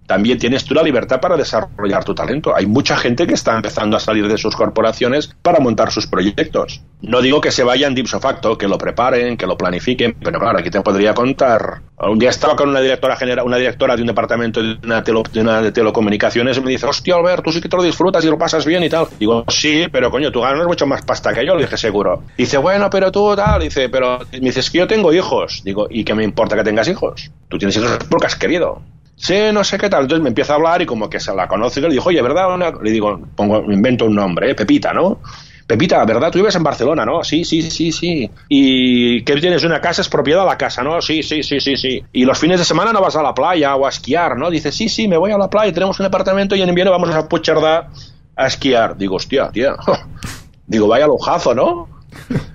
también 0.07 0.39
tienes 0.39 0.65
tú 0.65 0.75
la 0.75 0.83
libertad 0.83 1.21
para 1.21 1.37
desarrollar 1.37 2.05
tu 2.05 2.15
talento. 2.15 2.55
Hay 2.55 2.67
mucha 2.67 2.97
gente 2.97 3.27
que 3.27 3.35
está 3.35 3.57
empezando 3.57 3.97
a 3.97 4.01
salir 4.01 4.29
de 4.29 4.39
sus 4.39 4.57
corporaciones 4.57 5.35
para 5.43 5.61
montar 5.61 5.91
sus 5.91 6.07
proyectos. 6.07 6.83
No 7.03 7.21
digo 7.21 7.41
que 7.41 7.51
se 7.51 7.63
vayan 7.63 7.95
de 7.95 8.01
ipso 8.01 8.21
facto, 8.21 8.57
que 8.57 8.69
lo 8.69 8.79
preparen, 8.79 9.37
que 9.37 9.47
lo 9.47 9.57
planifiquen, 9.57 10.17
pero 10.23 10.39
claro, 10.39 10.59
aquí 10.59 10.71
te 10.71 10.81
podría 10.81 11.15
contar. 11.15 11.83
Un 11.99 12.19
día 12.19 12.31
estaba 12.31 12.57
con 12.57 12.69
una 12.69 12.81
directora 12.81 13.17
general, 13.17 13.47
una 13.47 13.57
directora 13.57 13.97
de 13.97 14.03
un 14.03 14.09
departamento 14.09 14.63
de 14.63 14.79
una, 14.85 15.63
de, 15.63 15.73
telecomunicaciones 15.73 16.57
y 16.57 16.61
me 16.61 16.71
dice, 16.71 16.87
hostia, 16.87 17.15
Albert, 17.15 17.45
tú 17.45 17.53
sí 17.53 17.61
que 17.61 17.69
te 17.69 17.77
lo 17.77 17.83
disfrutas 17.83 18.25
y 18.25 18.29
lo 18.29 18.39
pasas 18.39 18.65
bien 18.65 18.83
y 18.83 18.89
tal. 18.89 19.07
Digo, 19.19 19.45
sí, 19.49 19.87
pero 19.91 20.11
coño, 20.11 20.31
tú 20.31 20.41
ganas 20.41 20.67
mucho 20.67 20.87
más 20.87 21.03
pasta 21.03 21.33
que 21.33 21.47
yo, 21.47 21.55
le 21.55 21.65
dije, 21.65 21.77
seguro. 21.77 22.23
Dice, 22.37 22.59
bueno, 22.59 22.89
pero 22.91 23.13
tú 23.13 23.35
tal, 23.37 23.63
dice, 23.63 23.89
pero 23.89 24.19
me 24.33 24.41
dices 24.41 24.71
que 24.71 24.79
yo 24.79 24.87
tengo 24.87 25.13
hijos. 25.13 25.63
Digo, 25.65 25.87
¿y 25.91 26.05
qué 26.05 26.15
me 26.15 26.25
importa 26.25 26.57
que 26.57 26.65
tengas 26.65 26.89
hijos? 26.89 27.31
Tú 27.49 27.59
tienes 27.59 27.77
hijos 27.77 27.99
porque 28.11 28.27
has 28.27 28.37
querido 28.37 28.83
sí, 29.17 29.35
no 29.53 29.65
sé 29.65 29.79
qué 29.79 29.89
tal. 29.89 30.03
Entonces 30.03 30.23
me 30.23 30.29
empieza 30.29 30.53
a 30.53 30.57
hablar 30.57 30.83
y 30.83 30.87
como 30.87 31.11
que 31.11 31.21
se 31.21 31.35
la 31.35 31.49
conoce 31.49 31.81
y 31.81 31.83
le 31.85 31.89
dijo, 31.91 32.09
oye, 32.09 32.23
¿verdad? 32.23 32.49
Le 32.83 32.91
digo, 32.91 33.21
pongo, 33.35 33.71
invento 33.73 34.05
un 34.05 34.15
nombre, 34.15 34.51
¿eh? 34.51 34.55
Pepita, 34.55 34.93
¿no? 34.93 35.21
Pepita, 35.67 36.05
¿verdad? 36.05 36.31
Tú 36.31 36.39
vives 36.39 36.55
en 36.55 36.63
Barcelona, 36.63 37.05
¿no? 37.05 37.25
Sí, 37.25 37.45
sí, 37.45 37.61
sí, 37.63 37.91
sí. 37.91 38.31
¿Y 38.49 39.25
qué 39.25 39.35
tienes? 39.37 39.65
Una 39.65 39.81
casa, 39.81 40.01
es 40.01 40.09
propiedad 40.09 40.43
de 40.43 40.47
la 40.47 40.57
casa, 40.57 40.83
¿no? 40.85 41.03
Sí, 41.03 41.25
sí, 41.25 41.43
sí, 41.43 41.59
sí, 41.59 41.77
sí. 41.77 42.05
Y 42.13 42.25
los 42.25 42.39
fines 42.39 42.61
de 42.61 42.65
semana 42.65 42.93
no 42.93 43.01
vas 43.01 43.17
a 43.17 43.23
la 43.23 43.35
playa 43.35 43.75
o 43.75 43.85
a 43.85 43.89
esquiar, 43.89 44.37
¿no? 44.37 44.49
Dice, 44.49 44.71
sí, 44.71 44.89
sí, 44.89 45.09
me 45.09 45.17
voy 45.17 45.33
a 45.33 45.39
la 45.39 45.51
playa, 45.51 45.73
tenemos 45.73 45.99
un 45.99 46.07
apartamento 46.07 46.55
y 46.55 46.63
en 46.63 46.69
invierno 46.69 46.93
vamos 46.93 47.11
a 47.13 47.29
Puigcerdá 47.29 47.91
a 48.37 48.47
esquiar. 48.47 48.97
Digo, 48.97 49.17
hostia, 49.17 49.51
tía. 49.51 49.75
Digo, 50.69 50.87
vaya 50.87 51.09
lujazo, 51.09 51.53
¿no? 51.53 51.89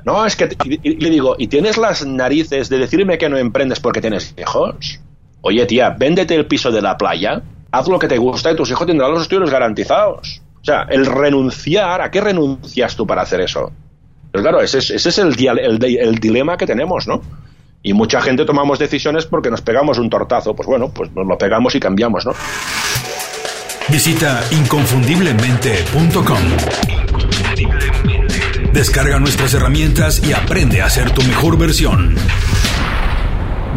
No, 0.05 0.25
es 0.25 0.35
que... 0.37 0.49
le 0.81 1.09
digo, 1.09 1.35
¿y 1.37 1.47
tienes 1.47 1.77
las 1.77 2.05
narices 2.05 2.69
de 2.69 2.77
decirme 2.77 3.17
que 3.17 3.29
no 3.29 3.37
emprendes 3.37 3.79
porque 3.79 4.01
tienes 4.01 4.33
hijos? 4.37 5.01
Oye, 5.41 5.65
tía, 5.65 5.89
véndete 5.91 6.35
el 6.35 6.45
piso 6.45 6.71
de 6.71 6.81
la 6.81 6.97
playa, 6.97 7.41
haz 7.71 7.87
lo 7.87 7.99
que 7.99 8.07
te 8.07 8.17
gusta 8.17 8.51
y 8.51 8.55
tus 8.55 8.69
hijos 8.69 8.85
tendrán 8.85 9.11
los 9.11 9.23
estudios 9.23 9.49
garantizados. 9.49 10.41
O 10.61 10.63
sea, 10.63 10.85
el 10.89 11.05
renunciar, 11.05 12.01
¿a 12.01 12.11
qué 12.11 12.21
renuncias 12.21 12.95
tú 12.95 13.07
para 13.07 13.23
hacer 13.23 13.41
eso? 13.41 13.71
Pero 14.31 14.43
claro, 14.43 14.61
ese 14.61 14.77
es, 14.77 14.91
ese 14.91 15.09
es 15.09 15.17
el, 15.17 15.35
el, 15.57 16.15
dilema 16.19 16.55
que 16.55 16.67
tenemos, 16.67 17.07
¿no? 17.07 17.21
Y 17.83 17.93
mucha 17.93 18.21
gente 18.21 18.45
tomamos 18.45 18.77
decisiones 18.77 19.25
porque 19.25 19.49
nos 19.49 19.61
pegamos 19.61 19.97
un 19.97 20.09
tortazo. 20.09 20.55
Pues 20.55 20.67
bueno, 20.67 20.89
pues 20.93 21.11
nos 21.13 21.25
lo 21.25 21.37
pegamos 21.37 21.73
y 21.75 21.79
cambiamos, 21.79 22.25
¿no? 22.25 22.33
Visita 23.89 24.41
inconfundiblemente.com. 24.51 26.37
Descarga 28.71 29.19
nuestras 29.19 29.53
herramientas 29.55 30.21
y 30.25 30.31
aprende 30.31 30.81
a 30.81 30.89
ser 30.89 31.11
tu 31.11 31.23
mejor 31.23 31.57
versión. 31.57 32.15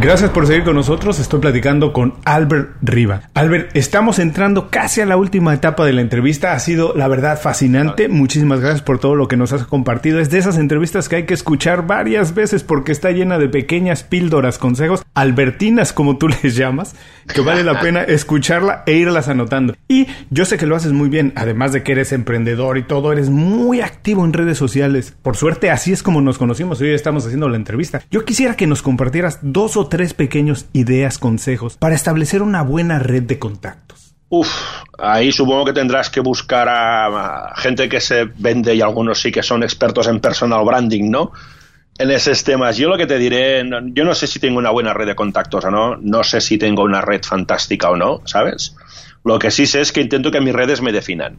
Gracias 0.01 0.31
por 0.31 0.47
seguir 0.47 0.65
con 0.65 0.75
nosotros. 0.75 1.21
Estoy 1.21 1.39
platicando 1.39 1.93
con 1.93 2.15
Albert 2.25 2.71
Riva. 2.83 3.23
Albert, 3.33 3.71
estamos 3.77 4.19
entrando 4.19 4.69
casi 4.69 5.01
a 5.01 5.07
la 5.07 5.17
última 5.17 5.55
etapa 5.55 5.87
de 5.87 5.93
la 5.93 6.01
entrevista. 6.01 6.53
Ha 6.53 6.59
sido, 6.59 6.95
la 6.97 7.07
verdad, 7.07 7.41
fascinante. 7.41 8.09
Muchísimas 8.09 8.61
gracias 8.61 8.83
por 8.83 8.99
todo 8.99 9.15
lo 9.15 9.29
que 9.29 9.37
nos 9.37 9.53
has 9.53 9.65
compartido. 9.65 10.19
Es 10.19 10.31
de 10.31 10.39
esas 10.39 10.59
entrevistas 10.59 11.09
que 11.09 11.17
hay 11.17 11.27
que 11.27 11.33
escuchar 11.33 11.87
varias 11.87 12.35
veces 12.35 12.65
porque 12.65 12.91
está 12.91 13.13
llena 13.13 13.39
de 13.39 13.49
pequeñas 13.49 14.03
píldoras, 14.03 14.59
consejos, 14.59 15.05
albertinas, 15.15 15.93
como 15.93 16.19
tú 16.19 16.29
les 16.43 16.57
llamas, 16.57 16.97
que 17.33 17.41
vale 17.41 17.63
la 17.63 17.81
pena 17.81 18.03
escucharla 18.03 18.83
e 18.87 18.95
irlas 18.95 19.29
anotando. 19.29 19.77
Y 19.87 20.09
yo 20.29 20.45
sé 20.45 20.59
que 20.59 20.67
lo 20.67 20.75
haces 20.75 20.93
muy 20.93 21.09
bien, 21.09 21.33
además 21.37 21.73
de 21.73 21.85
que 21.85 21.93
eres 21.93 22.13
emprendedor 22.13 22.79
y 22.79 22.83
todo, 22.83 23.13
eres 23.13 23.31
muy 23.31 23.81
activo 23.81 24.25
en 24.25 24.33
redes 24.33 24.59
sociales. 24.59 25.15
Por 25.23 25.37
suerte, 25.37 25.71
así 25.71 25.93
es 25.93 26.03
como 26.03 26.21
nos 26.21 26.37
conocimos. 26.37 26.81
Hoy 26.81 26.91
estamos 26.91 27.25
haciendo 27.25 27.49
la 27.49 27.57
entrevista. 27.57 28.03
Yo 28.11 28.25
quisiera 28.25 28.57
que 28.57 28.67
nos 28.67 28.83
compartieras 28.83 29.39
dos 29.41 29.77
o 29.77 29.84
tres 29.89 30.15
pequeños 30.15 30.67
ideas, 30.73 31.19
consejos 31.19 31.77
para 31.77 31.95
establecer 31.95 32.43
una 32.43 32.63
buena 32.63 32.99
red 32.99 33.23
de 33.23 33.39
contactos. 33.39 34.15
Uf, 34.29 34.49
ahí 34.99 35.31
supongo 35.31 35.67
que 35.67 35.73
tendrás 35.73 36.11
que 36.11 36.21
buscar 36.21 36.69
a, 36.69 37.53
gente 37.57 37.89
que 37.89 38.01
se 38.01 38.25
vende 38.25 38.75
y 38.75 38.81
algunos 38.81 39.21
sí 39.21 39.31
que 39.31 39.43
son 39.43 39.63
expertos 39.63 40.09
en 40.09 40.21
personal 40.21 40.65
branding, 40.65 41.11
¿no? 41.11 41.33
En 41.97 42.11
esos 42.11 42.43
temas, 42.43 42.77
yo 42.77 42.89
lo 42.89 42.97
que 42.97 43.07
te 43.07 43.19
diré, 43.19 43.63
yo 43.93 44.05
no 44.05 44.15
sé 44.15 44.27
si 44.27 44.41
tengo 44.41 44.59
una 44.59 44.71
buena 44.71 44.93
red 44.93 45.07
de 45.07 45.15
contactos 45.15 45.65
o 45.67 45.71
no, 45.71 45.97
no 45.97 46.25
sé 46.25 46.41
si 46.41 46.59
tengo 46.59 46.83
una 46.83 47.01
red 47.01 47.23
fantástica 47.23 47.91
o 47.91 47.97
no, 47.97 48.23
¿sabes? 48.25 48.75
Lo 49.25 49.39
que 49.39 49.53
sí 49.53 49.67
sé 49.67 49.81
es 49.81 49.93
que 49.93 50.01
intento 50.01 50.33
que 50.33 50.41
mis 50.41 50.53
redes 50.53 50.81
me 50.81 50.91
definan. 50.91 51.39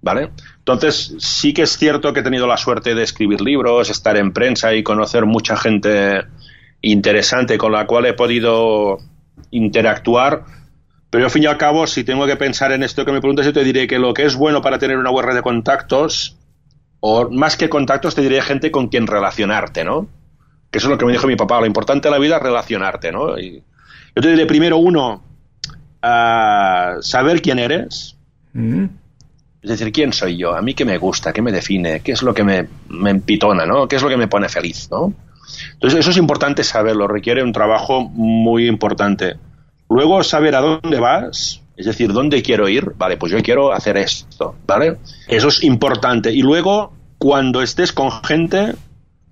¿Vale? 0.00 0.30
Entonces, 0.58 1.14
sí 1.18 1.52
que 1.52 1.62
es 1.62 1.76
cierto 1.76 2.12
que 2.12 2.20
he 2.20 2.22
tenido 2.22 2.46
la 2.46 2.56
suerte 2.56 2.94
de 2.94 3.02
escribir 3.02 3.40
libros, 3.40 3.90
estar 3.90 4.16
en 4.16 4.32
prensa 4.32 4.72
y 4.74 4.82
conocer 4.82 5.26
mucha 5.26 5.56
gente 5.56 6.22
interesante 6.82 7.58
con 7.58 7.72
la 7.72 7.86
cual 7.86 8.06
he 8.06 8.12
podido 8.12 8.98
interactuar. 9.50 10.44
Pero 11.10 11.24
al 11.24 11.30
fin 11.30 11.44
y 11.44 11.46
al 11.46 11.56
cabo, 11.56 11.86
si 11.86 12.04
tengo 12.04 12.26
que 12.26 12.36
pensar 12.36 12.72
en 12.72 12.82
esto 12.82 13.04
que 13.04 13.12
me 13.12 13.20
preguntas, 13.20 13.46
yo 13.46 13.52
te 13.52 13.64
diré 13.64 13.86
que 13.86 13.98
lo 13.98 14.12
que 14.12 14.24
es 14.24 14.36
bueno 14.36 14.60
para 14.60 14.78
tener 14.78 14.98
una 14.98 15.10
buena 15.10 15.28
red 15.28 15.36
de 15.36 15.42
contactos, 15.42 16.36
o 17.00 17.30
más 17.30 17.56
que 17.56 17.68
contactos, 17.68 18.14
te 18.14 18.22
diré 18.22 18.42
gente 18.42 18.70
con 18.70 18.88
quien 18.88 19.06
relacionarte, 19.06 19.84
¿no? 19.84 20.08
Que 20.70 20.78
eso 20.78 20.88
es 20.88 20.90
lo 20.90 20.98
que 20.98 21.06
me 21.06 21.12
dijo 21.12 21.26
mi 21.26 21.36
papá. 21.36 21.60
Lo 21.60 21.66
importante 21.66 22.08
de 22.08 22.12
la 22.12 22.18
vida 22.18 22.36
es 22.36 22.42
relacionarte, 22.42 23.12
¿no? 23.12 23.38
Y 23.38 23.62
yo 24.14 24.22
te 24.22 24.28
diré 24.28 24.46
primero, 24.46 24.78
uno, 24.78 25.22
saber 26.02 27.42
quién 27.42 27.58
eres. 27.58 28.16
Mm. 28.52 28.86
Es 29.62 29.70
decir, 29.70 29.92
¿quién 29.92 30.12
soy 30.12 30.36
yo? 30.36 30.54
¿A 30.54 30.62
mí 30.62 30.74
qué 30.74 30.84
me 30.84 30.98
gusta? 30.98 31.32
¿Qué 31.32 31.42
me 31.42 31.50
define? 31.52 32.00
¿Qué 32.00 32.12
es 32.12 32.22
lo 32.22 32.32
que 32.32 32.44
me, 32.44 32.68
me 32.88 33.10
empitona? 33.10 33.66
¿no? 33.66 33.88
¿Qué 33.88 33.96
es 33.96 34.02
lo 34.02 34.08
que 34.08 34.16
me 34.16 34.28
pone 34.28 34.48
feliz? 34.48 34.88
¿no? 34.90 35.12
Entonces, 35.74 36.00
eso 36.00 36.10
es 36.10 36.16
importante 36.16 36.64
saberlo, 36.64 37.08
requiere 37.08 37.42
un 37.42 37.52
trabajo 37.52 38.02
muy 38.02 38.66
importante. 38.68 39.36
Luego, 39.88 40.22
saber 40.22 40.54
a 40.56 40.60
dónde 40.60 40.98
vas, 40.98 41.62
es 41.76 41.86
decir, 41.86 42.12
dónde 42.12 42.42
quiero 42.42 42.68
ir, 42.68 42.92
vale, 42.96 43.16
pues 43.16 43.32
yo 43.32 43.42
quiero 43.42 43.72
hacer 43.72 43.96
esto, 43.96 44.56
¿vale? 44.66 44.96
Eso 45.28 45.48
es 45.48 45.62
importante. 45.62 46.32
Y 46.32 46.42
luego, 46.42 46.92
cuando 47.18 47.62
estés 47.62 47.92
con 47.92 48.10
gente, 48.24 48.74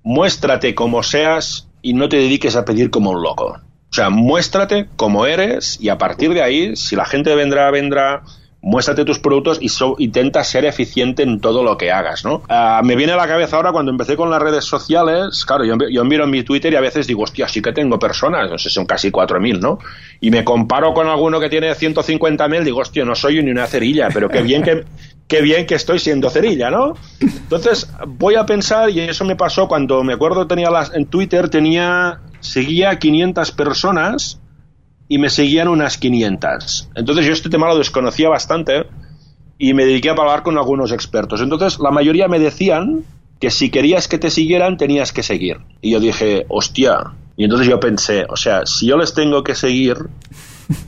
muéstrate 0.03 0.75
como 0.75 1.03
seas 1.03 1.69
y 1.83 1.95
no 1.95 2.09
te 2.09 2.19
dediques 2.19 2.57
a 2.57 2.65
pedir 2.65 2.91
como 2.91 3.11
un 3.11 3.23
loco. 3.23 3.61
O 3.95 3.95
sea, 3.95 4.11
muéstrate 4.11 4.89
como 4.97 5.27
eres 5.27 5.81
y 5.81 5.89
a 5.89 5.99
partir 5.99 6.35
de 6.35 6.43
ahí, 6.43 6.77
si 6.77 6.97
la 6.97 7.05
gente 7.05 7.35
vendrá, 7.35 7.71
vendrá, 7.71 8.23
muéstrate 8.65 9.05
tus 9.05 9.19
productos 9.19 9.59
y 9.61 9.69
intenta 10.03 10.43
ser 10.43 10.65
eficiente 10.65 11.23
en 11.23 11.39
todo 11.39 11.63
lo 11.63 11.77
que 11.77 11.93
hagas, 11.93 12.25
¿no? 12.25 12.43
Ah, 12.49 12.81
me 12.83 12.97
viene 12.97 13.13
a 13.13 13.17
la 13.17 13.29
cabeza 13.29 13.57
ahora 13.57 13.73
cuando 13.73 13.93
empecé 13.93 14.17
con 14.17 14.31
las 14.31 14.41
redes 14.41 14.65
sociales, 14.65 15.45
claro, 15.45 15.67
yo, 15.67 15.75
yo 15.91 16.03
miro 16.05 16.25
en 16.25 16.31
mi 16.31 16.43
Twitter 16.43 16.73
y 16.73 16.77
a 16.77 16.81
veces 16.81 17.07
digo, 17.07 17.23
hostia, 17.25 17.47
sí 17.47 17.61
que 17.61 17.73
tengo 17.73 17.99
personas, 17.99 18.51
no 18.51 18.57
sé, 18.57 18.71
son 18.71 18.87
casi 18.87 19.11
4.000, 19.11 19.61
¿no? 19.61 19.79
Y 20.19 20.31
me 20.31 20.45
comparo 20.45 20.95
con 20.95 21.07
alguno 21.09 21.39
que 21.41 21.51
tiene 21.51 21.71
150.000, 21.73 22.63
digo, 22.63 22.81
hostia, 22.81 23.05
no 23.05 23.15
soy 23.15 23.43
ni 23.43 23.51
una 23.51 23.67
cerilla, 23.67 24.09
pero 24.13 24.29
qué 24.29 24.43
bien 24.43 24.63
que... 24.63 24.85
Qué 25.27 25.41
bien 25.41 25.65
que 25.65 25.75
estoy 25.75 25.99
siendo 25.99 26.29
cerilla, 26.29 26.71
¿no? 26.71 26.93
Entonces 27.19 27.91
voy 28.07 28.35
a 28.35 28.45
pensar, 28.45 28.91
y 28.91 29.01
eso 29.01 29.25
me 29.25 29.37
pasó 29.37 29.67
cuando 29.67 30.05
me 30.05 30.13
acuerdo 30.13 30.47
tenía 30.47 30.71
las, 30.71 30.95
en 30.95 31.07
Twitter, 31.07 31.49
tenía, 31.49 32.21
seguía 32.41 32.99
500 32.99 33.51
personas 33.53 34.39
y 35.09 35.19
me 35.19 35.31
seguían 35.31 35.69
unas 35.69 35.99
500. 35.99 36.91
Entonces 36.95 37.27
yo 37.27 37.33
este 37.33 37.51
tema 37.51 37.69
lo 37.69 37.79
desconocía 37.79 38.29
bastante 38.29 38.87
y 39.59 39.75
me 39.75 39.85
dediqué 39.85 40.11
a 40.11 40.13
hablar 40.13 40.43
con 40.43 40.57
algunos 40.57 40.93
expertos. 40.93 41.41
Entonces 41.41 41.79
la 41.79 41.91
mayoría 41.91 42.29
me 42.29 42.39
decían 42.39 43.05
que 43.41 43.51
si 43.51 43.71
querías 43.71 44.09
que 44.09 44.19
te 44.19 44.31
siguieran 44.31 44.77
tenías 44.77 45.13
que 45.13 45.23
seguir. 45.23 45.59
Y 45.81 45.91
yo 45.93 46.01
dije, 46.01 46.47
hostia. 46.49 47.13
Y 47.37 47.45
entonces 47.45 47.69
yo 47.69 47.81
pensé, 47.81 48.25
o 48.29 48.37
sea, 48.37 48.65
si 48.65 48.87
yo 48.87 48.97
les 48.97 49.13
tengo 49.13 49.43
que 49.43 49.55
seguir 49.55 49.97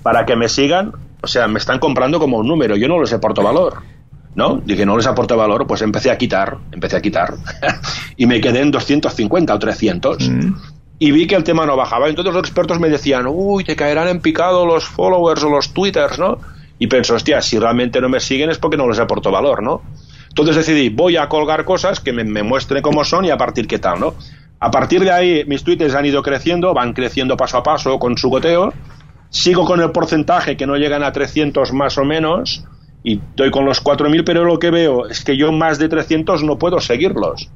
para 0.03 0.25
que 0.25 0.37
me 0.37 0.49
sigan, 0.49 0.93
o 1.23 1.27
sea, 1.27 1.49
me 1.49 1.59
están 1.59 1.79
comprando 1.79 2.19
como 2.19 2.39
un 2.39 2.47
número, 2.47 2.77
yo 2.77 2.89
no 2.89 3.01
les 3.01 3.13
aporto 3.13 3.43
valor. 3.43 3.83
¿No? 4.35 4.61
Dije, 4.63 4.85
no 4.85 4.99
les 4.99 5.07
aporto 5.07 5.35
valor, 5.35 5.67
pues 5.67 5.81
empecé 5.81 6.11
a 6.11 6.19
quitar, 6.19 6.59
empecé 6.71 6.97
a 6.97 7.01
quitar. 7.01 7.35
y 8.19 8.27
me 8.27 8.39
quedé 8.39 8.61
en 8.61 8.71
250 8.71 9.55
o 9.55 9.59
300. 9.59 10.29
Mm. 10.29 10.55
Y 10.99 11.11
vi 11.11 11.27
que 11.27 11.35
el 11.35 11.45
tema 11.45 11.67
no 11.67 11.77
bajaba. 11.77 12.09
Entonces 12.09 12.33
los 12.33 12.43
expertos 12.43 12.81
me 12.81 12.89
decían, 12.89 13.27
uy, 13.29 13.65
te 13.65 13.77
caerán 13.77 14.09
en 14.09 14.21
picado 14.21 14.65
los 14.65 14.85
followers 14.85 15.43
o 15.43 15.51
los 15.51 15.73
twitters, 15.73 16.19
¿no? 16.19 16.39
Y 16.79 16.87
pensé, 16.87 17.13
hostia, 17.13 17.43
si 17.43 17.59
realmente 17.59 18.01
no 18.01 18.09
me 18.09 18.21
siguen 18.21 18.51
es 18.51 18.59
porque 18.59 18.77
no 18.77 18.89
les 18.89 18.99
aporto 18.99 19.31
valor, 19.31 19.63
¿no? 19.63 19.83
Entonces 20.29 20.57
decidí, 20.57 20.91
voy 20.91 21.17
a 21.17 21.29
colgar 21.29 21.65
cosas 21.65 22.01
que 22.01 22.13
me, 22.13 22.43
muestren 22.43 22.83
cómo 22.83 23.05
son 23.05 23.25
y 23.25 23.31
a 23.31 23.39
partir 23.39 23.67
qué 23.67 23.79
tal, 23.79 24.01
¿no? 24.01 24.15
A 24.61 24.71
partir 24.71 25.03
de 25.03 25.11
ahí 25.11 25.45
mis 25.47 25.65
twitters 25.65 25.95
han 25.95 26.07
ido 26.07 26.23
creciendo, 26.23 26.75
van 26.75 26.93
creciendo 26.93 27.37
paso 27.37 27.59
a 27.59 27.63
paso 27.63 27.99
con 27.99 28.17
su 28.17 28.29
goteo. 28.29 28.73
Sigo 29.31 29.65
con 29.65 29.81
el 29.81 29.91
porcentaje 29.93 30.57
que 30.57 30.67
no 30.67 30.77
llegan 30.77 31.03
a 31.03 31.13
300 31.13 31.73
más 31.73 31.99
o 31.99 32.05
menos 32.05 32.65
y 33.03 33.21
doy 33.37 33.51
con 33.51 33.65
los 33.65 33.83
4.000, 33.83 34.25
pero 34.25 34.45
lo 34.45 34.59
que 34.59 34.71
veo 34.71 35.07
es 35.07 35.25
que 35.25 35.37
yo 35.37 35.53
más 35.53 35.79
de 35.79 35.89
300 35.89 36.43
no 36.43 36.59
puedo 36.59 36.81
seguirlos. 36.81 37.51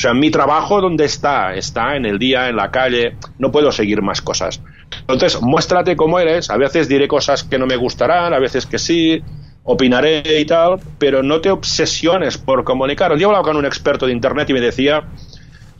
O 0.00 0.02
sea, 0.02 0.14
mi 0.14 0.30
trabajo, 0.30 0.80
¿dónde 0.80 1.04
está? 1.04 1.54
Está 1.54 1.94
en 1.94 2.06
el 2.06 2.18
día, 2.18 2.48
en 2.48 2.56
la 2.56 2.70
calle, 2.70 3.16
no 3.38 3.52
puedo 3.52 3.70
seguir 3.70 4.00
más 4.00 4.22
cosas. 4.22 4.62
Entonces, 5.00 5.42
muéstrate 5.42 5.94
cómo 5.94 6.18
eres. 6.18 6.48
A 6.48 6.56
veces 6.56 6.88
diré 6.88 7.06
cosas 7.06 7.44
que 7.44 7.58
no 7.58 7.66
me 7.66 7.76
gustarán, 7.76 8.32
a 8.32 8.38
veces 8.38 8.64
que 8.64 8.78
sí, 8.78 9.22
opinaré 9.62 10.22
y 10.40 10.46
tal, 10.46 10.80
pero 10.98 11.22
no 11.22 11.42
te 11.42 11.50
obsesiones 11.50 12.38
por 12.38 12.64
comunicar. 12.64 13.14
Yo 13.18 13.26
hablaba 13.26 13.44
con 13.44 13.58
un 13.58 13.66
experto 13.66 14.06
de 14.06 14.12
Internet 14.12 14.48
y 14.48 14.54
me 14.54 14.62
decía 14.62 15.04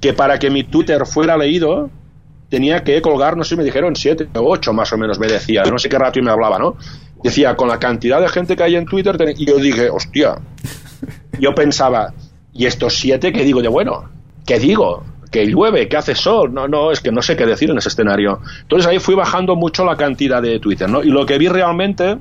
que 0.02 0.12
para 0.12 0.38
que 0.38 0.50
mi 0.50 0.64
Twitter 0.64 1.06
fuera 1.06 1.38
leído, 1.38 1.88
tenía 2.50 2.84
que 2.84 3.00
colgar, 3.00 3.38
no 3.38 3.44
sé, 3.44 3.56
me 3.56 3.64
dijeron 3.64 3.96
siete 3.96 4.28
o 4.34 4.40
ocho 4.50 4.74
más 4.74 4.92
o 4.92 4.98
menos, 4.98 5.18
me 5.18 5.28
decía, 5.28 5.62
no 5.62 5.78
sé 5.78 5.88
qué 5.88 5.98
rato 5.98 6.18
y 6.18 6.22
me 6.22 6.30
hablaba, 6.30 6.58
¿no? 6.58 6.76
Decía, 7.22 7.56
con 7.56 7.68
la 7.68 7.78
cantidad 7.78 8.20
de 8.20 8.28
gente 8.28 8.54
que 8.54 8.64
hay 8.64 8.76
en 8.76 8.84
Twitter, 8.84 9.16
y 9.34 9.46
yo 9.46 9.56
dije, 9.56 9.88
hostia, 9.88 10.36
yo 11.38 11.54
pensaba, 11.54 12.12
¿y 12.52 12.66
estos 12.66 12.98
siete 12.98 13.32
qué 13.32 13.44
digo 13.44 13.62
de 13.62 13.68
bueno? 13.68 14.10
¿Qué 14.46 14.58
digo? 14.58 15.04
que 15.30 15.46
llueve, 15.46 15.88
que 15.88 15.96
hace 15.96 16.14
sol, 16.14 16.52
no, 16.52 16.66
no, 16.66 16.90
es 16.90 17.00
que 17.00 17.12
no 17.12 17.22
sé 17.22 17.36
qué 17.36 17.46
decir 17.46 17.70
en 17.70 17.78
ese 17.78 17.88
escenario. 17.88 18.40
Entonces 18.62 18.86
ahí 18.86 18.98
fui 18.98 19.14
bajando 19.14 19.54
mucho 19.54 19.84
la 19.84 19.96
cantidad 19.96 20.42
de 20.42 20.58
Twitter, 20.58 20.88
¿no? 20.88 21.02
Y 21.02 21.10
lo 21.10 21.24
que 21.24 21.38
vi 21.38 21.48
realmente, 21.48 22.18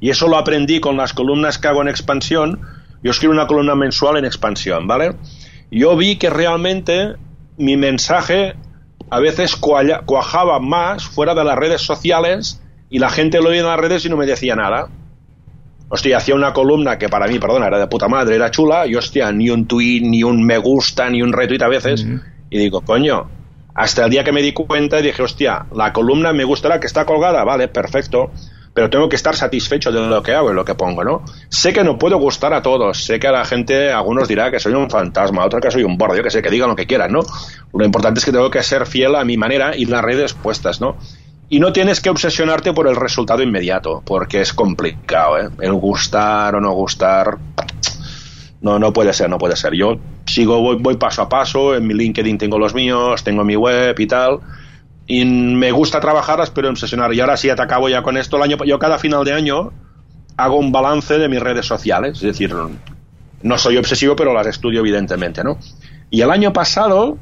y 0.00 0.10
eso 0.10 0.26
lo 0.26 0.36
aprendí 0.36 0.80
con 0.80 0.96
las 0.96 1.12
columnas 1.12 1.58
que 1.58 1.68
hago 1.68 1.80
en 1.82 1.88
expansión, 1.88 2.60
yo 3.02 3.10
escribo 3.10 3.32
una 3.32 3.46
columna 3.46 3.74
mensual 3.74 4.16
en 4.16 4.24
expansión, 4.24 4.86
¿vale? 4.86 5.14
Yo 5.70 5.96
vi 5.96 6.16
que 6.16 6.28
realmente 6.28 7.14
mi 7.56 7.76
mensaje 7.76 8.54
a 9.10 9.20
veces 9.20 9.56
cuajaba 9.56 10.58
más 10.58 11.04
fuera 11.04 11.34
de 11.34 11.44
las 11.44 11.56
redes 11.56 11.82
sociales 11.82 12.62
y 12.90 12.98
la 12.98 13.10
gente 13.10 13.40
lo 13.40 13.50
oía 13.50 13.60
en 13.60 13.66
las 13.66 13.78
redes 13.78 14.04
y 14.04 14.08
no 14.08 14.16
me 14.16 14.26
decía 14.26 14.56
nada. 14.56 14.88
Hostia, 15.94 16.16
hacía 16.16 16.34
una 16.34 16.54
columna 16.54 16.96
que 16.96 17.10
para 17.10 17.26
mí, 17.26 17.38
perdona, 17.38 17.66
era 17.66 17.78
de 17.78 17.86
puta 17.86 18.08
madre, 18.08 18.36
era 18.36 18.50
chula, 18.50 18.86
y 18.86 18.94
hostia, 18.94 19.30
ni 19.30 19.50
un 19.50 19.66
tweet, 19.66 20.00
ni 20.00 20.22
un 20.22 20.42
me 20.42 20.56
gusta, 20.56 21.10
ni 21.10 21.20
un 21.20 21.34
retweet 21.34 21.60
a 21.60 21.68
veces. 21.68 22.06
Y 22.48 22.58
digo, 22.58 22.80
coño, 22.80 23.28
hasta 23.74 24.06
el 24.06 24.10
día 24.10 24.24
que 24.24 24.32
me 24.32 24.40
di 24.40 24.54
cuenta 24.54 25.00
y 25.00 25.02
dije, 25.02 25.22
hostia, 25.22 25.66
la 25.74 25.92
columna 25.92 26.32
me 26.32 26.44
gustará 26.44 26.80
que 26.80 26.86
está 26.86 27.04
colgada, 27.04 27.44
vale, 27.44 27.68
perfecto, 27.68 28.30
pero 28.72 28.88
tengo 28.88 29.06
que 29.10 29.16
estar 29.16 29.36
satisfecho 29.36 29.92
de 29.92 30.00
lo 30.00 30.22
que 30.22 30.32
hago 30.32 30.50
y 30.50 30.54
lo 30.54 30.64
que 30.64 30.74
pongo, 30.74 31.04
¿no? 31.04 31.24
Sé 31.50 31.74
que 31.74 31.84
no 31.84 31.98
puedo 31.98 32.16
gustar 32.16 32.54
a 32.54 32.62
todos, 32.62 33.04
sé 33.04 33.20
que 33.20 33.26
a 33.26 33.32
la 33.32 33.44
gente, 33.44 33.92
algunos 33.92 34.28
dirá 34.28 34.50
que 34.50 34.60
soy 34.60 34.72
un 34.72 34.88
fantasma, 34.88 35.44
otros 35.44 35.60
que 35.60 35.70
soy 35.70 35.84
un 35.84 35.98
bordo, 35.98 36.16
yo 36.16 36.22
que 36.22 36.30
sé, 36.30 36.40
que 36.40 36.48
digan 36.48 36.70
lo 36.70 36.76
que 36.76 36.86
quieran, 36.86 37.12
¿no? 37.12 37.20
Lo 37.74 37.84
importante 37.84 38.18
es 38.18 38.24
que 38.24 38.32
tengo 38.32 38.50
que 38.50 38.62
ser 38.62 38.86
fiel 38.86 39.14
a 39.14 39.26
mi 39.26 39.36
manera 39.36 39.76
y 39.76 39.84
las 39.84 40.02
redes 40.02 40.32
puestas, 40.32 40.80
¿no? 40.80 40.96
Y 41.52 41.60
no 41.60 41.70
tienes 41.70 42.00
que 42.00 42.08
obsesionarte 42.08 42.72
por 42.72 42.88
el 42.88 42.96
resultado 42.96 43.42
inmediato, 43.42 44.02
porque 44.06 44.40
es 44.40 44.54
complicado, 44.54 45.38
¿eh? 45.38 45.50
El 45.60 45.74
gustar 45.74 46.54
o 46.54 46.62
no 46.62 46.72
gustar. 46.72 47.36
No, 48.62 48.78
no 48.78 48.90
puede 48.94 49.12
ser, 49.12 49.28
no 49.28 49.36
puede 49.36 49.54
ser. 49.54 49.74
Yo 49.74 49.98
sigo, 50.24 50.62
voy, 50.62 50.76
voy 50.80 50.96
paso 50.96 51.20
a 51.20 51.28
paso, 51.28 51.74
en 51.74 51.86
mi 51.86 51.92
LinkedIn 51.92 52.38
tengo 52.38 52.58
los 52.58 52.74
míos, 52.74 53.22
tengo 53.22 53.44
mi 53.44 53.54
web 53.54 53.94
y 54.00 54.06
tal. 54.06 54.38
Y 55.06 55.26
me 55.26 55.72
gusta 55.72 56.00
trabajarlas, 56.00 56.48
pero 56.48 56.70
obsesionar. 56.70 57.12
Y 57.12 57.20
ahora 57.20 57.36
sí, 57.36 57.48
te 57.54 57.60
acabo 57.60 57.90
ya 57.90 58.02
con 58.02 58.16
esto. 58.16 58.38
El 58.38 58.44
año, 58.44 58.56
yo 58.64 58.78
cada 58.78 58.98
final 58.98 59.22
de 59.22 59.34
año 59.34 59.74
hago 60.38 60.56
un 60.56 60.72
balance 60.72 61.18
de 61.18 61.28
mis 61.28 61.40
redes 61.40 61.66
sociales. 61.66 62.16
Es 62.16 62.22
decir, 62.22 62.54
no 63.42 63.58
soy 63.58 63.76
obsesivo, 63.76 64.16
pero 64.16 64.32
las 64.32 64.46
estudio 64.46 64.80
evidentemente, 64.80 65.44
¿no? 65.44 65.58
Y 66.08 66.22
el 66.22 66.30
año 66.30 66.54
pasado, 66.54 67.18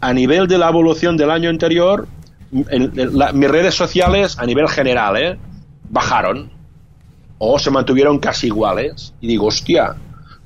a 0.00 0.14
nivel 0.14 0.48
de 0.48 0.56
la 0.56 0.70
evolución 0.70 1.18
del 1.18 1.30
año 1.30 1.50
anterior, 1.50 2.08
mis 2.54 3.50
redes 3.50 3.74
sociales 3.74 4.38
a 4.38 4.46
nivel 4.46 4.68
general 4.68 5.16
¿eh? 5.16 5.38
bajaron 5.90 6.50
o 7.38 7.58
se 7.58 7.70
mantuvieron 7.70 8.18
casi 8.18 8.46
iguales. 8.46 9.12
Y 9.20 9.26
digo, 9.26 9.46
hostia, 9.46 9.96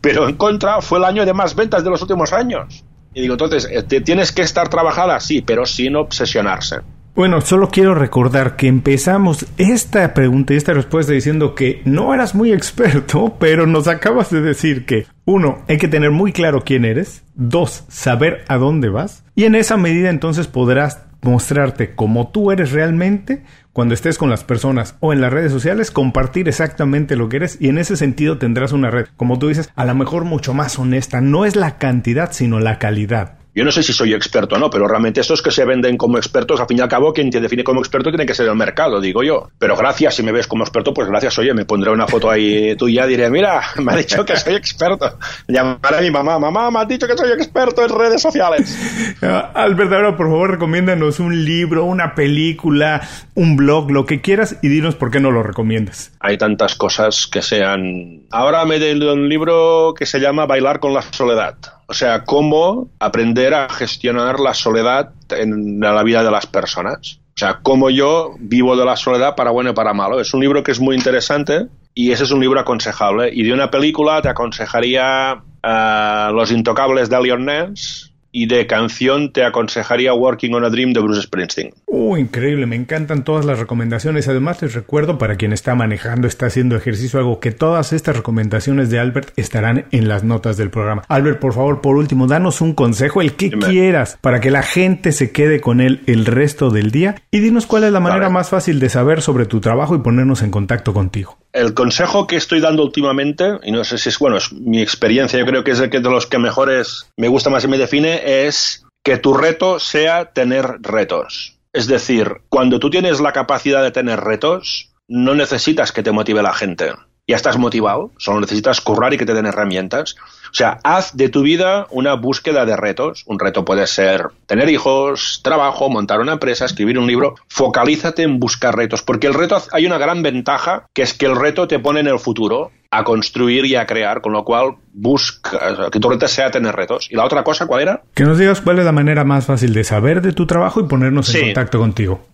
pero 0.01 0.29
en 0.29 0.37
contra 0.37 0.81
fue 0.81 0.99
el 0.99 1.05
año 1.05 1.27
de 1.27 1.35
más 1.35 1.55
ventas 1.55 1.85
de 1.85 1.91
los 1.91 2.01
últimos 2.03 2.33
años. 2.33 2.85
Y 3.15 3.21
digo, 3.21 3.35
entonces, 3.35 3.69
eh, 3.71 3.83
tienes 4.01 4.33
que 4.33 4.43
estar 4.43 4.69
trabajada, 4.69 5.19
sí, 5.21 5.43
pero 5.43 5.67
sin 5.67 5.97
obsesionarse. 5.97 6.77
Bueno, 7.19 7.41
solo 7.41 7.69
quiero 7.69 7.97
recordar 7.97 8.55
que 8.55 8.69
empezamos 8.69 9.45
esta 9.57 10.15
pregunta 10.15 10.55
y 10.55 10.57
esta 10.57 10.73
respuesta 10.73 11.13
diciendo 11.13 11.57
que 11.57 11.83
no 11.85 12.15
eras 12.15 12.37
muy 12.37 12.53
experto, 12.53 13.35
pero 13.41 13.67
nos 13.67 13.89
acabas 13.89 14.31
de 14.31 14.41
decir 14.41 14.87
que, 14.87 15.07
uno, 15.25 15.65
hay 15.69 15.79
que 15.79 15.89
tener 15.89 16.13
muy 16.13 16.33
claro 16.33 16.63
quién 16.65 16.85
eres, 16.85 17.25
dos, 17.35 17.83
saber 17.89 18.45
a 18.47 18.57
dónde 18.57 18.89
vas, 18.89 19.25
y 19.35 19.47
en 19.47 19.57
esa 19.57 19.77
medida 19.77 20.11
entonces 20.11 20.47
podrás 20.47 21.08
mostrarte 21.23 21.95
como 21.95 22.29
tú 22.29 22.51
eres 22.51 22.73
realmente 22.73 23.43
cuando 23.73 23.95
estés 23.95 24.19
con 24.19 24.29
las 24.31 24.45
personas 24.45 24.97
o 25.01 25.13
en 25.13 25.21
las 25.21 25.33
redes 25.33 25.53
sociales, 25.53 25.91
compartir 25.91 26.49
exactamente 26.49 27.17
lo 27.17 27.29
que 27.29 27.37
eres 27.37 27.59
y 27.61 27.69
en 27.69 27.79
ese 27.79 27.97
sentido 27.97 28.39
tendrás 28.39 28.73
una 28.73 28.91
red, 28.91 29.07
como 29.17 29.39
tú 29.39 29.49
dices, 29.49 29.71
a 29.77 29.85
lo 29.85 29.95
mejor 29.95 30.25
mucho 30.25 30.53
más 30.53 30.79
honesta. 30.79 31.21
No 31.21 31.45
es 31.45 31.55
la 31.55 31.79
cantidad, 31.79 32.33
sino 32.33 32.59
la 32.59 32.79
calidad. 32.79 33.38
Yo 33.55 33.65
no 33.65 33.73
sé 33.73 33.83
si 33.83 33.93
soy 33.93 34.15
experto 34.15 34.55
o 34.55 34.59
no, 34.59 34.71
pero 34.71 34.87
realmente 34.87 35.21
estos 35.21 35.43
que 35.43 35.51
se 35.51 35.65
venden 35.65 35.97
como 35.97 36.19
expertos, 36.19 36.61
al 36.61 36.67
fin 36.67 36.79
y 36.79 36.81
al 36.81 36.89
cabo, 36.89 37.13
quien 37.13 37.31
te 37.31 37.41
define 37.41 37.65
como 37.65 37.81
experto 37.81 38.11
tiene 38.11 38.27
que 38.27 38.35
ser 38.35 38.47
el 38.47 38.55
mercado, 38.55 39.01
digo 39.01 39.23
yo. 39.23 39.49
Pero 39.59 39.77
gracias, 39.77 40.15
si 40.15 40.23
me 40.23 40.33
ves 40.33 40.47
como 40.47 40.65
experto, 40.65 40.95
pues 40.95 41.09
gracias, 41.09 41.39
oye, 41.39 41.53
me 41.55 41.65
pondré 41.65 41.91
una 41.91 42.07
foto 42.07 42.31
ahí 42.31 42.77
tuya 42.79 43.07
y 43.07 43.09
diré, 43.09 43.31
mira, 43.31 43.63
me 43.77 43.93
ha 43.93 43.97
dicho 43.97 44.25
que 44.25 44.37
soy 44.37 44.55
experto. 44.55 45.19
Llamaré 45.49 45.99
a 45.99 46.01
mi 46.01 46.11
mamá, 46.11 46.39
mamá, 46.39 46.71
me 46.71 46.81
ha 46.81 46.85
dicho 46.85 47.07
que 47.07 47.17
soy 47.17 47.33
experto 47.33 47.83
en 47.83 47.89
redes 47.89 48.23
sociales. 48.23 48.77
Albert, 49.55 49.93
ahora 49.93 50.17
por 50.17 50.29
favor 50.29 50.51
recomiéndanos 50.53 51.19
un 51.19 51.45
libro, 51.45 51.85
una 51.85 52.15
película, 52.15 53.09
un 53.35 53.57
blog, 53.57 53.91
lo 53.91 54.07
que 54.07 54.21
quieras 54.21 54.57
y 54.63 54.69
dinos 54.69 54.95
por 54.95 55.11
qué 55.11 55.21
no 55.21 55.31
lo 55.31 55.43
recomiendas. 55.43 56.13
Hay 56.21 56.39
tantas 56.39 56.75
cosas 56.75 57.27
que 57.27 57.43
sean... 57.43 58.23
Ahora 58.31 58.65
me 58.65 58.77
he 58.77 58.99
un 59.13 59.29
libro 59.29 59.95
que 59.95 60.07
se 60.07 60.21
llama 60.21 60.47
Bailar 60.47 60.81
con 60.81 60.95
la 60.95 61.03
soledad 61.03 61.57
o 61.91 61.95
sea, 61.95 62.25
cómo 62.25 62.91
aprender 62.99 63.55
a 63.55 63.69
gestionar 63.71 64.41
la 64.41 64.53
soledad 64.53 65.11
en 65.31 65.81
la 65.81 66.03
vida 66.03 66.23
de 66.23 66.31
las 66.31 66.47
personas. 66.47 67.19
O 67.29 67.39
sea, 67.39 67.61
cómo 67.63 67.89
yo 67.89 68.35
vivo 68.39 68.77
de 68.77 68.85
la 68.85 68.95
soledad 68.95 69.35
para 69.35 69.53
bueno 69.53 69.71
y 69.71 69.73
para 69.73 69.95
malo. 69.95 70.21
Es 70.21 70.35
un 70.35 70.41
libro 70.41 70.63
que 70.63 70.73
es 70.73 70.81
muy 70.81 70.97
interesante 70.97 71.67
y 71.95 72.13
ese 72.13 72.25
es 72.25 72.31
un 72.31 72.41
libro 72.41 72.61
aconsejable. 72.61 73.31
Y 73.33 73.43
de 73.43 73.55
una 73.55 73.71
película 73.71 74.21
te 74.21 74.29
aconsejaría 74.29 75.35
uh, 75.35 76.33
Los 76.35 76.53
Intocables 76.53 77.09
de 77.09 77.23
Leon 77.23 77.47
Ness, 77.47 78.13
y 78.33 78.47
de 78.47 78.67
canción 78.67 79.33
te 79.33 79.45
aconsejaría 79.45 80.13
Working 80.13 80.55
on 80.55 80.65
a 80.65 80.71
Dream 80.71 80.93
de 80.93 81.01
Bruce 81.01 81.23
Springsteen. 81.23 81.73
Uh, 81.87 82.17
increíble, 82.17 82.67
me 82.67 82.77
encantan 82.77 83.25
todas 83.25 83.45
las 83.45 83.59
recomendaciones. 83.59 84.29
Además, 84.29 84.63
les 84.63 84.75
recuerdo 84.75 85.19
para 85.19 85.37
quien 85.37 85.53
está 85.53 85.75
manejando, 85.75 86.29
está 86.29 86.47
haciendo 86.47 86.77
ejercicio, 86.77 87.19
algo 87.19 87.41
que 87.41 87.53
todas 87.53 87.93
estas 87.93 88.17
recomendaciones 88.17 88.91
de 88.91 88.99
Albert 88.99 89.31
estarán 89.37 89.87
en 89.91 90.09
las 90.09 90.25
notas 90.25 90.57
del 90.57 90.71
programa. 90.71 91.03
Albert, 91.09 91.41
por 91.41 91.55
favor, 91.55 91.81
por 91.81 91.97
último, 91.97 92.27
danos 92.27 92.61
un 92.61 92.75
consejo, 92.75 93.21
el 93.21 93.33
que 93.33 93.51
quieras, 93.51 94.19
para 94.21 94.41
que 94.41 94.51
la 94.51 94.63
gente 94.63 95.13
se 95.13 95.33
quede 95.33 95.61
con 95.61 95.81
él 95.81 96.03
el 96.07 96.27
resto 96.27 96.71
del 96.71 96.91
día 96.91 97.17
y 97.31 97.41
dinos 97.41 97.67
cuál 97.67 97.85
es 97.85 97.93
la 97.93 98.01
manera 98.01 98.29
más 98.29 98.51
fácil 98.51 98.81
de 98.81 98.89
saber 98.89 99.23
sobre 99.23 99.47
tu 99.47 99.61
trabajo 99.61 99.95
y 99.95 99.99
ponernos 99.99 100.43
en 100.43 100.51
contacto 100.51 100.93
contigo 100.93 101.39
el 101.53 101.75
consejo 101.75 102.27
que 102.27 102.37
estoy 102.37 102.61
dando 102.61 102.83
últimamente, 102.83 103.59
y 103.63 103.73
no 103.73 103.85
sé 103.85 103.99
si 103.99 104.09
es 104.09 104.19
bueno, 104.19 104.37
es 104.37 104.53
mi 104.53 104.81
experiencia, 104.81 105.39
yo 105.39 105.47
creo 105.47 105.65
que 105.65 105.73
es 105.73 105.81
el 105.81 105.91
que 105.91 106.01
de 106.01 106.11
los 106.11 106.27
que 106.27 106.39
mejores 106.39 107.11
me 107.17 107.29
gusta 107.29 107.51
más 107.51 107.65
y 107.65 107.69
me 107.69 107.79
define, 107.79 108.47
es 108.47 108.85
que 109.03 109.17
tu 109.17 109.35
reto 109.35 109.79
sea 109.79 110.33
tener 110.33 110.67
retos. 110.81 111.57
Es 111.73 111.87
decir, 111.87 112.43
cuando 112.49 112.79
tú 112.79 112.91
tienes 112.91 113.21
la 113.21 113.33
capacidad 113.33 113.83
de 113.83 113.91
tener 113.91 114.21
retos, 114.21 114.91
no 115.09 115.35
necesitas 115.35 115.93
que 115.93 116.03
te 116.03 116.13
motive 116.13 116.43
la 116.43 116.53
gente. 116.53 116.93
ya 117.27 117.37
estás 117.37 117.59
motivado, 117.59 118.11
solo 118.17 118.41
necesitas 118.41 118.81
currar 118.81 119.13
y 119.13 119.19
que 119.19 119.27
te 119.27 119.35
den 119.35 119.45
herramientas. 119.45 120.17
O 120.51 120.55
sea, 120.55 120.79
haz 120.85 121.17
de 121.17 121.29
tu 121.29 121.43
vida 121.43 121.87
una 121.91 122.15
búsqueda 122.15 122.67
de 122.67 122.77
retos. 122.77 123.25
Un 123.27 123.39
reto 123.39 123.65
puede 123.65 123.87
ser 123.87 124.29
tener 124.47 124.69
hijos, 124.69 125.41
trabajo, 125.43 125.89
montar 125.89 126.21
una 126.21 126.33
empresa, 126.33 126.65
escribir 126.65 126.99
un 126.99 127.07
libro. 127.07 127.35
Focalízate 127.49 128.23
en 128.23 128.39
buscar 128.39 128.77
retos, 128.77 129.03
porque 129.03 129.27
el 129.27 129.35
reto 129.35 129.63
hay 129.73 129.87
una 129.87 129.99
gran 129.99 130.23
ventaja, 130.23 130.87
que 130.93 131.03
es 131.03 131.15
que 131.15 131.27
el 131.27 131.37
reto 131.37 131.69
te 131.69 131.79
pone 131.79 132.01
en 132.01 132.09
el 132.09 132.19
futuro 132.19 132.71
a 132.91 133.05
construir 133.05 133.67
y 133.67 133.75
a 133.75 133.87
crear, 133.87 134.21
con 134.21 134.33
lo 134.33 134.45
cual 134.45 134.77
busca 134.93 135.91
que 135.91 136.01
tu 136.01 136.09
reto 136.09 136.27
sea 136.27 136.51
tener 136.51 136.75
retos. 136.75 137.09
¿Y 137.11 137.17
la 137.17 137.25
otra 137.25 137.45
cosa 137.45 137.67
cuál 137.67 137.83
era? 137.83 138.03
Que 138.15 138.25
nos 138.25 138.39
digas 138.39 138.61
cuál 138.61 138.79
es 138.79 138.85
la 138.85 138.93
manera 138.93 139.25
más 139.25 139.47
fácil 139.47 139.75
de 139.75 139.85
saber 139.85 140.23
de 140.23 140.33
tu 140.33 140.47
trabajo 140.47 140.81
y 140.81 140.85
ponernos 140.85 141.35
en 141.35 141.47
contacto 141.47 141.79
contigo. 141.79 142.27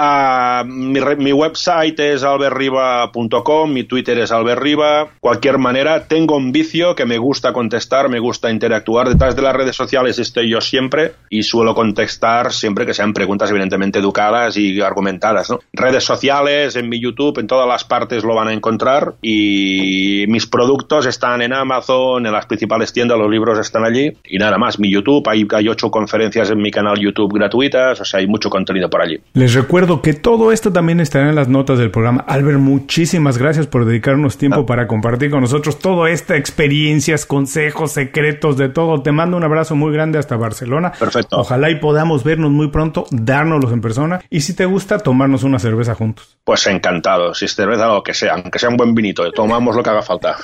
Uh, 0.00 0.64
mi, 0.64 0.98
mi, 1.18 1.30
website 1.30 2.00
es 2.00 2.22
alberriba.com, 2.22 3.70
mi 3.70 3.84
Twitter 3.84 4.18
es 4.18 4.32
alberriba. 4.32 5.10
Cualquier 5.20 5.58
manera, 5.58 6.06
tengo 6.06 6.38
un 6.38 6.52
vicio 6.52 6.94
que 6.94 7.04
me 7.04 7.18
gusta 7.18 7.52
contestar, 7.52 8.08
me 8.08 8.18
gusta 8.18 8.50
interactuar. 8.50 9.10
Detrás 9.10 9.36
de 9.36 9.42
las 9.42 9.54
redes 9.54 9.76
sociales 9.76 10.18
estoy 10.18 10.48
yo 10.48 10.62
siempre 10.62 11.12
y 11.28 11.42
suelo 11.42 11.74
contestar 11.74 12.50
siempre 12.50 12.86
que 12.86 12.94
sean 12.94 13.12
preguntas 13.12 13.50
evidentemente 13.50 13.98
educadas 13.98 14.56
y 14.56 14.80
argumentadas. 14.80 15.50
¿no? 15.50 15.58
Redes 15.74 16.04
sociales, 16.04 16.76
en 16.76 16.88
mi 16.88 16.98
YouTube, 16.98 17.38
en 17.38 17.46
todas 17.46 17.68
las 17.68 17.84
partes 17.84 18.24
lo 18.24 18.34
van 18.34 18.48
a 18.48 18.54
encontrar 18.54 19.16
y 19.20 20.24
mis 20.28 20.46
productos 20.46 21.04
están 21.04 21.42
en 21.42 21.52
Amazon, 21.52 22.24
en 22.24 22.32
las 22.32 22.46
principales 22.46 22.94
tiendas, 22.94 23.18
los 23.18 23.30
libros 23.30 23.58
están 23.58 23.84
allí 23.84 24.10
y 24.24 24.38
nada 24.38 24.56
más. 24.56 24.78
Mi 24.78 24.90
YouTube, 24.90 25.28
hay, 25.28 25.46
hay 25.54 25.68
ocho 25.68 25.90
conferencias 25.90 26.50
en 26.50 26.62
mi 26.62 26.70
canal 26.70 26.98
YouTube 26.98 27.34
gratuitas, 27.34 28.00
o 28.00 28.04
sea, 28.06 28.20
hay 28.20 28.26
mucho 28.26 28.48
contenido 28.48 28.88
por 28.88 29.02
allí. 29.02 29.18
Les 29.34 29.52
recuerdo 29.52 29.89
que 29.98 30.14
todo 30.14 30.52
esto 30.52 30.72
también 30.72 31.00
estará 31.00 31.28
en 31.28 31.34
las 31.34 31.48
notas 31.48 31.78
del 31.78 31.90
programa. 31.90 32.24
Albert, 32.28 32.60
muchísimas 32.60 33.36
gracias 33.36 33.66
por 33.66 33.84
dedicarnos 33.84 34.38
tiempo 34.38 34.60
ah. 34.60 34.66
para 34.66 34.86
compartir 34.86 35.30
con 35.30 35.40
nosotros 35.40 35.80
toda 35.80 36.08
esta 36.10 36.36
experiencias, 36.36 37.26
consejos, 37.26 37.90
secretos, 37.92 38.56
de 38.56 38.68
todo. 38.68 39.02
Te 39.02 39.10
mando 39.10 39.36
un 39.36 39.42
abrazo 39.42 39.74
muy 39.74 39.92
grande 39.92 40.18
hasta 40.18 40.36
Barcelona. 40.36 40.92
Perfecto. 40.96 41.40
Ojalá 41.40 41.70
y 41.70 41.80
podamos 41.80 42.22
vernos 42.22 42.52
muy 42.52 42.68
pronto, 42.68 43.06
dárnoslos 43.10 43.72
en 43.72 43.80
persona 43.80 44.20
y 44.30 44.42
si 44.42 44.54
te 44.54 44.64
gusta, 44.64 45.00
tomarnos 45.00 45.42
una 45.42 45.58
cerveza 45.58 45.96
juntos. 45.96 46.38
Pues 46.44 46.64
encantado, 46.68 47.34
si 47.34 47.46
es 47.46 47.54
cerveza 47.54 47.90
o 47.90 47.96
lo 47.96 48.02
que 48.02 48.14
sea, 48.14 48.34
aunque 48.34 48.60
sea 48.60 48.68
un 48.68 48.76
buen 48.76 48.94
vinito, 48.94 49.30
tomamos 49.32 49.74
lo 49.74 49.82
que 49.82 49.90
haga 49.90 50.02
falta. 50.02 50.36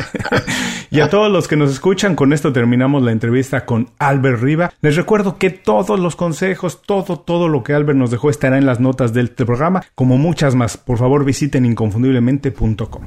y 0.90 1.00
a 1.00 1.08
todos 1.08 1.30
los 1.30 1.46
que 1.46 1.56
nos 1.56 1.70
escuchan, 1.70 2.16
con 2.16 2.32
esto 2.32 2.52
terminamos 2.52 3.02
la 3.02 3.12
entrevista 3.12 3.64
con 3.64 3.90
Albert 3.98 4.40
Riva. 4.40 4.72
Les 4.80 4.96
recuerdo 4.96 5.38
que 5.38 5.50
todos 5.50 6.00
los 6.00 6.16
consejos, 6.16 6.82
todo, 6.82 7.18
todo 7.18 7.48
lo 7.48 7.62
que 7.62 7.74
Albert 7.74 7.98
nos 7.98 8.10
dejó 8.10 8.30
estará 8.30 8.58
en 8.58 8.66
las 8.66 8.80
notas 8.80 9.12
del 9.12 9.25
este 9.26 9.46
programa, 9.46 9.82
como 9.94 10.18
muchas 10.18 10.54
más. 10.54 10.76
Por 10.76 10.98
favor 10.98 11.24
visiten 11.24 11.66
inconfundiblemente.com. 11.66 13.02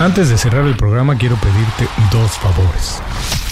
Antes 0.00 0.28
de 0.28 0.38
cerrar 0.38 0.66
el 0.66 0.76
programa 0.76 1.16
quiero 1.16 1.36
pedirte 1.36 1.86
dos 2.10 2.32
favores. 2.32 3.00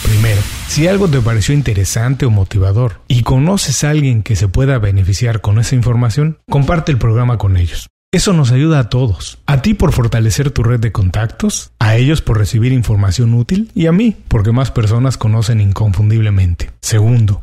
Primero, 0.03 0.41
si 0.67 0.89
algo 0.89 1.09
te 1.09 1.21
pareció 1.21 1.55
interesante 1.55 2.27
o 2.27 2.31
motivador 2.31 3.01
y 3.07 3.23
conoces 3.23 3.85
a 3.85 3.91
alguien 3.91 4.23
que 4.23 4.35
se 4.35 4.49
pueda 4.49 4.79
beneficiar 4.79 5.41
con 5.41 5.59
esa 5.59 5.77
información, 5.77 6.39
comparte 6.51 6.91
el 6.91 6.99
programa 6.99 7.39
con 7.39 7.57
ellos. 7.57 7.89
Eso 8.15 8.35
nos 8.35 8.53
ayuda 8.53 8.79
a 8.79 8.89
todos. 8.91 9.39
A 9.47 9.63
ti 9.63 9.73
por 9.73 9.93
fortalecer 9.93 10.51
tu 10.51 10.63
red 10.63 10.81
de 10.81 10.93
contactos, 10.93 11.73
a 11.79 11.97
ellos 11.97 12.21
por 12.21 12.37
recibir 12.37 12.73
información 12.73 13.33
útil 13.33 13.71
y 13.75 13.87
a 13.87 13.93
mí 13.93 14.17
porque 14.29 14.53
más 14.53 14.71
personas 14.71 15.17
conocen 15.17 15.63
inconfundiblemente. 15.63 16.73
Segundo, 16.83 17.43